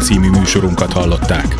Című 0.00 0.30
műsorunkat 0.30 0.92
hallották. 0.92 1.56